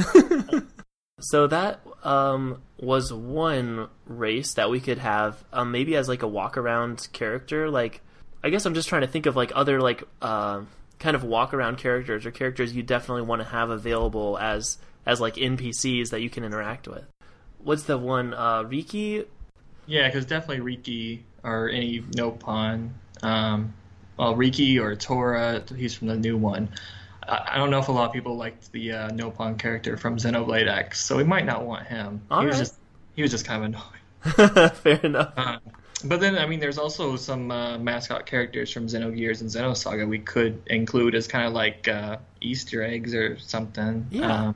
so 1.19 1.47
that 1.47 1.81
um, 2.03 2.61
was 2.79 3.13
one 3.13 3.87
race 4.05 4.53
that 4.55 4.69
we 4.69 4.79
could 4.79 4.97
have, 4.97 5.43
um, 5.53 5.71
maybe 5.71 5.95
as 5.95 6.07
like 6.07 6.23
a 6.23 6.27
walk 6.27 6.57
around 6.57 7.07
character. 7.13 7.69
Like, 7.69 8.01
I 8.43 8.49
guess 8.49 8.65
I'm 8.65 8.73
just 8.73 8.89
trying 8.89 9.01
to 9.01 9.07
think 9.07 9.25
of 9.25 9.35
like 9.35 9.51
other 9.55 9.79
like 9.79 10.03
uh, 10.21 10.61
kind 10.99 11.15
of 11.15 11.23
walk 11.23 11.53
around 11.53 11.77
characters 11.77 12.25
or 12.25 12.31
characters 12.31 12.75
you 12.75 12.83
definitely 12.83 13.23
want 13.23 13.41
to 13.41 13.47
have 13.47 13.69
available 13.69 14.37
as 14.37 14.77
as 15.05 15.21
like 15.21 15.35
NPCs 15.35 16.09
that 16.09 16.21
you 16.21 16.29
can 16.29 16.43
interact 16.43 16.87
with. 16.87 17.05
What's 17.59 17.83
the 17.83 17.97
one? 17.97 18.33
Uh, 18.33 18.63
Riki. 18.63 19.25
Yeah, 19.87 20.07
because 20.07 20.25
definitely 20.25 20.61
Riki 20.61 21.25
or 21.43 21.69
any 21.69 22.01
Nopon. 22.01 22.89
Um, 23.21 23.73
well, 24.17 24.35
Riki 24.35 24.79
or 24.79 24.95
Tora. 24.95 25.63
He's 25.75 25.93
from 25.93 26.07
the 26.07 26.15
new 26.15 26.37
one. 26.37 26.69
I, 27.27 27.51
I 27.53 27.57
don't 27.57 27.69
know 27.69 27.79
if 27.79 27.87
a 27.87 27.91
lot 27.91 28.07
of 28.07 28.13
people 28.13 28.35
liked 28.37 28.71
the 28.71 28.91
uh, 28.91 29.09
Nopon 29.09 29.57
character 29.57 29.97
from 29.97 30.17
Xenoblade 30.17 30.67
X, 30.67 31.03
so 31.03 31.17
we 31.17 31.23
might 31.23 31.45
not 31.45 31.65
want 31.65 31.87
him. 31.87 32.21
All 32.29 32.41
he 32.41 32.47
right. 32.47 32.51
was 32.51 32.59
just 32.59 32.75
he 33.15 33.21
was 33.21 33.31
just 33.31 33.45
kind 33.45 33.63
of 33.63 33.69
annoying. 33.69 34.69
Fair 34.75 34.99
enough. 35.03 35.33
Uh, 35.37 35.57
but 36.03 36.19
then, 36.19 36.37
I 36.37 36.45
mean, 36.45 36.59
there's 36.59 36.77
also 36.77 37.15
some 37.15 37.51
uh, 37.51 37.77
mascot 37.77 38.25
characters 38.25 38.71
from 38.71 38.87
Xenogears 38.87 39.41
and 39.41 39.49
Xenosaga 39.49 40.07
we 40.07 40.19
could 40.19 40.61
include 40.67 41.15
as 41.15 41.27
kind 41.27 41.47
of 41.47 41.53
like 41.53 41.87
uh, 41.87 42.17
Easter 42.41 42.83
eggs 42.83 43.13
or 43.15 43.37
something. 43.39 44.05
Yeah. 44.11 44.53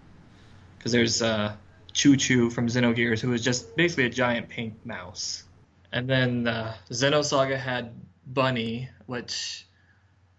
Because 0.78 0.92
there's 0.92 1.22
uh, 1.22 1.56
Chu-Chu 1.94 2.50
from 2.50 2.68
Xenogears, 2.68 3.20
who 3.20 3.34
is 3.34 3.44
just 3.44 3.76
basically 3.76 4.06
a 4.06 4.10
giant 4.10 4.50
pink 4.50 4.86
mouse. 4.86 5.44
And 5.92 6.08
then 6.08 6.48
uh, 6.48 6.76
Xenosaga 6.92 7.58
had 7.58 7.94
Bunny, 8.30 8.90
which 9.08 9.66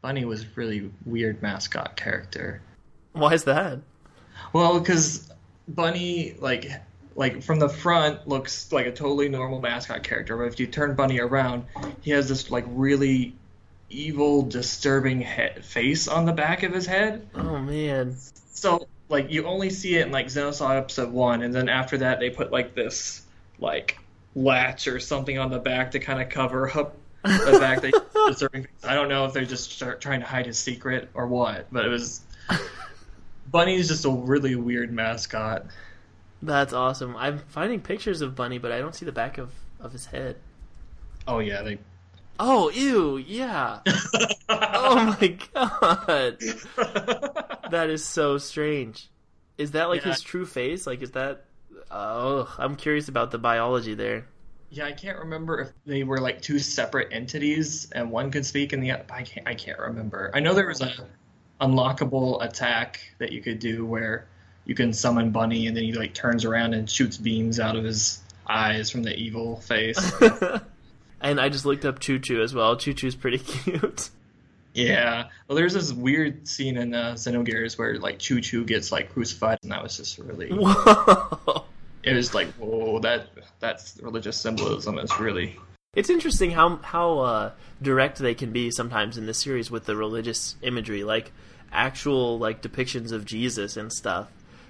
Bunny 0.00 0.24
was 0.24 0.56
really 0.56 0.90
weird 1.04 1.42
mascot 1.42 1.96
character. 1.96 2.62
Why 3.12 3.34
is 3.34 3.44
that? 3.44 3.80
Well, 4.52 4.78
because 4.78 5.30
Bunny, 5.68 6.34
like, 6.38 6.70
like 7.16 7.42
from 7.42 7.58
the 7.58 7.68
front, 7.68 8.26
looks 8.28 8.72
like 8.72 8.86
a 8.86 8.92
totally 8.92 9.28
normal 9.28 9.60
mascot 9.60 10.02
character, 10.04 10.36
but 10.36 10.44
if 10.44 10.60
you 10.60 10.66
turn 10.66 10.94
Bunny 10.94 11.20
around, 11.20 11.64
he 12.00 12.12
has 12.12 12.28
this 12.28 12.50
like 12.50 12.64
really 12.68 13.34
evil, 13.90 14.42
disturbing 14.42 15.20
he- 15.20 15.60
face 15.62 16.06
on 16.08 16.24
the 16.24 16.32
back 16.32 16.62
of 16.62 16.72
his 16.72 16.86
head. 16.86 17.28
Oh 17.34 17.58
man. 17.58 18.16
So, 18.52 18.86
like, 19.08 19.30
you 19.30 19.46
only 19.46 19.70
see 19.70 19.96
it 19.96 20.06
in 20.06 20.12
like 20.12 20.26
Xenosaga 20.26 20.78
episode 20.78 21.12
one, 21.12 21.42
and 21.42 21.52
then 21.52 21.68
after 21.68 21.98
that, 21.98 22.20
they 22.20 22.30
put 22.30 22.52
like 22.52 22.74
this 22.74 23.22
like 23.58 23.98
latch 24.34 24.86
or 24.86 25.00
something 25.00 25.38
on 25.38 25.50
the 25.50 25.58
back 25.58 25.90
to 25.90 25.98
kind 25.98 26.22
of 26.22 26.28
cover 26.28 26.70
up 26.78 26.96
the 27.22 27.58
fact 27.60 27.82
that 27.82 27.92
he's 27.94 28.26
disturbing. 28.28 28.66
I 28.84 28.94
don't 28.94 29.08
know 29.08 29.24
if 29.26 29.32
they're 29.32 29.44
just 29.44 29.72
start 29.72 30.00
trying 30.00 30.20
to 30.20 30.26
hide 30.26 30.46
his 30.46 30.58
secret 30.58 31.08
or 31.14 31.26
what, 31.26 31.66
but 31.72 31.84
it 31.84 31.88
was. 31.88 32.22
Bunny's 33.50 33.88
just 33.88 34.04
a 34.04 34.10
really 34.10 34.54
weird 34.54 34.92
mascot. 34.92 35.66
That's 36.42 36.72
awesome. 36.72 37.16
I'm 37.16 37.38
finding 37.48 37.80
pictures 37.80 38.20
of 38.22 38.34
Bunny, 38.34 38.58
but 38.58 38.72
I 38.72 38.78
don't 38.78 38.94
see 38.94 39.04
the 39.04 39.12
back 39.12 39.38
of, 39.38 39.50
of 39.80 39.92
his 39.92 40.06
head. 40.06 40.36
Oh 41.26 41.38
yeah, 41.40 41.62
they. 41.62 41.78
Oh, 42.38 42.70
ew, 42.70 43.18
yeah. 43.18 43.80
oh 44.48 45.16
my 45.20 45.36
god. 45.52 46.38
That 47.70 47.90
is 47.90 48.04
so 48.04 48.38
strange. 48.38 49.08
Is 49.58 49.72
that 49.72 49.90
like 49.90 50.02
Yeah. 50.02 50.12
his 50.12 50.22
true 50.22 50.46
face? 50.46 50.86
Like, 50.86 51.02
is 51.02 51.10
that. 51.10 51.44
Oh, 51.90 52.52
I'm 52.58 52.76
curious 52.76 53.08
about 53.08 53.30
the 53.30 53.38
biology 53.38 53.94
there. 53.94 54.26
Yeah, 54.72 54.86
I 54.86 54.92
can't 54.92 55.18
remember 55.18 55.60
if 55.60 55.72
they 55.84 56.04
were 56.04 56.18
like 56.18 56.40
two 56.40 56.60
separate 56.60 57.08
entities 57.12 57.90
and 57.90 58.10
one 58.10 58.30
could 58.30 58.46
speak 58.46 58.72
and 58.72 58.82
the 58.82 58.92
other. 58.92 59.04
I 59.10 59.22
can't. 59.22 59.48
I 59.48 59.54
can't 59.54 59.78
remember. 59.78 60.30
I 60.32 60.40
know 60.40 60.54
there 60.54 60.68
was 60.68 60.80
a 60.80 60.92
unlockable 61.60 62.42
attack 62.42 63.00
that 63.18 63.32
you 63.32 63.42
could 63.42 63.58
do 63.58 63.84
where 63.84 64.26
you 64.64 64.74
can 64.74 64.92
summon 64.92 65.30
Bunny 65.30 65.66
and 65.66 65.76
then 65.76 65.84
he 65.84 65.92
like 65.92 66.14
turns 66.14 66.44
around 66.44 66.74
and 66.74 66.88
shoots 66.88 67.16
beams 67.16 67.58
out 67.58 67.76
of 67.76 67.84
his 67.84 68.22
eyes 68.46 68.90
from 68.90 69.02
the 69.02 69.14
evil 69.14 69.56
face. 69.56 70.12
and 71.20 71.40
I 71.40 71.48
just 71.48 71.66
looked 71.66 71.84
up 71.84 71.98
Chu-Chu 71.98 72.40
as 72.40 72.54
well. 72.54 72.76
Chu-Chu's 72.76 73.16
pretty 73.16 73.38
cute. 73.44 74.10
yeah. 74.72 75.28
Well, 75.48 75.56
there's 75.56 75.74
this 75.74 75.92
weird 75.92 76.46
scene 76.46 76.76
in 76.76 76.94
uh, 76.94 77.14
Xenogears 77.14 77.76
where 77.76 77.98
like 77.98 78.20
Chu-Chu 78.20 78.64
gets 78.64 78.92
like 78.92 79.12
crucified 79.12 79.58
and 79.62 79.72
that 79.72 79.82
was 79.82 79.96
just 79.96 80.18
really. 80.18 80.48
Whoa. 80.52 81.59
It 82.02 82.14
was 82.14 82.34
like 82.34 82.48
whoa 82.54 82.98
that 83.00 83.28
that's 83.58 83.98
religious 84.02 84.36
symbolism 84.36 84.98
is 84.98 85.18
really 85.18 85.58
It's 85.94 86.10
interesting 86.10 86.50
how 86.52 86.76
how 86.76 87.18
uh, 87.18 87.52
direct 87.82 88.18
they 88.18 88.34
can 88.34 88.52
be 88.52 88.70
sometimes 88.70 89.18
in 89.18 89.26
this 89.26 89.38
series 89.38 89.70
with 89.70 89.84
the 89.86 89.96
religious 89.96 90.56
imagery, 90.62 91.04
like 91.04 91.32
actual 91.72 92.38
like 92.38 92.62
depictions 92.62 93.12
of 93.12 93.24
Jesus 93.24 93.76
and 93.76 93.92
stuff, 93.92 94.28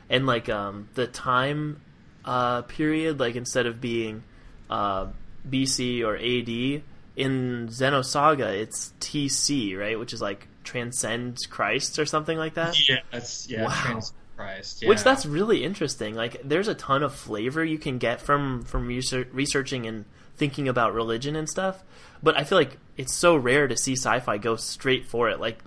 and 0.08 0.26
like 0.26 0.48
um, 0.48 0.88
the 0.94 1.06
time 1.06 1.80
uh, 2.24 2.62
period, 2.62 3.20
like 3.20 3.36
instead 3.36 3.66
of 3.66 3.80
being 3.80 4.22
uh, 4.68 5.06
BC 5.48 6.02
or 6.04 6.16
AD 6.16 6.82
in 7.16 7.68
Xenosaga, 7.68 8.52
it's 8.54 8.92
TC, 9.00 9.76
right, 9.78 9.98
which 9.98 10.12
is 10.12 10.22
like 10.22 10.48
transcend 10.64 11.38
Christ 11.50 11.98
or 11.98 12.06
something 12.06 12.38
like 12.38 12.54
that. 12.54 12.76
yeah 12.88 13.00
that's 13.12 13.48
yeah 13.48 13.64
Wow. 13.64 13.70
trans 13.82 14.12
Christ 14.40 14.82
yeah. 14.82 14.88
Which 14.88 15.02
that's 15.02 15.26
really 15.26 15.64
interesting. 15.64 16.14
Like, 16.14 16.40
there's 16.42 16.68
a 16.68 16.74
ton 16.74 17.02
of 17.02 17.14
flavor 17.14 17.64
you 17.64 17.78
can 17.78 17.98
get 17.98 18.20
from 18.20 18.62
from 18.62 18.86
research, 18.86 19.28
researching 19.32 19.86
and 19.86 20.04
thinking 20.36 20.68
about 20.68 20.94
religion 20.94 21.36
and 21.36 21.48
stuff. 21.48 21.82
But 22.22 22.36
I 22.36 22.44
feel 22.44 22.58
like 22.58 22.78
it's 22.96 23.14
so 23.14 23.36
rare 23.36 23.68
to 23.68 23.76
see 23.76 23.92
sci-fi 23.92 24.38
go 24.38 24.56
straight 24.56 25.06
for 25.06 25.28
it. 25.30 25.40
Like, 25.40 25.58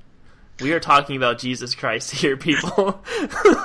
we 0.62 0.72
are 0.74 0.80
talking 0.80 1.16
about 1.16 1.40
Jesus 1.40 1.76
Christ 1.76 2.12
here, 2.22 2.38
people. 2.38 3.04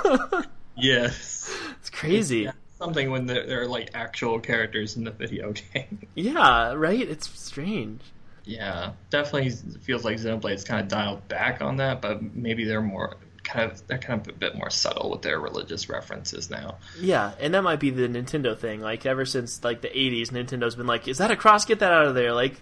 yes. 0.77 1.51
it's 1.79 1.89
crazy. 1.89 2.41
Yeah, 2.41 2.51
something 2.77 3.11
when 3.11 3.25
there, 3.25 3.45
there 3.45 3.61
are 3.61 3.67
like 3.67 3.91
actual 3.93 4.39
characters 4.39 4.95
in 4.97 5.03
the 5.03 5.11
video 5.11 5.53
game. 5.73 6.07
Yeah, 6.15 6.73
right. 6.73 7.01
It's 7.01 7.29
strange. 7.29 8.01
yeah, 8.45 8.91
definitely 9.09 9.51
feels 9.81 10.03
like 10.03 10.17
Xenoblade's 10.17 10.63
kind 10.63 10.81
of 10.81 10.87
dialed 10.87 11.27
back 11.27 11.61
on 11.61 11.77
that, 11.77 12.01
but 12.01 12.35
maybe 12.35 12.65
they're 12.65 12.81
more 12.81 13.17
kind 13.49 13.71
of 13.71 13.85
they're 13.87 13.97
kind 13.97 14.21
of 14.21 14.27
a 14.27 14.37
bit 14.37 14.55
more 14.55 14.69
subtle 14.69 15.09
with 15.09 15.21
their 15.21 15.39
religious 15.39 15.89
references 15.89 16.49
now. 16.49 16.77
Yeah, 16.99 17.31
and 17.39 17.53
that 17.53 17.63
might 17.63 17.79
be 17.79 17.89
the 17.89 18.07
Nintendo 18.07 18.57
thing. 18.57 18.81
Like, 18.81 19.05
ever 19.05 19.25
since 19.25 19.63
like 19.63 19.81
the 19.81 19.89
'80s, 19.89 20.29
Nintendo's 20.29 20.75
been 20.75 20.87
like, 20.87 21.07
"Is 21.07 21.17
that 21.17 21.31
a 21.31 21.35
cross? 21.35 21.65
Get 21.65 21.79
that 21.79 21.91
out 21.91 22.05
of 22.05 22.15
there!" 22.15 22.33
Like, 22.33 22.61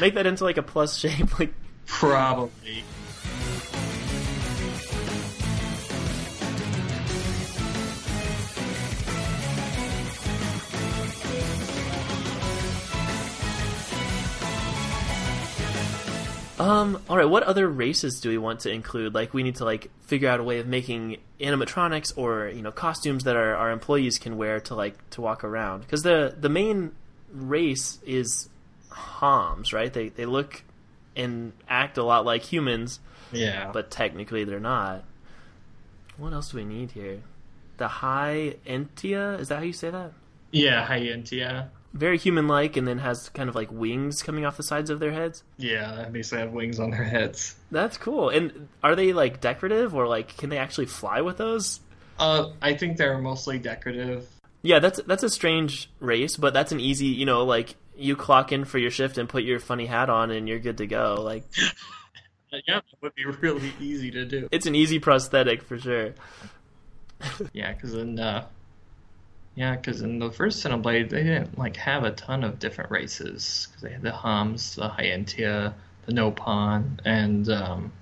make 0.00 0.14
that 0.14 0.26
into 0.26 0.44
like 0.44 0.56
a 0.56 0.62
plus 0.62 0.96
shape. 0.96 1.28
Like, 1.38 1.54
Probably. 1.86 2.84
Um. 16.60 17.00
All 17.08 17.16
right. 17.16 17.24
What 17.28 17.42
other 17.44 17.68
races 17.68 18.20
do 18.20 18.28
we 18.30 18.38
want 18.38 18.60
to 18.60 18.70
include? 18.70 19.14
Like, 19.14 19.32
we 19.34 19.42
need 19.42 19.56
to 19.56 19.64
like 19.64 19.90
figure 20.02 20.28
out 20.28 20.40
a 20.40 20.42
way 20.44 20.58
of 20.58 20.66
making 20.66 21.18
animatronics 21.40 22.12
or 22.16 22.48
you 22.48 22.62
know 22.62 22.72
costumes 22.72 23.24
that 23.24 23.36
our, 23.36 23.54
our 23.54 23.70
employees 23.70 24.18
can 24.18 24.36
wear 24.36 24.60
to 24.60 24.74
like 24.74 25.10
to 25.10 25.20
walk 25.20 25.44
around. 25.44 25.80
Because 25.80 26.02
the 26.02 26.34
the 26.38 26.48
main 26.48 26.92
race 27.32 27.98
is 28.06 28.48
Homs, 28.90 29.72
right? 29.72 29.92
They 29.92 30.08
they 30.08 30.26
look 30.26 30.62
and 31.14 31.52
act 31.68 31.98
a 31.98 32.02
lot 32.02 32.24
like 32.24 32.42
humans, 32.42 33.00
Yeah. 33.32 33.70
but 33.72 33.90
technically 33.90 34.44
they're 34.44 34.60
not. 34.60 35.04
What 36.16 36.32
else 36.32 36.50
do 36.50 36.56
we 36.56 36.64
need 36.64 36.90
here? 36.92 37.20
The 37.76 37.86
High 37.88 38.56
Entia. 38.66 39.38
Is 39.38 39.48
that 39.48 39.56
how 39.58 39.62
you 39.64 39.72
say 39.72 39.90
that? 39.90 40.12
yeah, 40.50 40.84
High 40.84 41.00
Entia. 41.02 41.68
Very 41.94 42.18
human-like, 42.18 42.76
and 42.76 42.86
then 42.86 42.98
has 42.98 43.28
kind 43.30 43.48
of 43.48 43.54
like 43.54 43.72
wings 43.72 44.22
coming 44.22 44.44
off 44.44 44.56
the 44.56 44.62
sides 44.62 44.90
of 44.90 45.00
their 45.00 45.12
heads. 45.12 45.42
Yeah, 45.56 46.02
they 46.04 46.10
basically 46.10 46.40
have 46.40 46.52
wings 46.52 46.78
on 46.78 46.90
their 46.90 47.04
heads. 47.04 47.56
That's 47.70 47.96
cool. 47.96 48.28
And 48.28 48.68
are 48.82 48.94
they 48.94 49.12
like 49.12 49.40
decorative 49.40 49.94
or 49.94 50.06
like 50.06 50.36
can 50.36 50.50
they 50.50 50.58
actually 50.58 50.86
fly 50.86 51.22
with 51.22 51.38
those? 51.38 51.80
Uh, 52.18 52.50
I 52.60 52.74
think 52.74 52.96
they're 52.98 53.18
mostly 53.18 53.58
decorative. 53.58 54.26
Yeah, 54.62 54.80
that's 54.80 55.00
that's 55.06 55.22
a 55.22 55.30
strange 55.30 55.88
race, 56.00 56.36
but 56.36 56.52
that's 56.52 56.72
an 56.72 56.80
easy, 56.80 57.06
you 57.06 57.24
know, 57.24 57.44
like 57.44 57.74
you 57.96 58.16
clock 58.16 58.52
in 58.52 58.64
for 58.64 58.78
your 58.78 58.90
shift 58.90 59.16
and 59.18 59.28
put 59.28 59.42
your 59.44 59.58
funny 59.58 59.86
hat 59.86 60.10
on 60.10 60.30
and 60.30 60.48
you're 60.48 60.58
good 60.58 60.78
to 60.78 60.86
go. 60.86 61.14
Like 61.20 61.44
Yeah, 62.52 62.76
that 62.76 62.84
would 63.02 63.14
be 63.14 63.24
really 63.24 63.72
easy 63.80 64.10
to 64.12 64.24
do. 64.24 64.48
it's 64.50 64.66
an 64.66 64.74
easy 64.74 64.98
prosthetic 64.98 65.62
for 65.62 65.78
sure. 65.78 66.14
Yeah, 67.52 67.72
because 67.72 67.92
then 67.94 68.18
uh, 68.18 68.46
yeah, 69.58 69.74
because 69.74 70.02
in 70.02 70.20
the 70.20 70.30
first 70.30 70.64
Xenoblade 70.64 71.10
they 71.10 71.24
didn't 71.24 71.58
like 71.58 71.76
have 71.78 72.04
a 72.04 72.12
ton 72.12 72.44
of 72.44 72.60
different 72.60 72.92
races 72.92 73.66
because 73.66 73.82
they 73.82 73.90
had 73.90 74.02
the 74.02 74.12
Homs, 74.12 74.76
the 74.76 74.86
High 74.88 75.06
Entia, 75.06 75.74
the 76.06 76.12
Nopon, 76.12 77.00
and 77.04 77.48
um, 77.50 77.92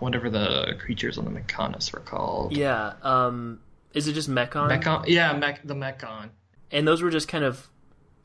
whatever 0.00 0.28
the 0.28 0.74
creatures 0.78 1.16
on 1.16 1.24
the 1.24 1.30
Mechonis 1.30 1.90
were 1.90 2.00
called. 2.00 2.54
Yeah, 2.54 2.92
um 3.02 3.60
is 3.94 4.08
it 4.08 4.12
just 4.12 4.28
Mechon? 4.28 4.68
Mechon, 4.68 5.06
yeah, 5.06 5.32
Mech, 5.32 5.66
the 5.66 5.74
Mechon. 5.74 6.28
and 6.70 6.86
those 6.86 7.00
were 7.00 7.10
just 7.10 7.28
kind 7.28 7.44
of 7.44 7.66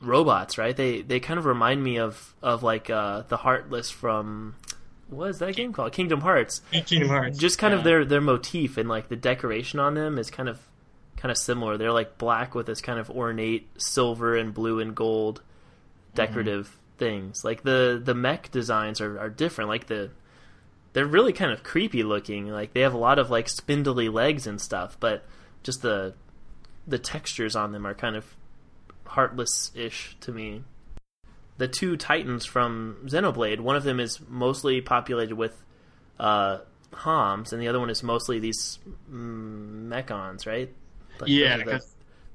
robots, 0.02 0.58
right? 0.58 0.76
They 0.76 1.00
they 1.00 1.18
kind 1.18 1.38
of 1.38 1.46
remind 1.46 1.82
me 1.82 1.98
of 1.98 2.34
of 2.42 2.62
like 2.62 2.90
uh 2.90 3.22
the 3.28 3.38
Heartless 3.38 3.90
from 3.90 4.56
what 5.08 5.30
is 5.30 5.38
that 5.38 5.56
game 5.56 5.72
called? 5.72 5.92
Kingdom 5.92 6.20
Hearts. 6.20 6.60
Kingdom 6.72 7.08
Hearts. 7.08 7.38
just 7.38 7.58
kind 7.58 7.72
yeah. 7.72 7.78
of 7.78 7.84
their 7.84 8.04
their 8.04 8.20
motif 8.20 8.76
and 8.76 8.86
like 8.86 9.08
the 9.08 9.16
decoration 9.16 9.80
on 9.80 9.94
them 9.94 10.18
is 10.18 10.30
kind 10.30 10.48
of 10.50 10.60
kind 11.20 11.30
of 11.30 11.38
similar. 11.38 11.76
They're 11.76 11.92
like 11.92 12.18
black 12.18 12.54
with 12.54 12.66
this 12.66 12.80
kind 12.80 12.98
of 12.98 13.10
ornate 13.10 13.68
silver 13.80 14.36
and 14.36 14.54
blue 14.54 14.80
and 14.80 14.94
gold 14.94 15.42
decorative 16.14 16.76
things. 16.98 17.44
Like 17.44 17.62
the 17.62 18.00
the 18.02 18.14
mech 18.14 18.50
designs 18.50 19.00
are, 19.00 19.18
are 19.18 19.30
different. 19.30 19.68
Like 19.68 19.86
the 19.86 20.10
they're 20.92 21.06
really 21.06 21.32
kind 21.32 21.52
of 21.52 21.62
creepy 21.62 22.02
looking. 22.02 22.48
Like 22.48 22.72
they 22.72 22.80
have 22.80 22.94
a 22.94 22.98
lot 22.98 23.18
of 23.18 23.30
like 23.30 23.48
spindly 23.48 24.08
legs 24.08 24.46
and 24.46 24.60
stuff, 24.60 24.96
but 24.98 25.24
just 25.62 25.82
the 25.82 26.14
the 26.86 26.98
textures 26.98 27.54
on 27.54 27.72
them 27.72 27.86
are 27.86 27.94
kind 27.94 28.16
of 28.16 28.24
heartless-ish 29.06 30.16
to 30.20 30.32
me. 30.32 30.64
The 31.58 31.68
two 31.68 31.96
titans 31.96 32.46
from 32.46 32.96
Xenoblade, 33.04 33.60
one 33.60 33.76
of 33.76 33.82
them 33.82 34.00
is 34.00 34.18
mostly 34.28 34.80
populated 34.80 35.34
with 35.34 35.62
uh, 36.18 36.58
Homs, 36.94 37.52
and 37.52 37.60
the 37.60 37.68
other 37.68 37.78
one 37.78 37.90
is 37.90 38.02
mostly 38.02 38.38
these 38.38 38.78
mm, 39.12 39.88
Mechons, 39.88 40.46
right? 40.46 40.72
Like 41.20 41.30
yeah, 41.30 41.58
the, 41.58 41.80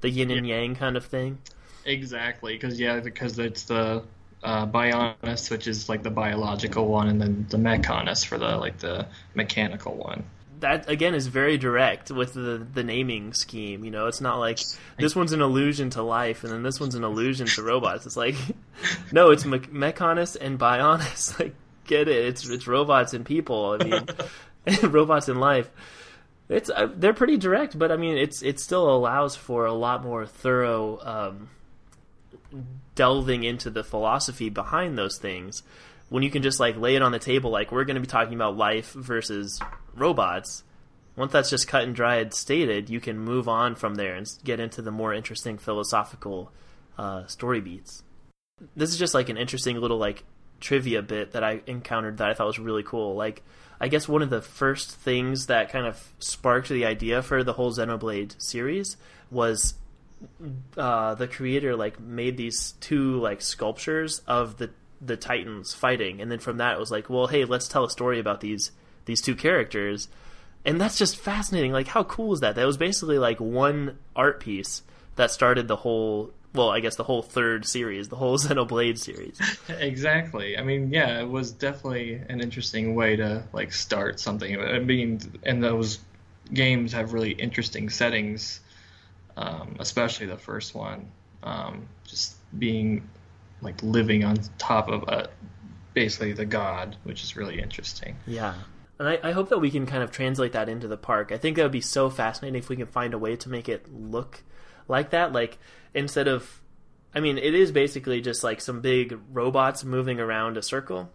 the 0.00 0.10
yin 0.10 0.30
and 0.30 0.46
yang 0.46 0.74
kind 0.76 0.96
of 0.96 1.04
thing. 1.06 1.38
exactly. 1.84 2.54
Because 2.54 2.78
yeah, 2.80 3.00
because 3.00 3.38
it's 3.38 3.64
the 3.64 4.02
uh, 4.42 4.66
Bionis, 4.66 5.50
which 5.50 5.66
is 5.66 5.88
like 5.88 6.02
the 6.02 6.10
biological 6.10 6.86
one, 6.88 7.08
and 7.08 7.20
then 7.20 7.46
the 7.50 7.56
Mechonis 7.58 8.24
for 8.24 8.38
the 8.38 8.56
like 8.58 8.78
the 8.78 9.06
mechanical 9.34 9.94
one. 9.96 10.24
that 10.60 10.88
again 10.88 11.14
is 11.14 11.26
very 11.26 11.58
direct 11.58 12.10
with 12.10 12.32
the 12.34 12.66
the 12.72 12.82
naming 12.84 13.32
scheme. 13.34 13.84
You 13.84 13.90
know, 13.90 14.06
it's 14.06 14.20
not 14.20 14.38
like 14.38 14.60
this 14.98 15.14
one's 15.14 15.32
an 15.32 15.40
allusion 15.42 15.90
to 15.90 16.02
life, 16.02 16.44
and 16.44 16.52
then 16.52 16.62
this 16.62 16.80
one's 16.80 16.94
an 16.94 17.04
allusion 17.04 17.46
to 17.46 17.62
robots. 17.62 18.06
It's 18.06 18.16
like, 18.16 18.36
no, 19.12 19.30
it's 19.30 19.44
Me- 19.44 19.58
and 19.58 20.58
Bionis. 20.58 21.38
Like, 21.40 21.54
get 21.84 22.08
it? 22.08 22.24
It's 22.26 22.48
it's 22.48 22.66
robots 22.66 23.14
and 23.14 23.24
people. 23.24 23.76
I 23.80 23.84
mean, 23.84 24.06
robots 24.90 25.28
and 25.28 25.40
life. 25.40 25.70
It's 26.48 26.70
uh, 26.70 26.88
they're 26.94 27.14
pretty 27.14 27.36
direct, 27.36 27.78
but 27.78 27.90
I 27.90 27.96
mean, 27.96 28.16
it's 28.16 28.42
it 28.42 28.60
still 28.60 28.88
allows 28.88 29.34
for 29.34 29.66
a 29.66 29.72
lot 29.72 30.04
more 30.04 30.26
thorough 30.26 31.00
um, 31.02 31.50
delving 32.94 33.42
into 33.42 33.70
the 33.70 33.82
philosophy 33.82 34.48
behind 34.48 34.96
those 34.96 35.18
things. 35.18 35.62
When 36.08 36.22
you 36.22 36.30
can 36.30 36.42
just 36.42 36.60
like 36.60 36.76
lay 36.76 36.94
it 36.94 37.02
on 37.02 37.10
the 37.10 37.18
table, 37.18 37.50
like 37.50 37.72
we're 37.72 37.84
going 37.84 37.96
to 37.96 38.00
be 38.00 38.06
talking 38.06 38.34
about 38.34 38.56
life 38.56 38.92
versus 38.92 39.60
robots. 39.94 40.62
Once 41.16 41.32
that's 41.32 41.50
just 41.50 41.66
cut 41.66 41.82
and 41.82 41.96
dried 41.96 42.32
stated, 42.34 42.90
you 42.90 43.00
can 43.00 43.18
move 43.18 43.48
on 43.48 43.74
from 43.74 43.94
there 43.94 44.14
and 44.14 44.26
get 44.44 44.60
into 44.60 44.82
the 44.82 44.90
more 44.90 45.14
interesting 45.14 45.58
philosophical 45.58 46.52
uh, 46.98 47.26
story 47.26 47.60
beats. 47.60 48.04
This 48.76 48.90
is 48.90 48.98
just 48.98 49.14
like 49.14 49.28
an 49.30 49.36
interesting 49.36 49.80
little 49.80 49.98
like 49.98 50.24
trivia 50.60 51.02
bit 51.02 51.32
that 51.32 51.42
I 51.42 51.62
encountered 51.66 52.18
that 52.18 52.28
I 52.28 52.34
thought 52.34 52.46
was 52.46 52.58
really 52.58 52.82
cool. 52.82 53.14
Like, 53.14 53.42
I 53.80 53.88
guess 53.88 54.08
one 54.08 54.22
of 54.22 54.30
the 54.30 54.42
first 54.42 54.90
things 54.92 55.46
that 55.46 55.70
kind 55.70 55.86
of 55.86 56.12
sparked 56.18 56.68
the 56.68 56.86
idea 56.86 57.22
for 57.22 57.44
the 57.44 57.52
whole 57.52 57.72
Xenoblade 57.72 58.40
series 58.40 58.96
was 59.30 59.74
uh, 60.76 61.14
the 61.14 61.28
creator 61.28 61.76
like 61.76 62.00
made 62.00 62.36
these 62.36 62.72
two 62.80 63.20
like 63.20 63.42
sculptures 63.42 64.22
of 64.26 64.58
the 64.58 64.70
the 65.00 65.16
titans 65.16 65.74
fighting, 65.74 66.20
and 66.20 66.30
then 66.30 66.38
from 66.38 66.56
that 66.56 66.74
it 66.74 66.80
was 66.80 66.90
like, 66.90 67.10
well, 67.10 67.26
hey, 67.26 67.44
let's 67.44 67.68
tell 67.68 67.84
a 67.84 67.90
story 67.90 68.18
about 68.18 68.40
these 68.40 68.72
these 69.04 69.20
two 69.20 69.34
characters, 69.34 70.08
and 70.64 70.80
that's 70.80 70.98
just 70.98 71.16
fascinating. 71.16 71.72
Like, 71.72 71.88
how 71.88 72.04
cool 72.04 72.32
is 72.32 72.40
that? 72.40 72.54
That 72.54 72.66
was 72.66 72.76
basically 72.76 73.18
like 73.18 73.38
one 73.38 73.98
art 74.14 74.40
piece 74.40 74.82
that 75.16 75.30
started 75.30 75.68
the 75.68 75.76
whole. 75.76 76.32
Well, 76.56 76.70
I 76.70 76.80
guess 76.80 76.96
the 76.96 77.04
whole 77.04 77.22
third 77.22 77.66
series, 77.66 78.08
the 78.08 78.16
whole 78.16 78.38
Xenoblade 78.38 78.98
series. 78.98 79.38
Exactly. 79.68 80.56
I 80.56 80.62
mean, 80.62 80.90
yeah, 80.92 81.20
it 81.20 81.28
was 81.28 81.52
definitely 81.52 82.14
an 82.14 82.40
interesting 82.40 82.94
way 82.94 83.16
to 83.16 83.44
like 83.52 83.72
start 83.72 84.20
something. 84.20 84.58
I 84.60 84.78
mean, 84.78 85.20
and 85.42 85.62
those 85.62 85.98
games 86.52 86.92
have 86.92 87.12
really 87.12 87.32
interesting 87.32 87.90
settings, 87.90 88.60
um, 89.36 89.76
especially 89.78 90.26
the 90.26 90.36
first 90.36 90.74
one. 90.74 91.10
Um, 91.42 91.88
just 92.04 92.36
being 92.58 93.08
like 93.60 93.82
living 93.82 94.24
on 94.24 94.38
top 94.58 94.88
of 94.88 95.02
a 95.08 95.28
basically 95.94 96.32
the 96.32 96.44
god, 96.44 96.96
which 97.04 97.22
is 97.22 97.36
really 97.36 97.60
interesting. 97.60 98.16
Yeah. 98.26 98.54
And 98.98 99.08
I, 99.08 99.18
I 99.22 99.32
hope 99.32 99.48
that 99.50 99.58
we 99.58 99.70
can 99.70 99.86
kind 99.86 100.02
of 100.02 100.10
translate 100.10 100.52
that 100.52 100.68
into 100.68 100.88
the 100.88 100.96
park. 100.96 101.32
I 101.32 101.38
think 101.38 101.56
that 101.56 101.62
would 101.62 101.72
be 101.72 101.80
so 101.80 102.08
fascinating 102.08 102.58
if 102.58 102.68
we 102.68 102.76
can 102.76 102.86
find 102.86 103.14
a 103.14 103.18
way 103.18 103.36
to 103.36 103.48
make 103.48 103.68
it 103.68 103.92
look 103.92 104.42
like 104.88 105.10
that. 105.10 105.32
Like, 105.32 105.58
instead 105.94 106.28
of. 106.28 106.62
I 107.14 107.20
mean, 107.20 107.38
it 107.38 107.54
is 107.54 107.72
basically 107.72 108.20
just 108.20 108.44
like 108.44 108.60
some 108.60 108.82
big 108.82 109.18
robots 109.32 109.84
moving 109.84 110.20
around 110.20 110.58
a 110.58 110.62
circle, 110.62 111.08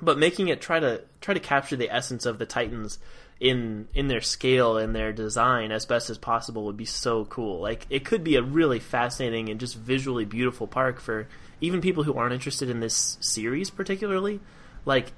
but 0.00 0.18
making 0.18 0.48
it 0.48 0.62
try 0.62 0.80
to 0.80 1.02
try 1.20 1.34
to 1.34 1.40
capture 1.40 1.76
the 1.76 1.90
essence 1.90 2.24
of 2.24 2.38
the 2.38 2.46
Titans 2.46 2.98
in 3.40 3.88
in 3.94 4.08
their 4.08 4.20
scale 4.20 4.76
and 4.76 4.94
their 4.94 5.12
design 5.12 5.70
as 5.70 5.86
best 5.86 6.10
as 6.10 6.18
possible 6.18 6.64
would 6.64 6.76
be 6.76 6.84
so 6.84 7.24
cool. 7.26 7.60
Like 7.60 7.86
it 7.90 8.04
could 8.04 8.24
be 8.24 8.36
a 8.36 8.42
really 8.42 8.80
fascinating 8.80 9.48
and 9.48 9.60
just 9.60 9.76
visually 9.76 10.24
beautiful 10.24 10.66
park 10.66 11.00
for 11.00 11.28
even 11.60 11.80
people 11.80 12.04
who 12.04 12.14
aren't 12.14 12.34
interested 12.34 12.68
in 12.68 12.80
this 12.80 13.18
series 13.20 13.70
particularly. 13.70 14.40
Like 14.84 15.12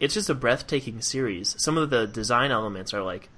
it's 0.00 0.14
just 0.14 0.30
a 0.30 0.34
breathtaking 0.34 1.00
series. 1.00 1.54
Some 1.58 1.78
of 1.78 1.90
the 1.90 2.06
design 2.06 2.50
elements 2.50 2.92
are 2.92 3.02
like, 3.02 3.28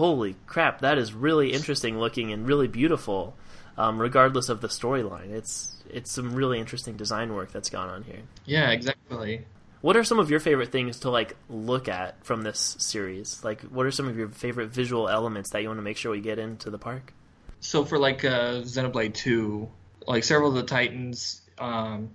holy 0.00 0.34
crap, 0.46 0.80
that 0.80 0.96
is 0.96 1.12
really 1.12 1.52
interesting 1.52 1.98
looking 2.00 2.32
and 2.32 2.46
really 2.46 2.66
beautiful. 2.66 3.36
Um, 3.76 4.00
regardless 4.00 4.48
of 4.48 4.62
the 4.62 4.68
storyline, 4.68 5.30
it's 5.30 5.76
it's 5.88 6.10
some 6.10 6.34
really 6.34 6.58
interesting 6.58 6.96
design 6.96 7.34
work 7.34 7.52
that's 7.52 7.68
gone 7.68 7.90
on 7.90 8.04
here. 8.04 8.22
Yeah, 8.46 8.70
exactly. 8.70 9.44
What 9.82 9.96
are 9.96 10.04
some 10.04 10.18
of 10.18 10.30
your 10.30 10.40
favorite 10.40 10.72
things 10.72 11.00
to 11.00 11.10
like 11.10 11.36
look 11.48 11.86
at 11.86 12.24
from 12.24 12.42
this 12.42 12.76
series? 12.78 13.44
Like, 13.44 13.60
what 13.62 13.86
are 13.86 13.90
some 13.90 14.08
of 14.08 14.16
your 14.16 14.28
favorite 14.28 14.70
visual 14.70 15.08
elements 15.08 15.50
that 15.50 15.62
you 15.62 15.68
want 15.68 15.78
to 15.78 15.82
make 15.82 15.96
sure 15.98 16.12
we 16.12 16.20
get 16.20 16.38
into 16.38 16.70
the 16.70 16.78
park? 16.78 17.12
So 17.60 17.84
for 17.84 17.98
like 17.98 18.24
uh, 18.24 18.62
Xenoblade 18.62 19.14
2, 19.14 19.68
like 20.06 20.24
several 20.24 20.50
of 20.50 20.56
the 20.56 20.62
Titans, 20.62 21.42
um, 21.58 22.10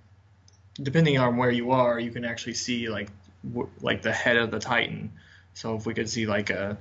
depending 0.81 1.19
on 1.19 1.37
where 1.37 1.51
you 1.51 1.71
are, 1.71 1.99
you 1.99 2.11
can 2.11 2.25
actually 2.25 2.55
see 2.55 2.89
like 2.89 3.09
w- 3.47 3.69
like 3.79 4.01
the 4.01 4.11
head 4.11 4.37
of 4.37 4.49
the 4.51 4.59
Titan. 4.59 5.11
So 5.53 5.75
if 5.75 5.85
we 5.85 5.93
could 5.93 6.09
see 6.09 6.25
like 6.25 6.49
a 6.49 6.77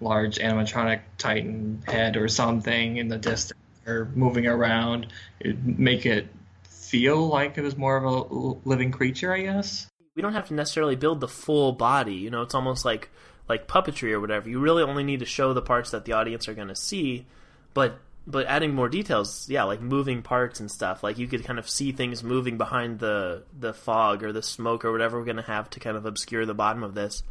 large 0.00 0.38
animatronic 0.38 1.00
Titan 1.18 1.82
head 1.86 2.16
or 2.16 2.28
something 2.28 2.96
in 2.96 3.08
the 3.08 3.18
distance 3.18 3.58
or 3.86 4.10
moving 4.14 4.46
around, 4.46 5.06
it'd 5.40 5.78
make 5.78 6.06
it 6.06 6.28
feel 6.64 7.26
like 7.26 7.58
it 7.58 7.62
was 7.62 7.76
more 7.76 7.96
of 7.96 8.04
a 8.04 8.68
living 8.68 8.90
creature, 8.90 9.32
I 9.32 9.42
guess. 9.42 9.86
We 10.14 10.22
don't 10.22 10.32
have 10.32 10.48
to 10.48 10.54
necessarily 10.54 10.96
build 10.96 11.20
the 11.20 11.28
full 11.28 11.72
body. 11.72 12.14
You 12.14 12.30
know, 12.30 12.42
it's 12.42 12.54
almost 12.54 12.84
like 12.84 13.10
like 13.48 13.66
puppetry 13.66 14.12
or 14.12 14.20
whatever. 14.20 14.48
You 14.48 14.60
really 14.60 14.82
only 14.82 15.04
need 15.04 15.20
to 15.20 15.26
show 15.26 15.54
the 15.54 15.62
parts 15.62 15.90
that 15.90 16.04
the 16.04 16.12
audience 16.12 16.48
are 16.48 16.54
going 16.54 16.68
to 16.68 16.76
see, 16.76 17.26
but 17.74 17.98
but 18.26 18.46
adding 18.46 18.74
more 18.74 18.90
details, 18.90 19.48
yeah, 19.48 19.64
like 19.64 19.80
moving 19.80 20.22
parts 20.22 20.60
and 20.60 20.70
stuff. 20.70 21.02
Like 21.02 21.18
you 21.18 21.26
could 21.26 21.44
kind 21.44 21.58
of 21.58 21.68
see 21.68 21.92
things 21.92 22.22
moving 22.22 22.58
behind 22.58 22.98
the 22.98 23.44
the 23.58 23.72
fog 23.72 24.22
or 24.22 24.32
the 24.32 24.42
smoke 24.42 24.84
or 24.84 24.92
whatever 24.92 25.18
we're 25.18 25.24
going 25.24 25.36
to 25.36 25.42
have 25.42 25.70
to 25.70 25.80
kind 25.80 25.96
of 25.96 26.04
obscure 26.04 26.44
the 26.44 26.54
bottom 26.54 26.82
of 26.82 26.94
this. 26.94 27.22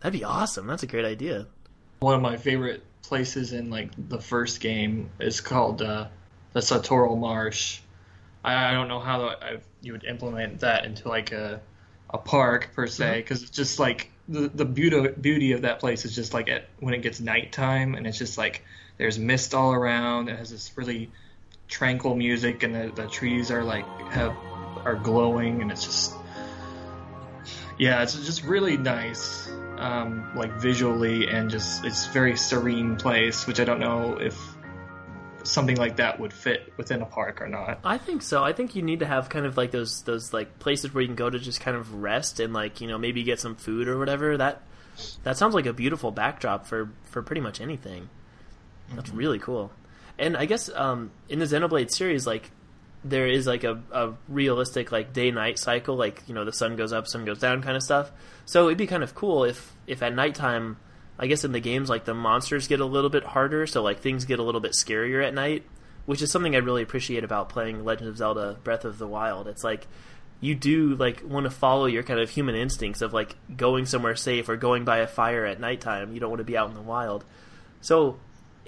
That'd 0.00 0.18
be 0.18 0.24
awesome. 0.24 0.66
That's 0.66 0.82
a 0.82 0.86
great 0.86 1.04
idea. 1.04 1.46
One 2.00 2.14
of 2.14 2.22
my 2.22 2.36
favorite 2.36 2.82
places 3.02 3.52
in 3.52 3.70
like 3.70 3.90
the 4.08 4.18
first 4.18 4.60
game 4.60 5.10
is 5.20 5.40
called 5.40 5.82
uh, 5.82 6.08
the 6.52 6.60
Satorl 6.60 7.18
Marsh. 7.18 7.80
I, 8.42 8.70
I 8.70 8.72
don't 8.72 8.88
know 8.88 9.00
how 9.00 9.28
I, 9.28 9.58
you 9.82 9.92
would 9.92 10.04
implement 10.04 10.60
that 10.60 10.84
into 10.84 11.08
like 11.08 11.32
a 11.32 11.60
a 12.08 12.18
park 12.18 12.70
per 12.74 12.86
se, 12.86 13.18
because 13.18 13.42
it's 13.42 13.50
just 13.50 13.78
like 13.78 14.10
the 14.28 14.48
the 14.48 14.64
beauty 14.64 15.08
beauty 15.20 15.52
of 15.52 15.62
that 15.62 15.80
place 15.80 16.04
is 16.04 16.14
just 16.14 16.32
like 16.32 16.48
at 16.48 16.68
when 16.78 16.94
it 16.94 17.02
gets 17.02 17.20
nighttime 17.20 17.94
and 17.94 18.06
it's 18.06 18.18
just 18.18 18.38
like 18.38 18.64
there's 18.96 19.18
mist 19.18 19.54
all 19.54 19.72
around. 19.72 20.28
It 20.28 20.38
has 20.38 20.50
this 20.50 20.72
really 20.76 21.10
tranquil 21.68 22.14
music 22.16 22.62
and 22.62 22.74
the, 22.74 22.92
the 22.94 23.08
trees 23.08 23.50
are 23.50 23.62
like 23.62 23.86
have 24.10 24.34
are 24.84 24.96
glowing 24.96 25.62
and 25.62 25.70
it's 25.70 25.84
just 25.84 26.14
yeah, 27.78 28.02
it's 28.02 28.14
just 28.24 28.42
really 28.44 28.76
nice, 28.76 29.48
um, 29.80 30.30
like 30.36 30.52
visually 30.60 31.26
and 31.26 31.50
just 31.50 31.84
it's 31.84 32.06
very 32.08 32.36
serene 32.36 32.96
place, 32.96 33.46
which 33.46 33.58
I 33.60 33.64
don't 33.64 33.80
know 33.80 34.18
if 34.20 34.38
something 35.42 35.76
like 35.76 35.96
that 35.96 36.20
would 36.20 36.32
fit 36.32 36.72
within 36.76 37.00
a 37.00 37.06
park 37.06 37.40
or 37.40 37.48
not. 37.48 37.80
I 37.82 37.96
think 37.96 38.22
so. 38.22 38.44
I 38.44 38.52
think 38.52 38.76
you 38.76 38.82
need 38.82 39.00
to 39.00 39.06
have 39.06 39.30
kind 39.30 39.46
of 39.46 39.56
like 39.56 39.70
those 39.70 40.02
those 40.02 40.32
like 40.32 40.58
places 40.58 40.92
where 40.92 41.00
you 41.00 41.08
can 41.08 41.16
go 41.16 41.30
to 41.30 41.38
just 41.38 41.60
kind 41.60 41.76
of 41.76 41.94
rest 41.94 42.40
and 42.40 42.52
like 42.52 42.80
you 42.80 42.88
know 42.88 42.98
maybe 42.98 43.22
get 43.22 43.40
some 43.40 43.56
food 43.56 43.88
or 43.88 43.98
whatever. 43.98 44.36
That 44.36 44.62
that 45.22 45.38
sounds 45.38 45.54
like 45.54 45.66
a 45.66 45.72
beautiful 45.72 46.10
backdrop 46.10 46.66
for 46.66 46.90
for 47.04 47.22
pretty 47.22 47.40
much 47.40 47.60
anything. 47.60 48.10
That's 48.94 49.10
really 49.10 49.38
cool. 49.38 49.72
And 50.18 50.36
I 50.36 50.44
guess 50.44 50.68
um, 50.74 51.10
in 51.28 51.38
the 51.38 51.46
Xenoblade 51.46 51.90
series, 51.90 52.26
like 52.26 52.50
there 53.04 53.26
is 53.26 53.46
like 53.46 53.64
a, 53.64 53.80
a 53.92 54.12
realistic 54.28 54.92
like 54.92 55.12
day 55.12 55.30
night 55.30 55.58
cycle, 55.58 55.96
like 55.96 56.22
you 56.26 56.34
know 56.34 56.44
the 56.44 56.52
sun 56.52 56.76
goes 56.76 56.92
up, 56.92 57.06
sun 57.06 57.24
goes 57.24 57.38
down 57.38 57.62
kind 57.62 57.76
of 57.76 57.82
stuff. 57.82 58.10
So 58.44 58.66
it'd 58.66 58.78
be 58.78 58.86
kind 58.86 59.02
of 59.02 59.14
cool 59.14 59.44
if 59.44 59.74
if 59.86 60.02
at 60.02 60.14
nighttime, 60.14 60.76
I 61.18 61.26
guess 61.26 61.44
in 61.44 61.52
the 61.52 61.60
games 61.60 61.88
like 61.88 62.04
the 62.04 62.14
monsters 62.14 62.68
get 62.68 62.80
a 62.80 62.84
little 62.84 63.10
bit 63.10 63.24
harder, 63.24 63.66
so 63.66 63.82
like 63.82 64.00
things 64.00 64.24
get 64.24 64.38
a 64.38 64.42
little 64.42 64.60
bit 64.60 64.72
scarier 64.72 65.24
at 65.24 65.34
night, 65.34 65.64
which 66.06 66.20
is 66.20 66.30
something 66.30 66.54
I 66.54 66.58
really 66.58 66.82
appreciate 66.82 67.24
about 67.24 67.48
playing 67.48 67.84
Legend 67.84 68.08
of 68.08 68.16
Zelda: 68.16 68.58
Breath 68.62 68.84
of 68.84 68.98
the 68.98 69.06
Wild. 69.06 69.48
It's 69.48 69.64
like 69.64 69.86
you 70.40 70.54
do 70.54 70.94
like 70.94 71.22
want 71.24 71.44
to 71.44 71.50
follow 71.50 71.86
your 71.86 72.02
kind 72.02 72.20
of 72.20 72.28
human 72.28 72.54
instincts 72.54 73.02
of 73.02 73.12
like 73.12 73.36
going 73.56 73.86
somewhere 73.86 74.16
safe 74.16 74.48
or 74.48 74.56
going 74.56 74.84
by 74.84 74.98
a 74.98 75.06
fire 75.06 75.46
at 75.46 75.60
nighttime. 75.60 76.12
You 76.12 76.20
don't 76.20 76.30
want 76.30 76.40
to 76.40 76.44
be 76.44 76.56
out 76.56 76.68
in 76.68 76.74
the 76.74 76.82
wild. 76.82 77.24
So 77.80 78.18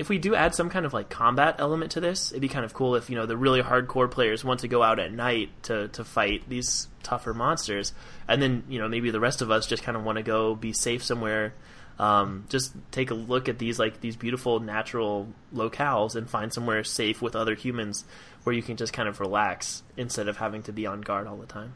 if 0.03 0.09
we 0.09 0.19
do 0.19 0.35
add 0.35 0.53
some 0.53 0.69
kind 0.69 0.85
of 0.85 0.93
like 0.93 1.09
combat 1.09 1.55
element 1.61 1.93
to 1.93 2.01
this, 2.01 2.33
it'd 2.33 2.43
be 2.43 2.49
kind 2.49 2.65
of 2.65 2.75
cool 2.75 2.97
if 2.97 3.09
you 3.09 3.15
know 3.15 3.25
the 3.25 3.37
really 3.37 3.63
hardcore 3.63 4.11
players 4.11 4.45
want 4.45 4.59
to 4.61 4.69
go 4.69 4.83
out 4.83 4.99
at 4.99 5.13
night 5.13 5.51
to 5.63 5.87
to 5.89 6.03
fight 6.03 6.43
these 6.49 6.89
tougher 7.05 7.33
monsters, 7.33 7.95
and 8.27 8.43
then 8.43 8.65
you 8.69 8.81
know 8.81 8.89
maybe 8.89 9.13
the 9.13 9.21
rest 9.21 9.43
of 9.43 9.53
us 9.53 9.65
just 9.65 9.85
kind 9.85 9.97
of 9.97 10.03
want 10.03 10.17
to 10.17 10.25
go 10.25 10.57
be 10.57 10.73
safe 10.73 11.05
somewhere. 11.05 11.55
Um, 12.01 12.47
just 12.49 12.75
take 12.91 13.13
a 13.13 13.15
look 13.15 13.49
at 13.49 13.61
these 13.61 13.79
like 13.79 14.01
these 14.01 14.17
beautiful 14.17 14.59
natural 14.59 15.29
locales 15.55 16.17
and 16.17 16.29
find 16.29 16.53
somewhere 16.53 16.83
safe 16.83 17.23
with 17.23 17.37
other 17.37 17.55
humans 17.55 18.05
where 18.43 18.57
you 18.57 18.63
can 18.63 18.77
just 18.77 18.93
kind 18.93 19.09
of 19.09 19.21
relax 19.21 19.85
instead 19.97 20.27
of 20.27 20.39
having 20.39 20.65
to 20.65 20.73
be 20.73 20.85
on 20.85 21.01
guard 21.01 21.29
all 21.29 21.37
the 21.37 21.47
time. 21.47 21.75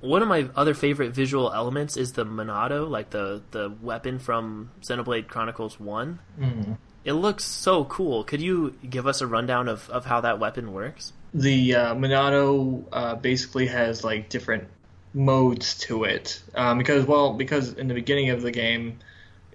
One 0.00 0.22
of 0.22 0.28
my 0.28 0.48
other 0.56 0.74
favorite 0.74 1.12
visual 1.14 1.52
elements 1.52 1.96
is 1.96 2.12
the 2.12 2.24
Monado, 2.24 2.88
like 2.88 3.10
the 3.10 3.42
the 3.50 3.72
weapon 3.82 4.18
from 4.18 4.70
Xenoblade 4.82 5.28
Chronicles 5.28 5.78
One. 5.78 6.20
Mm-hmm. 6.38 6.72
It 7.04 7.12
looks 7.12 7.44
so 7.44 7.84
cool. 7.84 8.24
Could 8.24 8.40
you 8.40 8.74
give 8.88 9.06
us 9.06 9.20
a 9.20 9.26
rundown 9.26 9.68
of, 9.68 9.88
of 9.88 10.04
how 10.04 10.20
that 10.20 10.38
weapon 10.38 10.72
works? 10.72 11.12
The 11.32 11.74
uh, 11.74 11.94
Monado 11.94 12.84
uh, 12.92 13.14
basically 13.14 13.66
has 13.68 14.04
like 14.04 14.28
different 14.28 14.68
modes 15.12 15.76
to 15.78 16.04
it 16.04 16.40
um, 16.54 16.78
because 16.78 17.04
well 17.04 17.32
because 17.32 17.72
in 17.72 17.88
the 17.88 17.94
beginning 17.94 18.30
of 18.30 18.42
the 18.42 18.50
game 18.52 18.98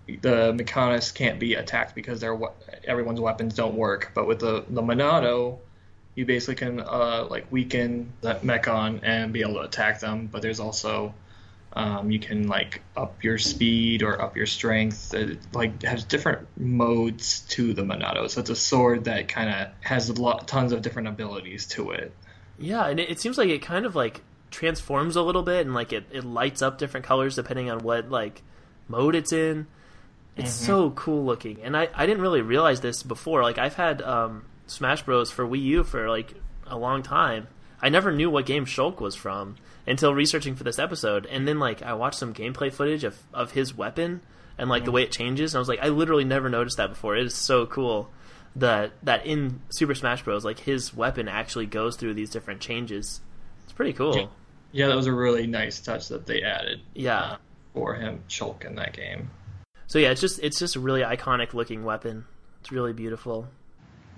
the 0.08 0.54
Mechanists 0.54 1.14
can't 1.14 1.40
be 1.40 1.56
attacked 1.56 1.96
because 1.96 2.20
their 2.20 2.38
everyone's 2.84 3.20
weapons 3.20 3.56
don't 3.56 3.76
work. 3.76 4.12
But 4.14 4.28
with 4.28 4.40
the 4.40 4.64
the 4.70 4.82
Monado, 4.82 5.60
you 6.16 6.26
basically 6.26 6.56
can 6.56 6.80
uh, 6.80 7.28
like 7.30 7.52
weaken 7.52 8.14
that 8.22 8.44
Mechon 8.44 9.02
and 9.04 9.34
be 9.34 9.42
able 9.42 9.56
to 9.56 9.62
attack 9.62 10.00
them. 10.00 10.28
But 10.32 10.42
there's 10.42 10.60
also 10.60 11.14
um, 11.74 12.10
you 12.10 12.20
can 12.20 12.48
like 12.48 12.82
up 12.96 13.22
your 13.24 13.38
speed 13.38 14.02
or 14.02 14.22
up 14.22 14.38
your 14.38 14.46
strength. 14.46 15.14
It 15.14 15.40
like 15.54 15.84
has 15.84 16.06
different 16.06 16.48
modes 16.58 17.42
to 17.50 17.74
the 17.74 17.84
Monado. 17.84 18.30
So 18.30 18.40
it's 18.40 18.50
a 18.50 18.56
sword 18.56 19.06
that 19.06 19.28
kind 19.28 19.50
of 19.50 19.68
has 19.82 20.10
a 20.10 20.14
lot, 20.14 20.48
tons 20.48 20.72
of 20.72 20.82
different 20.82 21.10
abilities 21.10 21.68
to 21.68 21.92
it. 21.92 22.14
Yeah, 22.58 22.88
and 22.88 23.00
it, 23.00 23.10
it 23.10 23.20
seems 23.20 23.38
like 23.38 23.50
it 23.50 23.62
kind 23.62 23.86
of 23.86 23.96
like 23.96 24.22
transforms 24.52 25.18
a 25.18 25.22
little 25.22 25.44
bit 25.44 25.66
and 25.66 25.76
like 25.76 25.92
it, 25.92 26.06
it 26.12 26.24
lights 26.24 26.62
up 26.62 26.78
different 26.78 27.06
colors 27.06 27.36
depending 27.36 27.70
on 27.70 27.80
what 27.80 28.10
like 28.10 28.42
mode 28.88 29.16
it's 29.16 29.34
in. 29.34 29.68
It's 30.38 30.56
mm-hmm. 30.56 30.66
so 30.66 30.90
cool 30.92 31.26
looking, 31.26 31.62
and 31.62 31.78
I, 31.78 31.88
I 31.94 32.06
didn't 32.06 32.22
really 32.22 32.42
realize 32.42 32.82
this 32.82 33.04
before. 33.04 33.42
Like 33.42 33.58
I've 33.58 33.76
had 33.76 34.02
um, 34.02 34.44
Smash 34.68 35.04
Bros 35.04 35.32
for 35.32 35.46
Wii 35.46 35.62
U 35.62 35.84
for 35.84 36.10
like 36.10 36.34
a 36.68 36.78
long 36.78 37.04
time. 37.04 37.48
I 37.82 37.90
never 37.90 38.12
knew 38.12 38.30
what 38.30 38.46
game 38.46 38.66
Shulk 38.66 39.00
was 39.00 39.16
from 39.16 39.56
until 39.86 40.14
researching 40.14 40.56
for 40.56 40.64
this 40.64 40.80
episode, 40.80 41.26
and 41.26 41.48
then 41.48 41.60
like 41.60 41.82
I 41.82 41.94
watched 41.94 42.18
some 42.18 42.34
gameplay 42.34 42.72
footage 42.72 43.04
of 43.04 43.18
of 43.34 43.52
his 43.52 43.76
weapon 43.76 44.22
and 44.58 44.70
like 44.70 44.82
mm-hmm. 44.82 44.86
the 44.86 44.92
way 44.92 45.04
it 45.04 45.12
changes, 45.12 45.54
and 45.54 45.58
I 45.58 45.60
was 45.60 45.68
like, 45.68 45.82
I 45.82 45.90
literally 45.90 46.24
never 46.24 46.50
noticed 46.50 46.78
that 46.78 46.90
before. 46.90 47.16
It 47.16 47.26
is 47.26 47.36
so 47.36 47.66
cool 47.66 48.10
that 48.56 48.94
that 49.04 49.26
in 49.26 49.62
Super 49.70 49.96
Smash 49.96 50.24
Bros, 50.24 50.46
like 50.46 50.60
his 50.60 50.94
weapon 50.94 51.28
actually 51.28 51.66
goes 51.66 51.98
through 51.98 52.14
these 52.14 52.30
different 52.30 52.62
changes. 52.62 53.22
It's 53.64 53.74
pretty 53.74 53.94
cool. 53.94 54.32
Yeah, 54.72 54.88
that 54.88 54.96
was 54.96 55.08
a 55.08 55.14
really 55.14 55.48
nice 55.48 55.80
touch 55.80 56.10
that 56.10 56.26
they 56.26 56.42
added. 56.42 56.82
Yeah, 56.94 57.22
uh, 57.22 57.38
for 57.74 57.96
him 57.96 58.24
Shulk 58.28 58.66
in 58.66 58.76
that 58.76 58.94
game. 58.94 59.30
So 59.88 60.00
yeah, 60.00 60.12
it's 60.12 60.22
just 60.22 60.40
it's 60.40 60.60
just 60.60 60.76
a 60.76 60.80
really 60.80 61.02
iconic 61.02 61.54
looking 61.54 61.84
weapon. 61.84 62.26
It's 62.62 62.72
really 62.72 62.94
beautiful. 62.94 63.48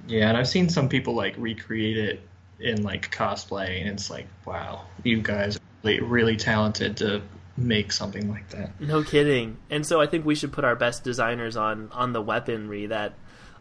Yeah, 0.07 0.29
and 0.29 0.37
I've 0.37 0.47
seen 0.47 0.69
some 0.69 0.89
people 0.89 1.13
like 1.13 1.35
recreate 1.37 1.97
it 1.97 2.21
in 2.59 2.83
like 2.83 3.11
cosplay, 3.11 3.81
and 3.81 3.89
it's 3.89 4.09
like, 4.09 4.27
wow, 4.45 4.83
you 5.03 5.21
guys 5.21 5.57
are 5.57 5.61
really, 5.83 5.99
really 6.01 6.37
talented 6.37 6.97
to 6.97 7.21
make 7.57 7.91
something 7.91 8.29
like 8.29 8.49
that. 8.49 8.79
No 8.79 9.03
kidding. 9.03 9.57
And 9.69 9.85
so 9.85 9.99
I 9.99 10.05
think 10.05 10.25
we 10.25 10.35
should 10.35 10.53
put 10.53 10.63
our 10.63 10.75
best 10.75 11.03
designers 11.03 11.57
on 11.57 11.89
on 11.91 12.13
the 12.13 12.21
weaponry 12.21 12.87
that, 12.87 13.13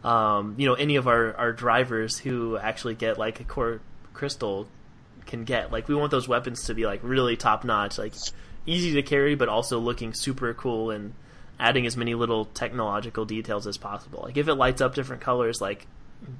um, 0.03 0.55
you 0.57 0.67
know, 0.67 0.75
any 0.75 0.95
of 0.95 1.07
our 1.07 1.35
our 1.35 1.51
drivers 1.51 2.17
who 2.17 2.57
actually 2.57 2.95
get 2.95 3.17
like 3.17 3.39
a 3.39 3.43
core 3.43 3.81
crystal 4.13 4.67
can 5.25 5.43
get. 5.43 5.71
Like 5.71 5.87
we 5.87 5.95
want 5.95 6.11
those 6.11 6.27
weapons 6.27 6.65
to 6.65 6.73
be 6.73 6.85
like 6.85 7.01
really 7.03 7.35
top 7.35 7.63
notch, 7.63 7.97
like 7.97 8.13
easy 8.65 8.93
to 8.93 9.01
carry, 9.01 9.35
but 9.35 9.49
also 9.49 9.79
looking 9.79 10.13
super 10.13 10.53
cool 10.53 10.91
and 10.91 11.13
adding 11.59 11.85
as 11.85 11.97
many 11.97 12.13
little 12.13 12.45
technological 12.45 13.25
details 13.25 13.67
as 13.67 13.77
possible. 13.77 14.21
Like 14.23 14.37
if 14.37 14.47
it 14.47 14.55
lights 14.55 14.81
up 14.81 14.95
different 14.95 15.21
colors, 15.21 15.59
like 15.59 15.87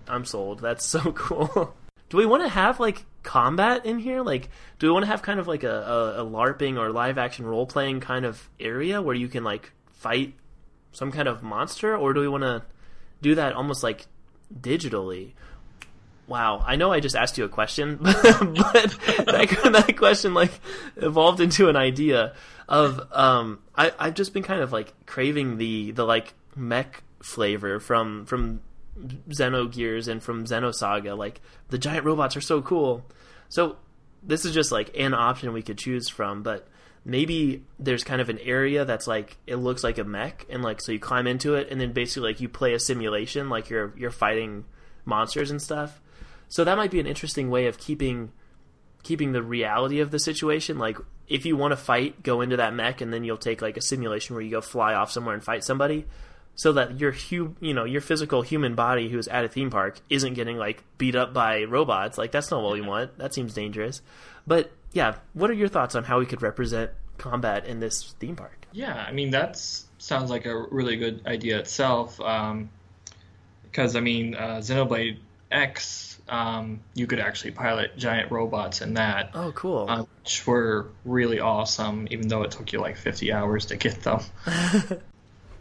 I'm 0.07 0.25
sold. 0.25 0.59
That's 0.59 0.86
so 0.86 1.11
cool. 1.15 1.75
do 2.09 2.17
we 2.17 2.25
want 2.25 2.43
to 2.43 2.49
have 2.49 2.80
like 2.80 3.05
combat 3.23 3.86
in 3.86 3.99
here? 3.99 4.21
Like, 4.21 4.49
do 4.80 4.88
we 4.88 4.93
want 4.93 5.03
to 5.03 5.11
have 5.11 5.21
kind 5.21 5.39
of 5.39 5.47
like 5.47 5.63
a, 5.63 6.15
a, 6.17 6.23
a 6.23 6.25
LARPing 6.25 6.78
or 6.78 6.91
live 6.91 7.17
action 7.17 7.45
role 7.45 7.65
playing 7.65 7.99
kind 7.99 8.25
of 8.25 8.49
area 8.59 9.01
where 9.01 9.15
you 9.15 9.28
can 9.28 9.43
like 9.43 9.71
fight 9.91 10.34
some 10.91 11.11
kind 11.11 11.28
of 11.28 11.43
monster, 11.43 11.95
or 11.95 12.13
do 12.13 12.21
we 12.21 12.28
want 12.28 12.43
to 12.43 12.63
do 13.21 13.36
that 13.36 13.53
almost 13.53 13.84
like 13.84 14.05
digitally? 14.53 15.34
Wow, 16.28 16.63
I 16.65 16.75
know 16.75 16.91
I 16.91 16.99
just 16.99 17.15
asked 17.15 17.38
you 17.38 17.45
a 17.45 17.49
question, 17.49 17.97
but 18.01 18.21
that, 18.21 19.75
that 19.88 19.95
question 19.97 20.34
like 20.34 20.51
evolved 20.97 21.39
into 21.39 21.69
an 21.69 21.75
idea 21.75 22.34
of 22.67 23.01
um, 23.13 23.59
I 23.75 23.93
I've 23.97 24.13
just 24.13 24.34
been 24.34 24.43
kind 24.43 24.61
of 24.61 24.71
like 24.71 24.93
craving 25.05 25.57
the 25.57 25.91
the 25.91 26.03
like 26.03 26.34
mech 26.55 27.03
flavor 27.21 27.80
from 27.80 28.25
from 28.25 28.61
Xenogears 29.30 30.08
and 30.08 30.22
from 30.22 30.45
Xenosaga. 30.45 31.18
Like 31.18 31.41
the 31.70 31.78
giant 31.78 32.06
robots 32.06 32.36
are 32.36 32.41
so 32.41 32.62
cool. 32.62 33.06
So 33.50 33.78
this 34.24 34.45
is 34.45 34.54
just 34.54 34.72
like 34.72 34.98
an 34.98 35.14
option 35.14 35.54
we 35.54 35.62
could 35.62 35.78
choose 35.78 36.10
from, 36.10 36.43
but 36.43 36.68
maybe 37.06 37.64
there's 37.80 38.04
kind 38.04 38.20
of 38.20 38.30
an 38.30 38.39
area 38.39 38.84
that's 38.84 39.08
like 39.08 39.38
it 39.48 39.56
looks 39.56 39.84
like 39.84 39.98
a 39.98 40.04
mech 40.04 40.45
and 40.50 40.62
like 40.62 40.82
so 40.82 40.91
you 40.91 41.00
climb 41.00 41.26
into 41.26 41.56
it 41.56 41.70
and 41.72 41.80
then 41.80 41.93
basically 41.93 42.30
like 42.30 42.41
you 42.41 42.50
play 42.50 42.74
a 42.74 42.80
simulation 42.80 43.50
like 43.50 43.70
you're 43.70 43.93
you're 43.98 44.12
fighting 44.12 44.66
monsters 45.06 45.52
and 45.52 45.62
stuff. 45.62 46.02
So 46.50 46.64
that 46.64 46.78
might 46.78 46.91
be 46.91 47.00
an 47.00 47.08
interesting 47.08 47.50
way 47.50 47.68
of 47.68 47.78
keeping 47.78 48.32
keeping 49.04 49.32
the 49.32 49.41
reality 49.41 50.02
of 50.02 50.12
the 50.12 50.20
situation 50.20 50.78
like 50.78 50.98
if 51.28 51.45
you 51.45 51.56
want 51.56 51.72
to 51.72 51.78
fight 51.78 52.24
go 52.24 52.41
into 52.41 52.58
that 52.58 52.74
mech 52.74 53.00
and 53.00 53.14
then 53.14 53.24
you'll 53.24 53.38
take 53.38 53.62
like 53.62 53.78
a 53.78 53.82
simulation 53.82 54.36
where 54.36 54.43
you 54.43 54.52
go 54.52 54.60
fly 54.60 54.93
off 54.93 55.12
somewhere 55.12 55.34
and 55.34 55.43
fight 55.43 55.64
somebody 55.64 56.06
so 56.58 56.74
that 56.74 56.99
your 56.99 57.14
hu- 57.14 57.55
you 57.62 57.74
know 57.74 57.86
your 57.86 58.01
physical 58.01 58.41
human 58.41 58.76
body 58.76 59.08
who's 59.08 59.30
at 59.30 59.45
a 59.45 59.47
theme 59.47 59.70
park 59.70 60.01
isn't 60.10 60.34
getting 60.34 60.58
like 60.58 60.84
beat 60.97 61.16
up 61.16 61.34
by 61.34 61.64
robots. 61.64 62.18
Like 62.18 62.34
that's 62.34 62.51
not 62.51 62.62
what 62.62 62.74
we 62.74 62.82
want. 62.82 63.18
That 63.18 63.34
seems 63.34 63.53
dangerous. 63.53 64.01
But 64.45 64.72
yeah 64.93 65.16
what 65.34 65.49
are 65.49 65.53
your 65.53 65.68
thoughts 65.68 65.95
on 65.95 66.03
how 66.03 66.20
we 66.20 66.26
could 66.26 66.41
represent 66.41 66.91
combat 67.18 67.66
in 67.66 67.80
this 67.80 68.16
theme 68.20 68.36
park? 68.36 68.68
Yeah 68.72 69.05
i 69.08 69.12
mean 69.12 69.32
that 69.32 69.58
sounds 69.97 70.30
like 70.30 70.45
a 70.45 70.55
really 70.72 70.97
good 70.97 71.26
idea 71.26 71.60
itself 71.60 72.20
um, 72.22 72.70
because 73.64 73.95
i 73.95 73.99
mean 73.99 74.36
uh, 74.36 74.58
xenoblade 74.58 75.20
x 75.51 76.20
um, 76.30 76.82
you 76.93 77.08
could 77.08 77.20
actually 77.20 77.51
pilot 77.51 77.97
giant 77.97 78.32
robots 78.32 78.82
in 78.82 78.95
that 78.95 79.32
oh 79.34 79.51
cool. 79.53 79.86
uh, 79.88 80.03
which 80.24 80.45
were 80.45 80.88
really 81.05 81.39
awesome 81.39 82.08
even 82.12 82.28
though 82.28 82.43
it 82.43 82.51
took 82.51 82.74
you 82.74 82.80
like 82.80 82.97
50 82.97 83.32
hours 83.32 83.68
to 83.68 83.78
get 83.78 84.03
them 84.03 84.20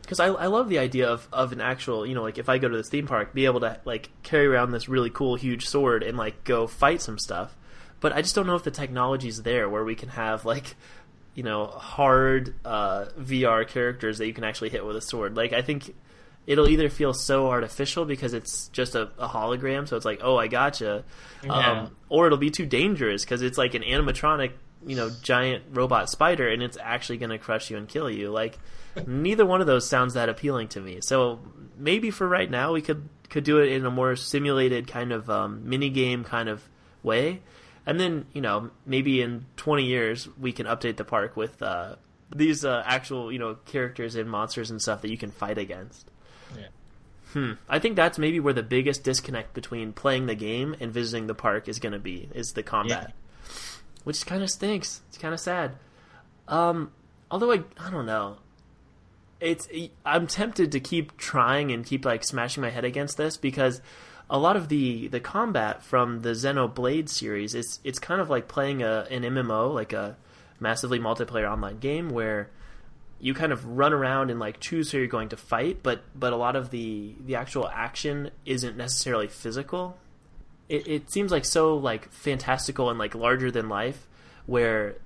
because 0.06 0.20
I, 0.20 0.26
I 0.26 0.46
love 0.46 0.68
the 0.68 0.78
idea 0.78 1.08
of, 1.08 1.28
of 1.32 1.52
an 1.52 1.60
actual 1.60 2.06
you 2.06 2.14
know 2.14 2.22
like 2.22 2.38
if 2.38 2.48
I 2.48 2.58
go 2.58 2.68
to 2.68 2.76
this 2.76 2.88
theme 2.88 3.06
park 3.06 3.34
be 3.34 3.44
able 3.44 3.60
to 3.60 3.80
like 3.84 4.10
carry 4.22 4.46
around 4.46 4.70
this 4.70 4.88
really 4.88 5.10
cool 5.10 5.34
huge 5.36 5.66
sword 5.66 6.02
and 6.02 6.16
like 6.16 6.44
go 6.44 6.66
fight 6.66 7.02
some 7.02 7.18
stuff. 7.18 7.56
But 8.00 8.12
I 8.12 8.22
just 8.22 8.34
don't 8.34 8.46
know 8.46 8.54
if 8.54 8.62
the 8.62 8.70
technology's 8.70 9.42
there 9.42 9.68
where 9.68 9.84
we 9.84 9.94
can 9.94 10.10
have 10.10 10.44
like 10.44 10.76
you 11.34 11.42
know 11.42 11.66
hard 11.66 12.54
uh, 12.64 13.06
VR 13.18 13.66
characters 13.66 14.18
that 14.18 14.26
you 14.26 14.32
can 14.32 14.44
actually 14.44 14.70
hit 14.70 14.86
with 14.86 14.96
a 14.96 15.02
sword. 15.02 15.36
Like 15.36 15.52
I 15.52 15.62
think 15.62 15.94
it'll 16.46 16.68
either 16.68 16.88
feel 16.88 17.12
so 17.12 17.48
artificial 17.48 18.04
because 18.04 18.32
it's 18.32 18.68
just 18.68 18.94
a, 18.94 19.10
a 19.18 19.26
hologram 19.26 19.88
so 19.88 19.96
it's 19.96 20.06
like 20.06 20.20
oh 20.22 20.36
I 20.36 20.46
gotcha 20.46 21.02
yeah. 21.42 21.52
um, 21.52 21.96
or 22.08 22.26
it'll 22.26 22.38
be 22.38 22.52
too 22.52 22.66
dangerous 22.66 23.24
because 23.24 23.42
it's 23.42 23.58
like 23.58 23.74
an 23.74 23.82
animatronic 23.82 24.52
you 24.86 24.96
know 24.96 25.10
giant 25.22 25.64
robot 25.70 26.08
spider 26.08 26.48
and 26.48 26.62
it's 26.62 26.78
actually 26.80 27.18
going 27.18 27.30
to 27.30 27.38
crush 27.38 27.70
you 27.70 27.76
and 27.76 27.88
kill 27.88 28.10
you. 28.10 28.30
Like 28.30 28.58
neither 29.06 29.44
one 29.44 29.60
of 29.60 29.66
those 29.66 29.88
sounds 29.88 30.14
that 30.14 30.28
appealing 30.28 30.68
to 30.68 30.80
me. 30.80 31.00
So 31.00 31.40
maybe 31.76 32.10
for 32.10 32.28
right 32.28 32.50
now 32.50 32.72
we 32.72 32.82
could 32.82 33.08
could 33.28 33.44
do 33.44 33.58
it 33.58 33.72
in 33.72 33.84
a 33.84 33.90
more 33.90 34.16
simulated 34.16 34.86
kind 34.86 35.12
of 35.12 35.28
um, 35.28 35.68
mini 35.68 35.90
game 35.90 36.24
kind 36.24 36.48
of 36.48 36.68
way, 37.02 37.42
and 37.84 37.98
then 38.00 38.26
you 38.32 38.40
know 38.40 38.70
maybe 38.84 39.20
in 39.20 39.46
twenty 39.56 39.84
years 39.84 40.28
we 40.38 40.52
can 40.52 40.66
update 40.66 40.96
the 40.96 41.04
park 41.04 41.36
with 41.36 41.60
uh, 41.62 41.96
these 42.34 42.64
uh, 42.64 42.82
actual 42.84 43.32
you 43.32 43.38
know 43.38 43.56
characters 43.66 44.14
and 44.14 44.30
monsters 44.30 44.70
and 44.70 44.80
stuff 44.80 45.02
that 45.02 45.10
you 45.10 45.18
can 45.18 45.30
fight 45.30 45.58
against. 45.58 46.10
Yeah. 46.56 46.68
Hmm. 47.32 47.52
I 47.68 47.78
think 47.78 47.96
that's 47.96 48.18
maybe 48.18 48.40
where 48.40 48.54
the 48.54 48.62
biggest 48.62 49.02
disconnect 49.02 49.52
between 49.52 49.92
playing 49.92 50.26
the 50.26 50.34
game 50.34 50.76
and 50.80 50.92
visiting 50.92 51.26
the 51.26 51.34
park 51.34 51.68
is 51.68 51.78
going 51.78 51.92
to 51.92 51.98
be 51.98 52.28
is 52.34 52.52
the 52.52 52.62
combat, 52.62 53.12
yeah. 53.12 53.52
which 54.04 54.24
kind 54.24 54.42
of 54.42 54.50
stinks. 54.50 55.02
It's 55.08 55.18
kind 55.18 55.34
of 55.34 55.40
sad. 55.40 55.76
Um, 56.48 56.92
although 57.30 57.52
I 57.52 57.62
I 57.78 57.90
don't 57.90 58.06
know. 58.06 58.38
It's 59.40 59.68
I'm 60.04 60.26
tempted 60.26 60.72
to 60.72 60.80
keep 60.80 61.16
trying 61.16 61.72
and 61.72 61.84
keep 61.84 62.04
like 62.04 62.24
smashing 62.24 62.62
my 62.62 62.70
head 62.70 62.84
against 62.84 63.16
this 63.16 63.36
because 63.36 63.80
a 64.30 64.38
lot 64.38 64.56
of 64.56 64.68
the 64.68 65.08
the 65.08 65.20
combat 65.20 65.82
from 65.82 66.22
the 66.22 66.30
Xenoblade 66.30 67.08
series 67.08 67.54
is 67.54 67.80
it's 67.84 67.98
kind 67.98 68.20
of 68.20 68.30
like 68.30 68.48
playing 68.48 68.82
a 68.82 69.06
an 69.10 69.22
MMO 69.22 69.72
like 69.72 69.92
a 69.92 70.16
massively 70.58 70.98
multiplayer 70.98 71.50
online 71.50 71.78
game 71.78 72.08
where 72.08 72.50
you 73.18 73.34
kind 73.34 73.52
of 73.52 73.64
run 73.64 73.92
around 73.92 74.30
and 74.30 74.40
like 74.40 74.60
choose 74.60 74.90
who 74.90 74.98
you're 74.98 75.06
going 75.06 75.28
to 75.28 75.36
fight 75.36 75.82
but 75.82 76.02
but 76.14 76.32
a 76.32 76.36
lot 76.36 76.56
of 76.56 76.70
the 76.70 77.14
the 77.24 77.34
actual 77.34 77.68
action 77.68 78.30
isn't 78.44 78.76
necessarily 78.76 79.28
physical. 79.28 79.98
It, 80.68 80.88
it 80.88 81.10
seems 81.10 81.30
like 81.30 81.44
so 81.44 81.76
like 81.76 82.10
fantastical 82.10 82.90
and 82.90 82.98
like 82.98 83.14
larger 83.14 83.50
than 83.50 83.68
life 83.68 84.08
where 84.46 84.96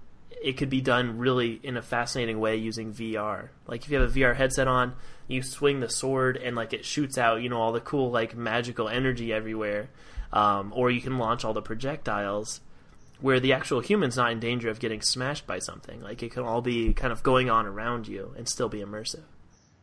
it 0.42 0.56
could 0.56 0.70
be 0.70 0.80
done 0.80 1.18
really 1.18 1.60
in 1.62 1.76
a 1.76 1.82
fascinating 1.82 2.40
way 2.40 2.56
using 2.56 2.92
VR. 2.92 3.48
Like 3.66 3.84
if 3.84 3.90
you 3.90 3.98
have 3.98 4.10
a 4.10 4.18
VR 4.18 4.36
headset 4.36 4.68
on, 4.68 4.94
you 5.28 5.42
swing 5.42 5.80
the 5.80 5.88
sword 5.88 6.36
and 6.36 6.56
like 6.56 6.72
it 6.72 6.84
shoots 6.84 7.18
out, 7.18 7.42
you 7.42 7.48
know, 7.48 7.60
all 7.60 7.72
the 7.72 7.80
cool 7.80 8.10
like 8.10 8.36
magical 8.36 8.88
energy 8.88 9.32
everywhere. 9.32 9.88
Um, 10.32 10.72
or 10.74 10.90
you 10.90 11.00
can 11.00 11.18
launch 11.18 11.44
all 11.44 11.52
the 11.52 11.62
projectiles 11.62 12.60
where 13.20 13.40
the 13.40 13.52
actual 13.52 13.80
human's 13.80 14.16
not 14.16 14.32
in 14.32 14.40
danger 14.40 14.70
of 14.70 14.80
getting 14.80 15.02
smashed 15.02 15.46
by 15.46 15.58
something. 15.58 16.00
Like 16.00 16.22
it 16.22 16.32
can 16.32 16.44
all 16.44 16.62
be 16.62 16.94
kind 16.94 17.12
of 17.12 17.22
going 17.22 17.50
on 17.50 17.66
around 17.66 18.08
you 18.08 18.34
and 18.36 18.48
still 18.48 18.68
be 18.68 18.78
immersive. 18.78 19.22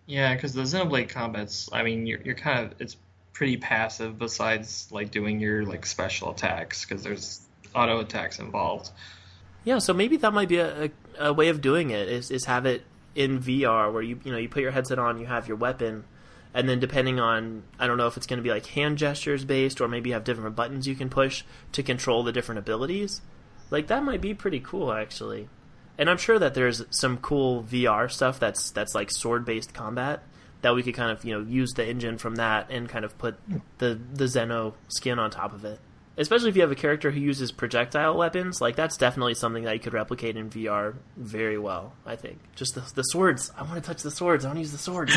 Yeah, 0.05 0.33
because 0.33 0.53
the 0.53 0.61
Xenoblade 0.61 1.09
combats, 1.09 1.69
I 1.71 1.83
mean, 1.83 2.07
you're, 2.07 2.21
you're 2.21 2.35
kind 2.35 2.65
of 2.65 2.81
it's 2.81 2.95
pretty 3.33 3.57
passive 3.57 4.17
besides 4.17 4.87
like 4.91 5.11
doing 5.11 5.39
your 5.39 5.63
like 5.65 5.85
special 5.85 6.31
attacks 6.31 6.85
because 6.85 7.03
there's 7.03 7.41
auto 7.75 7.99
attacks 7.99 8.39
involved. 8.39 8.89
Yeah, 9.67 9.79
so 9.79 9.93
maybe 9.93 10.15
that 10.15 10.31
might 10.31 10.47
be 10.47 10.59
a, 10.59 10.85
a, 10.85 10.91
a, 11.19 11.33
way 11.33 11.49
of 11.49 11.59
doing 11.59 11.89
it 11.89 12.07
is, 12.07 12.31
is 12.31 12.45
have 12.45 12.65
it 12.65 12.83
in 13.15 13.41
VR 13.41 13.91
where 13.91 14.01
you 14.01 14.17
you 14.23 14.31
know 14.31 14.37
you 14.37 14.47
put 14.47 14.61
your 14.61 14.71
headset 14.71 14.97
on, 14.97 15.19
you 15.19 15.25
have 15.25 15.49
your 15.49 15.57
weapon, 15.57 16.05
and 16.53 16.69
then 16.69 16.79
depending 16.79 17.19
on 17.19 17.63
I 17.77 17.85
don't 17.85 17.97
know 17.97 18.07
if 18.07 18.15
it's 18.15 18.25
going 18.25 18.37
to 18.37 18.43
be 18.43 18.49
like 18.49 18.67
hand 18.67 18.97
gestures 18.97 19.43
based 19.43 19.81
or 19.81 19.89
maybe 19.89 20.11
you 20.11 20.13
have 20.13 20.23
different 20.23 20.55
buttons 20.55 20.87
you 20.87 20.95
can 20.95 21.09
push 21.09 21.43
to 21.73 21.83
control 21.83 22.23
the 22.23 22.31
different 22.31 22.59
abilities. 22.59 23.19
Like 23.69 23.87
that 23.87 24.05
might 24.05 24.21
be 24.21 24.33
pretty 24.33 24.61
cool 24.61 24.93
actually. 24.93 25.49
And 25.97 26.09
I'm 26.09 26.17
sure 26.17 26.39
that 26.39 26.53
there's 26.53 26.83
some 26.89 27.17
cool 27.17 27.61
VR 27.63 28.09
stuff 28.09 28.39
that's 28.39 28.71
that's 28.71 28.95
like 28.95 29.11
sword 29.11 29.43
based 29.43 29.73
combat 29.73 30.23
that 30.61 30.75
we 30.75 30.81
could 30.81 30.93
kind 30.93 31.11
of 31.11 31.25
you 31.25 31.33
know 31.33 31.45
use 31.45 31.73
the 31.73 31.85
engine 31.85 32.17
from 32.17 32.37
that 32.37 32.71
and 32.71 32.87
kind 32.87 33.03
of 33.03 33.17
put 33.17 33.37
the 33.79 33.99
the 34.13 34.25
Xeno 34.27 34.75
skin 34.87 35.19
on 35.19 35.29
top 35.29 35.53
of 35.53 35.65
it 35.65 35.81
especially 36.17 36.49
if 36.49 36.55
you 36.55 36.61
have 36.63 36.71
a 36.71 36.75
character 36.75 37.11
who 37.11 37.19
uses 37.19 37.51
projectile 37.51 38.17
weapons, 38.17 38.59
like 38.59 38.75
that's 38.75 38.97
definitely 38.97 39.35
something 39.35 39.63
that 39.63 39.73
you 39.73 39.79
could 39.79 39.93
replicate 39.93 40.35
in 40.35 40.49
VR 40.49 40.95
very 41.15 41.57
well. 41.57 41.93
I 42.05 42.15
think 42.15 42.39
just 42.55 42.75
the, 42.75 42.81
the 42.95 43.03
swords. 43.03 43.51
I 43.55 43.61
want 43.63 43.75
to 43.75 43.81
touch 43.81 44.01
the 44.01 44.11
swords. 44.11 44.43
I 44.43 44.49
want 44.49 44.57
to 44.57 44.61
use 44.61 44.71
the 44.71 44.77
swords. 44.77 45.15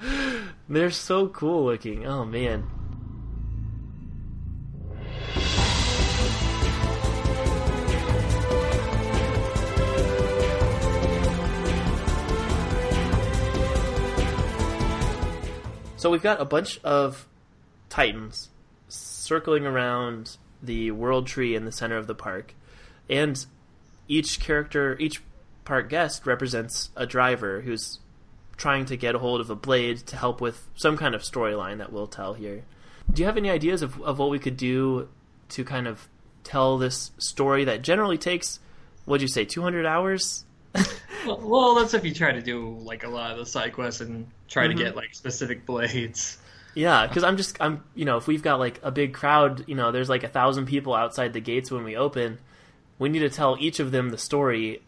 They're 0.68 0.90
so 0.90 1.28
cool 1.28 1.64
looking. 1.64 2.06
Oh 2.06 2.24
man. 2.24 2.68
So 15.98 16.10
we've 16.10 16.22
got 16.22 16.40
a 16.40 16.44
bunch 16.44 16.78
of 16.84 17.26
titans 17.88 18.50
circling 19.26 19.66
around 19.66 20.36
the 20.62 20.90
world 20.90 21.26
tree 21.26 21.54
in 21.54 21.64
the 21.64 21.72
center 21.72 21.96
of 21.96 22.06
the 22.06 22.14
park, 22.14 22.54
and 23.08 23.44
each 24.08 24.40
character, 24.40 24.96
each 24.98 25.22
park 25.64 25.88
guest 25.88 26.26
represents 26.26 26.90
a 26.96 27.06
driver 27.06 27.60
who's 27.60 27.98
trying 28.56 28.86
to 28.86 28.96
get 28.96 29.14
a 29.14 29.18
hold 29.18 29.40
of 29.40 29.50
a 29.50 29.54
blade 29.54 29.98
to 29.98 30.16
help 30.16 30.40
with 30.40 30.66
some 30.74 30.96
kind 30.96 31.14
of 31.14 31.22
storyline 31.22 31.78
that 31.78 31.92
we'll 31.92 32.06
tell 32.06 32.34
here. 32.34 32.64
Do 33.12 33.22
you 33.22 33.26
have 33.26 33.36
any 33.36 33.50
ideas 33.50 33.82
of, 33.82 34.00
of 34.02 34.18
what 34.18 34.30
we 34.30 34.38
could 34.38 34.56
do 34.56 35.08
to 35.50 35.64
kind 35.64 35.86
of 35.86 36.08
tell 36.42 36.78
this 36.78 37.10
story 37.18 37.64
that 37.64 37.82
generally 37.82 38.18
takes, 38.18 38.60
what'd 39.04 39.22
you 39.22 39.28
say, 39.28 39.44
200 39.44 39.84
hours? 39.84 40.44
well, 41.26 41.40
well, 41.42 41.74
that's 41.74 41.94
if 41.94 42.04
you 42.04 42.14
try 42.14 42.32
to 42.32 42.42
do 42.42 42.76
like 42.80 43.04
a 43.04 43.08
lot 43.08 43.32
of 43.32 43.38
the 43.38 43.46
side 43.46 43.72
quests 43.72 44.00
and 44.00 44.26
try 44.48 44.66
mm-hmm. 44.66 44.78
to 44.78 44.84
get 44.84 44.96
like 44.96 45.14
specific 45.14 45.66
blades. 45.66 46.38
Yeah, 46.76 47.06
because 47.06 47.24
I'm 47.24 47.38
just 47.38 47.56
I'm 47.58 47.82
you 47.94 48.04
know 48.04 48.18
if 48.18 48.26
we've 48.26 48.42
got 48.42 48.58
like 48.58 48.78
a 48.82 48.90
big 48.90 49.14
crowd, 49.14 49.64
you 49.66 49.74
know, 49.74 49.92
there's 49.92 50.10
like 50.10 50.24
a 50.24 50.28
thousand 50.28 50.66
people 50.66 50.94
outside 50.94 51.32
the 51.32 51.40
gates 51.40 51.70
when 51.70 51.84
we 51.84 51.96
open. 51.96 52.38
We 52.98 53.08
need 53.08 53.20
to 53.20 53.30
tell 53.30 53.56
each 53.58 53.80
of 53.80 53.92
them 53.92 54.10
the 54.10 54.18
story 54.18 54.82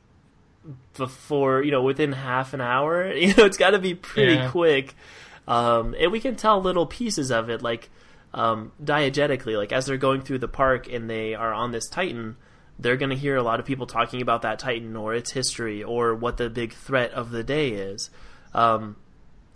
before 0.98 1.62
you 1.62 1.70
know 1.70 1.82
within 1.82 2.12
half 2.12 2.52
an 2.52 2.60
hour. 2.60 3.10
You 3.14 3.34
know, 3.34 3.46
it's 3.46 3.56
got 3.56 3.70
to 3.70 3.78
be 3.78 3.94
pretty 3.94 4.34
yeah. 4.34 4.50
quick, 4.50 4.94
um, 5.48 5.94
and 5.98 6.12
we 6.12 6.20
can 6.20 6.36
tell 6.36 6.60
little 6.60 6.84
pieces 6.84 7.30
of 7.30 7.48
it 7.48 7.62
like 7.62 7.88
um, 8.34 8.72
diegetically, 8.84 9.56
like 9.56 9.72
as 9.72 9.86
they're 9.86 9.96
going 9.96 10.20
through 10.20 10.40
the 10.40 10.48
park 10.48 10.92
and 10.92 11.08
they 11.08 11.34
are 11.34 11.54
on 11.54 11.72
this 11.72 11.88
Titan. 11.88 12.36
They're 12.78 12.98
going 12.98 13.10
to 13.10 13.16
hear 13.16 13.34
a 13.34 13.42
lot 13.42 13.58
of 13.58 13.66
people 13.66 13.86
talking 13.86 14.22
about 14.22 14.42
that 14.42 14.60
Titan 14.60 14.94
or 14.94 15.12
its 15.12 15.32
history 15.32 15.82
or 15.82 16.14
what 16.14 16.36
the 16.36 16.48
big 16.48 16.74
threat 16.74 17.10
of 17.12 17.30
the 17.30 17.42
day 17.42 17.70
is. 17.70 18.08
Um, 18.54 18.96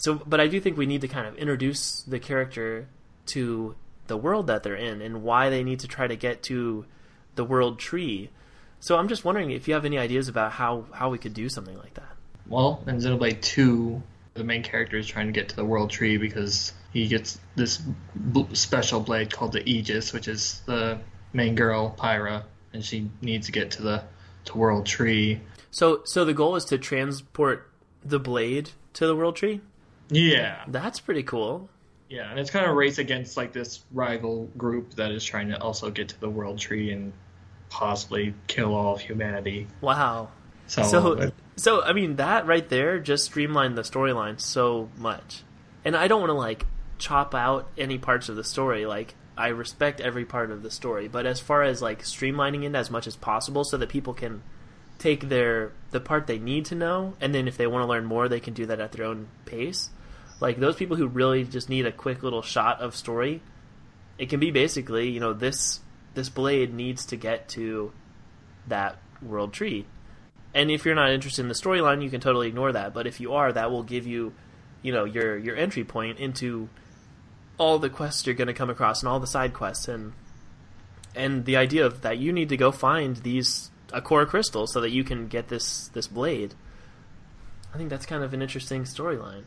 so, 0.02 0.16
but 0.16 0.40
I 0.40 0.48
do 0.48 0.60
think 0.60 0.76
we 0.76 0.86
need 0.86 1.02
to 1.02 1.08
kind 1.08 1.28
of 1.28 1.36
introduce 1.36 2.02
the 2.02 2.18
character 2.18 2.88
to 3.26 3.76
the 4.08 4.16
world 4.16 4.48
that 4.48 4.64
they're 4.64 4.74
in 4.74 5.00
and 5.00 5.22
why 5.22 5.48
they 5.48 5.62
need 5.62 5.78
to 5.78 5.86
try 5.86 6.08
to 6.08 6.16
get 6.16 6.42
to 6.44 6.86
the 7.36 7.44
world 7.44 7.78
tree. 7.78 8.28
So 8.80 8.98
I'm 8.98 9.06
just 9.06 9.24
wondering 9.24 9.52
if 9.52 9.68
you 9.68 9.74
have 9.74 9.84
any 9.84 9.98
ideas 9.98 10.26
about 10.26 10.50
how, 10.50 10.86
how 10.90 11.10
we 11.10 11.18
could 11.18 11.34
do 11.34 11.48
something 11.48 11.78
like 11.78 11.94
that. 11.94 12.16
Well, 12.48 12.82
in 12.88 12.96
Xenoblade 12.96 13.42
2, 13.42 14.02
the 14.34 14.42
main 14.42 14.64
character 14.64 14.98
is 14.98 15.06
trying 15.06 15.26
to 15.28 15.32
get 15.32 15.48
to 15.50 15.54
the 15.54 15.64
world 15.64 15.90
tree 15.90 16.16
because 16.16 16.72
he 16.92 17.06
gets 17.06 17.38
this 17.54 17.80
special 18.54 18.98
blade 18.98 19.32
called 19.32 19.52
the 19.52 19.62
Aegis, 19.68 20.12
which 20.12 20.26
is 20.26 20.62
the 20.66 20.98
main 21.32 21.54
girl, 21.54 21.94
Pyra, 21.96 22.42
and 22.72 22.84
she 22.84 23.08
needs 23.20 23.46
to 23.46 23.52
get 23.52 23.70
to 23.72 23.82
the 23.82 24.02
to 24.46 24.58
world 24.58 24.84
tree. 24.84 25.40
So, 25.70 26.02
so 26.04 26.24
the 26.24 26.34
goal 26.34 26.56
is 26.56 26.64
to 26.64 26.78
transport 26.78 27.70
the 28.04 28.18
blade 28.18 28.70
to 28.94 29.06
the 29.06 29.14
world 29.14 29.36
tree. 29.36 29.60
Yeah, 30.12 30.62
that's 30.68 31.00
pretty 31.00 31.22
cool. 31.22 31.68
Yeah, 32.08 32.30
and 32.30 32.38
it's 32.38 32.50
kind 32.50 32.66
of 32.66 32.72
a 32.72 32.74
race 32.74 32.98
against 32.98 33.36
like 33.36 33.52
this 33.52 33.82
rival 33.90 34.50
group 34.56 34.94
that 34.94 35.12
is 35.12 35.24
trying 35.24 35.48
to 35.48 35.60
also 35.60 35.90
get 35.90 36.08
to 36.10 36.20
the 36.20 36.28
world 36.28 36.58
tree 36.58 36.92
and 36.92 37.12
possibly 37.70 38.34
kill 38.46 38.74
all 38.74 38.94
of 38.94 39.00
humanity. 39.00 39.66
Wow. 39.80 40.28
So, 40.66 40.82
so, 40.82 41.12
uh, 41.14 41.30
so 41.56 41.82
I 41.82 41.94
mean 41.94 42.16
that 42.16 42.46
right 42.46 42.68
there 42.68 42.98
just 42.98 43.24
streamlined 43.24 43.76
the 43.76 43.82
storyline 43.82 44.40
so 44.40 44.90
much, 44.98 45.42
and 45.84 45.96
I 45.96 46.06
don't 46.06 46.20
want 46.20 46.30
to 46.30 46.34
like 46.34 46.66
chop 46.98 47.34
out 47.34 47.70
any 47.78 47.98
parts 47.98 48.28
of 48.28 48.36
the 48.36 48.44
story. 48.44 48.84
Like 48.84 49.14
I 49.36 49.48
respect 49.48 50.00
every 50.00 50.24
part 50.26 50.50
of 50.50 50.62
the 50.62 50.70
story, 50.70 51.08
but 51.08 51.24
as 51.24 51.40
far 51.40 51.62
as 51.62 51.80
like 51.80 52.02
streamlining 52.02 52.64
it 52.64 52.74
as 52.74 52.90
much 52.90 53.06
as 53.06 53.16
possible 53.16 53.64
so 53.64 53.78
that 53.78 53.88
people 53.88 54.12
can 54.12 54.42
take 54.98 55.28
their 55.28 55.72
the 55.90 56.00
part 56.00 56.26
they 56.26 56.38
need 56.38 56.66
to 56.66 56.74
know, 56.74 57.14
and 57.20 57.34
then 57.34 57.48
if 57.48 57.56
they 57.56 57.66
want 57.66 57.82
to 57.82 57.86
learn 57.86 58.04
more, 58.04 58.28
they 58.28 58.40
can 58.40 58.52
do 58.54 58.66
that 58.66 58.80
at 58.80 58.92
their 58.92 59.06
own 59.06 59.28
pace. 59.46 59.90
Like 60.42 60.58
those 60.58 60.74
people 60.74 60.96
who 60.96 61.06
really 61.06 61.44
just 61.44 61.68
need 61.68 61.86
a 61.86 61.92
quick 61.92 62.24
little 62.24 62.42
shot 62.42 62.80
of 62.80 62.96
story, 62.96 63.40
it 64.18 64.28
can 64.28 64.40
be 64.40 64.50
basically, 64.50 65.08
you 65.08 65.20
know, 65.20 65.32
this 65.32 65.78
this 66.14 66.28
blade 66.28 66.74
needs 66.74 67.06
to 67.06 67.16
get 67.16 67.48
to 67.50 67.92
that 68.66 68.98
world 69.22 69.52
tree. 69.52 69.86
And 70.52 70.68
if 70.68 70.84
you're 70.84 70.96
not 70.96 71.10
interested 71.10 71.42
in 71.42 71.48
the 71.48 71.54
storyline, 71.54 72.02
you 72.02 72.10
can 72.10 72.20
totally 72.20 72.48
ignore 72.48 72.72
that. 72.72 72.92
But 72.92 73.06
if 73.06 73.20
you 73.20 73.34
are, 73.34 73.52
that 73.52 73.70
will 73.70 73.84
give 73.84 74.04
you, 74.04 74.34
you 74.82 74.92
know, 74.92 75.04
your 75.04 75.38
your 75.38 75.54
entry 75.54 75.84
point 75.84 76.18
into 76.18 76.68
all 77.56 77.78
the 77.78 77.88
quests 77.88 78.26
you're 78.26 78.34
going 78.34 78.48
to 78.48 78.52
come 78.52 78.68
across 78.68 79.00
and 79.00 79.08
all 79.08 79.20
the 79.20 79.28
side 79.28 79.54
quests 79.54 79.86
and 79.86 80.12
and 81.14 81.44
the 81.44 81.56
idea 81.56 81.86
of 81.86 82.00
that 82.00 82.18
you 82.18 82.32
need 82.32 82.48
to 82.48 82.56
go 82.56 82.72
find 82.72 83.18
these 83.18 83.70
a 83.92 84.02
core 84.02 84.26
crystal 84.26 84.66
so 84.66 84.80
that 84.80 84.90
you 84.90 85.04
can 85.04 85.28
get 85.28 85.46
this 85.46 85.86
this 85.94 86.08
blade. 86.08 86.56
I 87.72 87.76
think 87.76 87.90
that's 87.90 88.06
kind 88.06 88.24
of 88.24 88.34
an 88.34 88.42
interesting 88.42 88.82
storyline. 88.82 89.44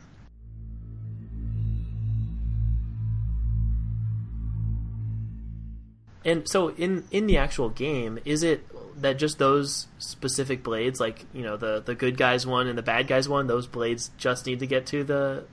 And 6.26 6.48
so 6.48 6.70
in 6.70 7.04
in 7.12 7.28
the 7.28 7.38
actual 7.38 7.70
game, 7.70 8.18
is 8.24 8.42
it 8.42 8.66
that 9.00 9.16
just 9.16 9.38
those 9.38 9.86
specific 9.98 10.64
blades, 10.64 10.98
like 10.98 11.24
you 11.32 11.44
know 11.44 11.56
the 11.56 11.80
the 11.80 11.94
good 11.94 12.16
guys 12.16 12.44
one 12.44 12.66
and 12.66 12.76
the 12.76 12.82
bad 12.82 13.06
guys 13.06 13.28
one, 13.28 13.46
those 13.46 13.68
blades 13.68 14.10
just 14.18 14.44
need 14.44 14.58
to 14.58 14.66
get 14.66 14.86
to 14.86 15.04
the 15.04 15.44